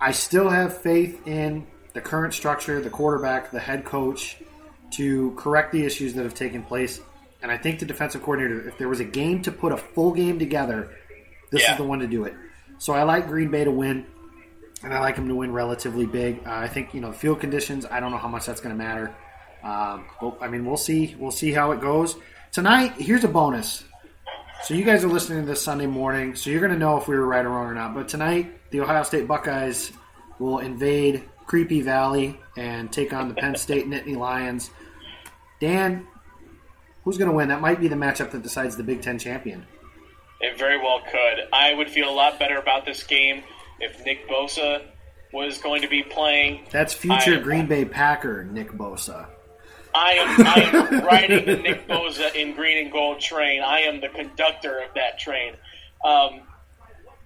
I 0.01 0.13
still 0.13 0.49
have 0.49 0.79
faith 0.79 1.27
in 1.27 1.67
the 1.95 2.01
current 2.01 2.35
structure, 2.35 2.81
the 2.81 2.91
quarterback, 2.91 3.51
the 3.51 3.59
head 3.59 3.85
coach 3.85 4.37
to 4.93 5.33
correct 5.37 5.73
the 5.73 5.85
issues 5.85 6.15
that 6.15 6.23
have 6.23 6.35
taken 6.35 6.63
place. 6.63 7.01
And 7.43 7.51
I 7.51 7.57
think 7.57 7.79
the 7.81 7.87
defensive 7.87 8.23
coordinator, 8.23 8.69
if 8.69 8.79
there 8.79 8.89
was 8.89 9.01
a 9.01 9.05
game 9.05 9.43
to 9.43 9.51
put 9.53 9.73
a 9.73 9.77
full 9.77 10.13
game 10.13 10.39
together, 10.39 10.91
this 11.51 11.63
Yeah. 11.63 11.73
is 11.73 11.79
the 11.79 11.85
one 11.85 11.99
to 12.01 12.07
do 12.07 12.25
it. 12.25 12.35
So 12.79 12.93
I 12.93 13.03
like 13.03 13.27
Green 13.27 13.51
Bay 13.51 13.65
to 13.65 13.71
win, 13.73 14.07
and 14.83 14.95
I 14.95 15.01
like 15.01 15.17
them 15.17 15.29
to 15.29 15.35
win 15.35 15.53
relatively 15.53 16.07
big. 16.07 16.47
Uh, 16.47 16.53
I 16.53 16.69
think 16.69 16.95
you 16.95 17.01
know 17.01 17.13
field 17.13 17.41
conditions. 17.41 17.87
I 17.87 18.01
don't 18.01 18.11
know 18.11 18.19
how 18.19 18.29
much 18.29 18.47
that's 18.47 18.61
going 18.61 18.77
to 18.77 18.83
matter. 18.83 19.15
Um, 19.63 20.07
well, 20.23 20.39
I 20.41 20.49
mean, 20.49 20.65
we'll 20.65 20.77
see. 20.77 21.15
We'll 21.19 21.31
see 21.31 21.53
how 21.53 21.73
it 21.73 21.81
goes 21.81 22.17
tonight. 22.53 22.93
Here's 22.97 23.25
a 23.25 23.29
bonus. 23.29 23.85
So 24.63 24.75
you 24.75 24.85
guys 24.85 25.05
are 25.05 25.09
listening 25.09 25.43
to 25.43 25.47
this 25.47 25.63
Sunday 25.63 25.87
morning, 25.87 26.35
so 26.35 26.51
you're 26.51 26.61
going 26.61 26.73
to 26.73 26.79
know 26.79 26.97
if 26.97 27.07
we 27.07 27.15
were 27.17 27.27
right 27.27 27.45
or 27.45 27.51
wrong 27.51 27.67
or 27.67 27.75
not. 27.75 27.95
But 27.95 28.09
tonight, 28.09 28.71
the 28.71 28.81
Ohio 28.81 29.05
State 29.05 29.29
Buckeyes 29.29 29.93
will 30.41 30.59
invade 30.59 31.23
Creepy 31.47 31.81
Valley 31.81 32.39
and 32.57 32.93
take 32.93 33.13
on 33.13 33.29
the 33.29 33.35
Penn 33.35 33.55
State 33.55 33.87
Nittany 33.87 34.17
Lions. 34.17 34.71
Dan, 35.61 36.07
who's 37.05 37.19
going 37.19 37.31
to 37.31 37.37
win? 37.37 37.49
That 37.49 37.61
might 37.61 37.81
be 37.81 37.89
the 37.89 37.97
matchup 37.97 38.33
that 38.33 38.43
decides 38.43 38.77
the 38.77 38.83
Big 38.83 39.01
Ten 39.01 39.19
champion. 39.19 39.65
It 40.41 40.59
very 40.59 40.79
well 40.79 41.01
could. 41.11 41.49
I 41.53 41.75
would 41.75 41.89
feel 41.89 42.09
a 42.09 42.15
lot 42.15 42.39
better 42.39 42.59
about 42.59 42.85
this 42.85 43.03
game 43.05 43.43
if 43.81 44.05
Nick 44.05 44.29
Bosa 44.29 44.83
was 45.33 45.59
going 45.59 45.83
to 45.83 45.89
be 45.89 46.03
playing. 46.03 46.67
That's 46.71 46.93
future 46.95 47.37
I- 47.37 47.41
Green 47.41 47.67
Bay 47.67 47.85
Packer 47.85 48.45
Nick 48.45 48.73
Bosa. 48.73 49.27
I 49.95 50.13
am, 50.13 50.47
I 50.47 50.61
am 51.01 51.05
riding 51.07 51.47
the 51.47 51.57
Nick 51.57 51.89
Bosa 51.89 52.35
in 52.35 52.55
green 52.55 52.79
and 52.85 52.93
gold 52.93 53.21
train. 53.21 53.63
I 53.63 53.81
am 53.81 54.01
the 54.01 54.09
conductor 54.09 54.81
of 54.81 54.95
that 54.95 55.19
train. 55.19 55.55
Um, 56.05 56.43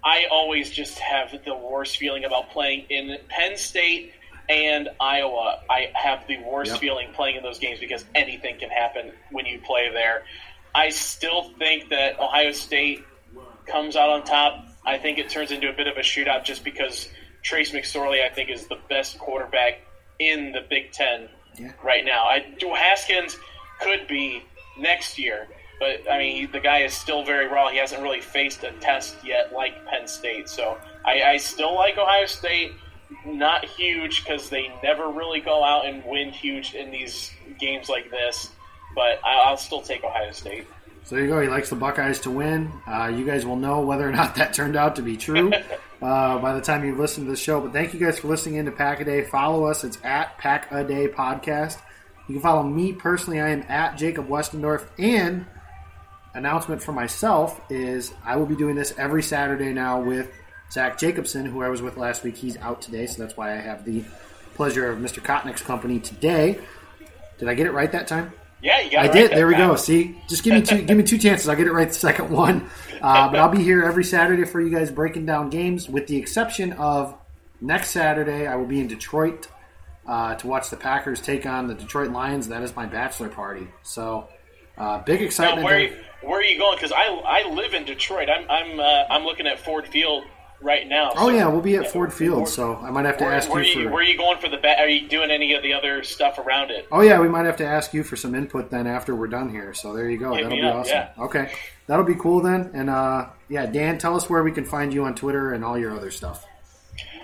I 0.04 0.26
always 0.30 0.70
just 0.70 0.98
have 1.00 1.32
the 1.44 1.54
worst 1.54 1.96
feeling 1.96 2.24
about 2.24 2.50
playing 2.50 2.86
in 2.88 3.18
Penn 3.28 3.56
State 3.56 4.12
and 4.48 4.88
Iowa. 5.00 5.60
I 5.68 5.90
have 5.94 6.26
the 6.28 6.38
worst 6.44 6.70
Yep. 6.72 6.80
feeling 6.80 7.08
playing 7.14 7.36
in 7.36 7.42
those 7.42 7.58
games 7.58 7.78
because 7.80 8.04
anything 8.14 8.58
can 8.58 8.70
happen 8.70 9.12
when 9.32 9.44
you 9.44 9.60
play 9.60 9.90
there. 9.92 10.22
I 10.74 10.88
still 10.90 11.52
think 11.58 11.90
that 11.90 12.18
Ohio 12.20 12.52
State 12.52 13.04
comes 13.66 13.96
out 13.96 14.08
on 14.08 14.24
top. 14.24 14.66
I 14.84 14.98
think 14.98 15.18
it 15.18 15.28
turns 15.30 15.50
into 15.50 15.68
a 15.68 15.72
bit 15.72 15.86
of 15.86 15.96
a 15.96 16.00
shootout 16.00 16.44
just 16.44 16.64
because 16.64 17.08
Trace 17.42 17.72
McSorley, 17.72 18.24
I 18.24 18.28
think, 18.28 18.50
is 18.50 18.66
the 18.66 18.78
best 18.88 19.18
quarterback 19.18 19.80
in 20.18 20.52
the 20.52 20.60
Big 20.68 20.92
Ten 20.92 21.28
Yeah. 21.56 21.72
right 21.82 22.04
now. 22.04 22.24
I, 22.24 22.44
Haskins 22.76 23.36
could 23.80 24.06
be 24.08 24.42
next 24.78 25.18
year, 25.18 25.48
but 25.80 26.10
I 26.10 26.18
mean, 26.18 26.50
the 26.52 26.60
guy 26.60 26.78
is 26.78 26.94
still 26.94 27.24
very 27.24 27.46
raw. 27.48 27.68
He 27.70 27.78
hasn't 27.78 28.02
really 28.02 28.20
faced 28.20 28.62
a 28.64 28.72
test 28.80 29.16
yet 29.24 29.52
like 29.52 29.84
Penn 29.86 30.06
State. 30.06 30.48
So 30.48 30.78
I, 31.04 31.22
I 31.22 31.36
still 31.38 31.74
like 31.74 31.98
Ohio 31.98 32.26
State. 32.26 32.72
Not 33.26 33.64
huge 33.66 34.24
because 34.24 34.48
they 34.48 34.72
never 34.82 35.08
really 35.10 35.40
go 35.40 35.62
out 35.62 35.84
and 35.86 36.02
win 36.04 36.30
huge 36.30 36.74
in 36.74 36.90
these 36.90 37.30
games 37.60 37.88
like 37.88 38.10
this, 38.10 38.50
but 38.94 39.20
I, 39.24 39.34
I'll 39.44 39.56
still 39.58 39.82
take 39.82 40.02
Ohio 40.02 40.30
State. 40.32 40.66
So 41.04 41.16
there 41.16 41.24
you 41.24 41.30
go. 41.30 41.40
He 41.40 41.48
likes 41.48 41.68
the 41.68 41.76
Buckeyes 41.76 42.20
to 42.20 42.30
win. 42.30 42.72
Uh, 42.86 43.12
you 43.14 43.24
guys 43.24 43.44
will 43.44 43.56
know 43.56 43.80
whether 43.80 44.08
or 44.08 44.12
not 44.20 44.36
that 44.36 44.54
turned 44.54 44.76
out 44.76 44.96
to 44.96 45.02
be 45.02 45.16
true 45.16 45.52
uh, 46.02 46.38
by 46.38 46.54
the 46.54 46.60
time 46.60 46.84
you've 46.84 46.98
listened 46.98 47.26
to 47.26 47.30
the 47.30 47.36
show. 47.36 47.60
But 47.60 47.72
thank 47.72 47.92
you 47.94 48.00
guys 48.00 48.18
for 48.18 48.28
listening 48.28 48.56
in 48.56 48.66
to 48.66 48.72
Pack 48.72 49.00
a 49.00 49.04
Day. 49.04 49.24
Follow 49.24 49.66
us. 49.66 49.84
It's 49.84 49.98
at 50.04 50.38
Pack 50.38 50.70
a 50.70 50.84
Day 50.84 51.08
Podcast. 51.08 51.78
You 52.28 52.34
can 52.34 52.42
follow 52.42 52.62
me 52.62 52.92
personally. 52.92 53.40
I 53.40 53.50
am 53.50 53.62
at 53.68 53.98
Jacob 53.98 54.28
Westendorf. 54.28 54.86
And 54.98 55.46
announcement 56.34 56.82
for 56.82 56.92
myself 56.92 57.60
is 57.68 58.12
I 58.24 58.36
will 58.36 58.46
be 58.46 58.56
doing 58.56 58.76
this 58.76 58.94
every 58.96 59.22
Saturday 59.22 59.72
now 59.72 60.00
with 60.00 60.30
Zach 60.70 60.98
Jacobson, 60.98 61.44
who 61.44 61.62
I 61.62 61.68
was 61.68 61.82
with 61.82 61.96
last 61.96 62.22
week. 62.22 62.36
He's 62.36 62.56
out 62.56 62.80
today, 62.80 63.06
so 63.06 63.22
that's 63.22 63.36
why 63.36 63.52
I 63.52 63.56
have 63.56 63.84
the 63.84 64.04
pleasure 64.54 64.90
of 64.90 64.98
Mr. 64.98 65.22
Kotnick's 65.22 65.62
company 65.62 65.98
today. 66.00 66.58
Did 67.38 67.48
I 67.48 67.54
get 67.54 67.66
it 67.66 67.72
right 67.72 67.90
that 67.92 68.06
time? 68.06 68.32
Yeah, 68.62 68.80
you 68.80 68.90
got 68.92 69.06
I 69.06 69.08
did. 69.08 69.32
There 69.32 69.46
we 69.46 69.54
time. 69.54 69.68
go. 69.70 69.76
See, 69.76 70.20
just 70.28 70.44
give 70.44 70.54
me 70.54 70.62
two. 70.62 70.82
give 70.82 70.96
me 70.96 71.02
two 71.02 71.18
chances. 71.18 71.48
I'll 71.48 71.56
get 71.56 71.66
it 71.66 71.72
right 71.72 71.88
the 71.88 71.94
second 71.94 72.30
one. 72.44 72.68
Uh, 73.00 73.28
but 73.28 73.40
I'll 73.40 73.50
be 73.50 73.62
here 73.62 73.82
every 73.82 74.04
Saturday 74.04 74.44
for 74.44 74.60
you 74.60 74.70
guys 74.70 74.90
breaking 74.92 75.26
down 75.26 75.50
games, 75.50 75.88
with 75.88 76.06
the 76.06 76.16
exception 76.16 76.72
of 76.74 77.14
next 77.60 77.90
Saturday. 77.90 78.46
I 78.46 78.54
will 78.56 78.66
be 78.66 78.78
in 78.80 78.86
Detroit 78.86 79.48
uh, 80.06 80.36
to 80.36 80.46
watch 80.46 80.70
the 80.70 80.76
Packers 80.76 81.20
take 81.20 81.44
on 81.44 81.66
the 81.66 81.74
Detroit 81.74 82.10
Lions. 82.12 82.48
That 82.48 82.62
is 82.62 82.74
my 82.76 82.86
bachelor 82.86 83.28
party. 83.28 83.66
So 83.82 84.28
uh, 84.78 84.98
big 84.98 85.20
Now, 85.20 85.26
excitement. 85.26 85.64
where, 85.64 85.88
there. 85.88 85.98
where 86.22 86.38
are 86.38 86.44
you 86.44 86.58
going? 86.58 86.76
Because 86.76 86.92
I, 86.92 87.06
I 87.08 87.48
live 87.50 87.74
in 87.74 87.84
Detroit. 87.84 88.28
I'm 88.30 88.48
I'm 88.48 88.78
uh, 88.78 89.04
I'm 89.10 89.24
looking 89.24 89.48
at 89.48 89.58
Ford 89.58 89.88
Field 89.88 90.22
right 90.62 90.86
now. 90.88 91.10
Oh 91.16 91.28
so- 91.28 91.30
yeah, 91.30 91.46
we'll 91.48 91.60
be 91.60 91.76
at 91.76 91.90
Ford 91.90 92.12
Field, 92.12 92.38
Where- 92.42 92.46
so 92.46 92.76
I 92.76 92.90
might 92.90 93.04
have 93.04 93.18
to 93.18 93.24
where, 93.24 93.32
ask 93.34 93.52
where 93.52 93.62
you 93.62 93.80
you, 93.80 93.84
for. 93.86 93.92
where 93.94 94.02
are 94.02 94.06
you 94.06 94.16
going 94.16 94.38
for 94.38 94.48
the 94.48 94.56
bet? 94.58 94.78
Are 94.78 94.88
you 94.88 95.08
doing 95.08 95.30
any 95.30 95.52
of 95.54 95.62
the 95.62 95.72
other 95.74 96.02
stuff 96.02 96.38
around 96.38 96.70
it? 96.70 96.86
Oh 96.92 97.00
yeah, 97.00 97.20
we 97.20 97.28
might 97.28 97.44
have 97.46 97.56
to 97.58 97.66
ask 97.66 97.92
you 97.94 98.02
for 98.04 98.16
some 98.16 98.34
input 98.34 98.70
then 98.70 98.86
after 98.86 99.14
we're 99.14 99.26
done 99.28 99.48
here. 99.50 99.74
So 99.74 99.92
there 99.92 100.08
you 100.10 100.18
go. 100.18 100.32
Hit 100.34 100.44
That'll 100.44 100.58
be 100.58 100.62
up, 100.62 100.74
awesome. 100.76 100.92
yeah. 100.96 101.24
Okay, 101.24 101.52
that'll 101.86 102.04
be 102.04 102.14
cool 102.14 102.40
then. 102.40 102.70
And 102.74 102.88
uh, 102.90 103.26
yeah, 103.48 103.66
Dan, 103.66 103.98
tell 103.98 104.16
us 104.16 104.28
where 104.30 104.42
we 104.42 104.52
can 104.52 104.64
find 104.64 104.92
you 104.94 105.04
on 105.04 105.14
Twitter 105.14 105.52
and 105.52 105.64
all 105.64 105.78
your 105.78 105.94
other 105.94 106.10
stuff. 106.10 106.46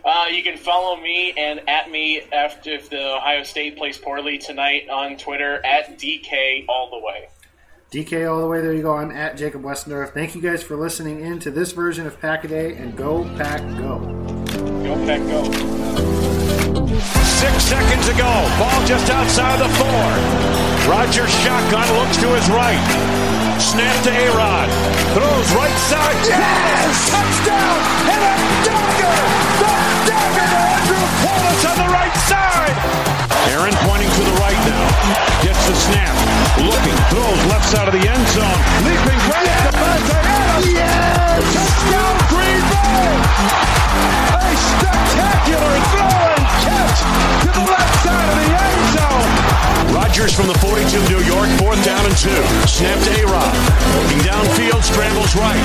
Uh, 0.05 0.27
you 0.31 0.43
can 0.43 0.57
follow 0.57 0.97
me 0.97 1.35
and 1.37 1.61
at 1.69 1.91
me 1.91 2.23
after 2.33 2.71
if 2.71 2.89
the 2.89 3.17
Ohio 3.17 3.43
State 3.43 3.77
plays 3.77 3.99
poorly 3.99 4.39
tonight 4.39 4.89
on 4.89 5.17
Twitter 5.19 5.63
at 5.67 5.99
DK 5.99 6.65
all 6.69 6.89
the 6.91 7.05
way. 7.05 7.29
DK 7.91 8.31
all 8.31 8.41
the 8.41 8.47
way. 8.47 8.61
There 8.61 8.75
you 8.75 8.83
go. 8.83 8.95
I'm 8.95 9.11
at 9.11 9.39
Jacob 9.39 9.63
Westendorf. 9.63 10.13
Thank 10.13 10.35
you 10.35 10.43
guys 10.43 10.63
for 10.63 10.77
listening 10.77 11.21
in 11.21 11.39
to 11.41 11.51
this 11.51 11.73
version 11.73 12.07
of 12.07 12.21
Pack 12.21 12.45
a 12.45 12.49
Day 12.49 12.75
and 12.77 12.95
go 12.95 13.25
Pack 13.37 13.65
Go. 13.81 13.99
Go 14.85 14.95
Pack 15.09 15.25
Go. 15.25 15.49
Six 17.41 17.65
seconds 17.65 18.09
ago, 18.09 18.29
ball 18.61 18.85
just 18.85 19.09
outside 19.09 19.57
the 19.57 19.73
four. 19.81 20.09
Rodgers 20.85 21.33
shotgun 21.41 21.89
looks 21.97 22.21
to 22.21 22.29
his 22.37 22.45
right. 22.53 22.85
Snap 23.57 23.97
to 24.05 24.13
A-Rod. 24.13 24.69
Throws 25.17 25.49
right 25.57 25.79
side. 25.89 26.17
Yes! 26.29 27.09
Touchdown! 27.09 27.79
And 28.05 28.21
a 28.21 28.37
dagger! 28.69 29.17
The 29.65 29.73
dagger 30.13 30.45
to 30.45 30.61
Andrew 30.77 31.05
Paulus 31.25 31.65
on 31.65 31.77
the 31.81 31.89
right 31.89 32.17
side! 32.29 32.77
Aaron 33.49 33.75
pointing 33.89 34.13
to 34.13 34.23
the 34.29 34.37
right 34.45 34.61
now. 34.69 35.43
Gets 35.43 35.65
the 35.67 35.75
snap. 35.75 36.15
Looking. 36.59 36.99
Throws 37.11 37.28
left 37.69 37.77
side 37.77 37.89
of 37.89 38.01
the 38.01 38.09
end 38.09 38.27
zone. 38.33 38.61
Leaping 38.85 39.21
right 39.29 39.49
at 39.49 39.69
Davante 39.69 40.17
Adams. 40.25 40.73
Yes! 40.73 41.45
Touchdown 41.53 42.17
Green 42.33 42.63
Bay! 42.73 43.13
A 44.33 44.53
spectacular 44.57 45.75
throw 45.93 46.17
and 46.33 46.47
catch 46.65 46.99
to 47.45 47.49
the 47.53 47.65
left 47.69 47.95
side 48.05 48.29
of 48.33 48.37
the 48.41 48.49
end 48.57 48.85
zone. 48.97 49.29
Rodgers 49.93 50.33
from 50.33 50.47
the 50.49 50.57
42 50.65 50.97
of 50.97 51.09
New 51.13 51.23
York, 51.29 51.49
fourth 51.61 51.83
down 51.85 52.05
and 52.09 52.17
two. 52.17 52.43
Snap 52.65 52.97
to 53.05 53.11
A-Rod. 53.21 53.53
Looking 54.01 54.21
downfield, 54.25 54.83
scrambles 54.85 55.37
right. 55.37 55.65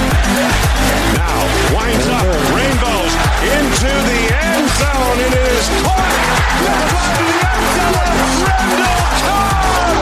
Now 1.15 1.39
winds 1.71 2.07
up, 2.11 2.27
rainbows 2.51 3.13
into 3.47 3.91
the 4.11 4.21
end 4.43 4.65
zone. 4.75 5.17
It 5.23 5.35
is 5.39 5.65
caught. 5.87 6.11
Left 6.67 6.89
side 6.91 7.19
of 7.21 7.27
the 7.31 7.39
end 7.47 7.67
zone. 7.79 8.43
Randall 8.43 8.99
Cobb. 9.23 9.72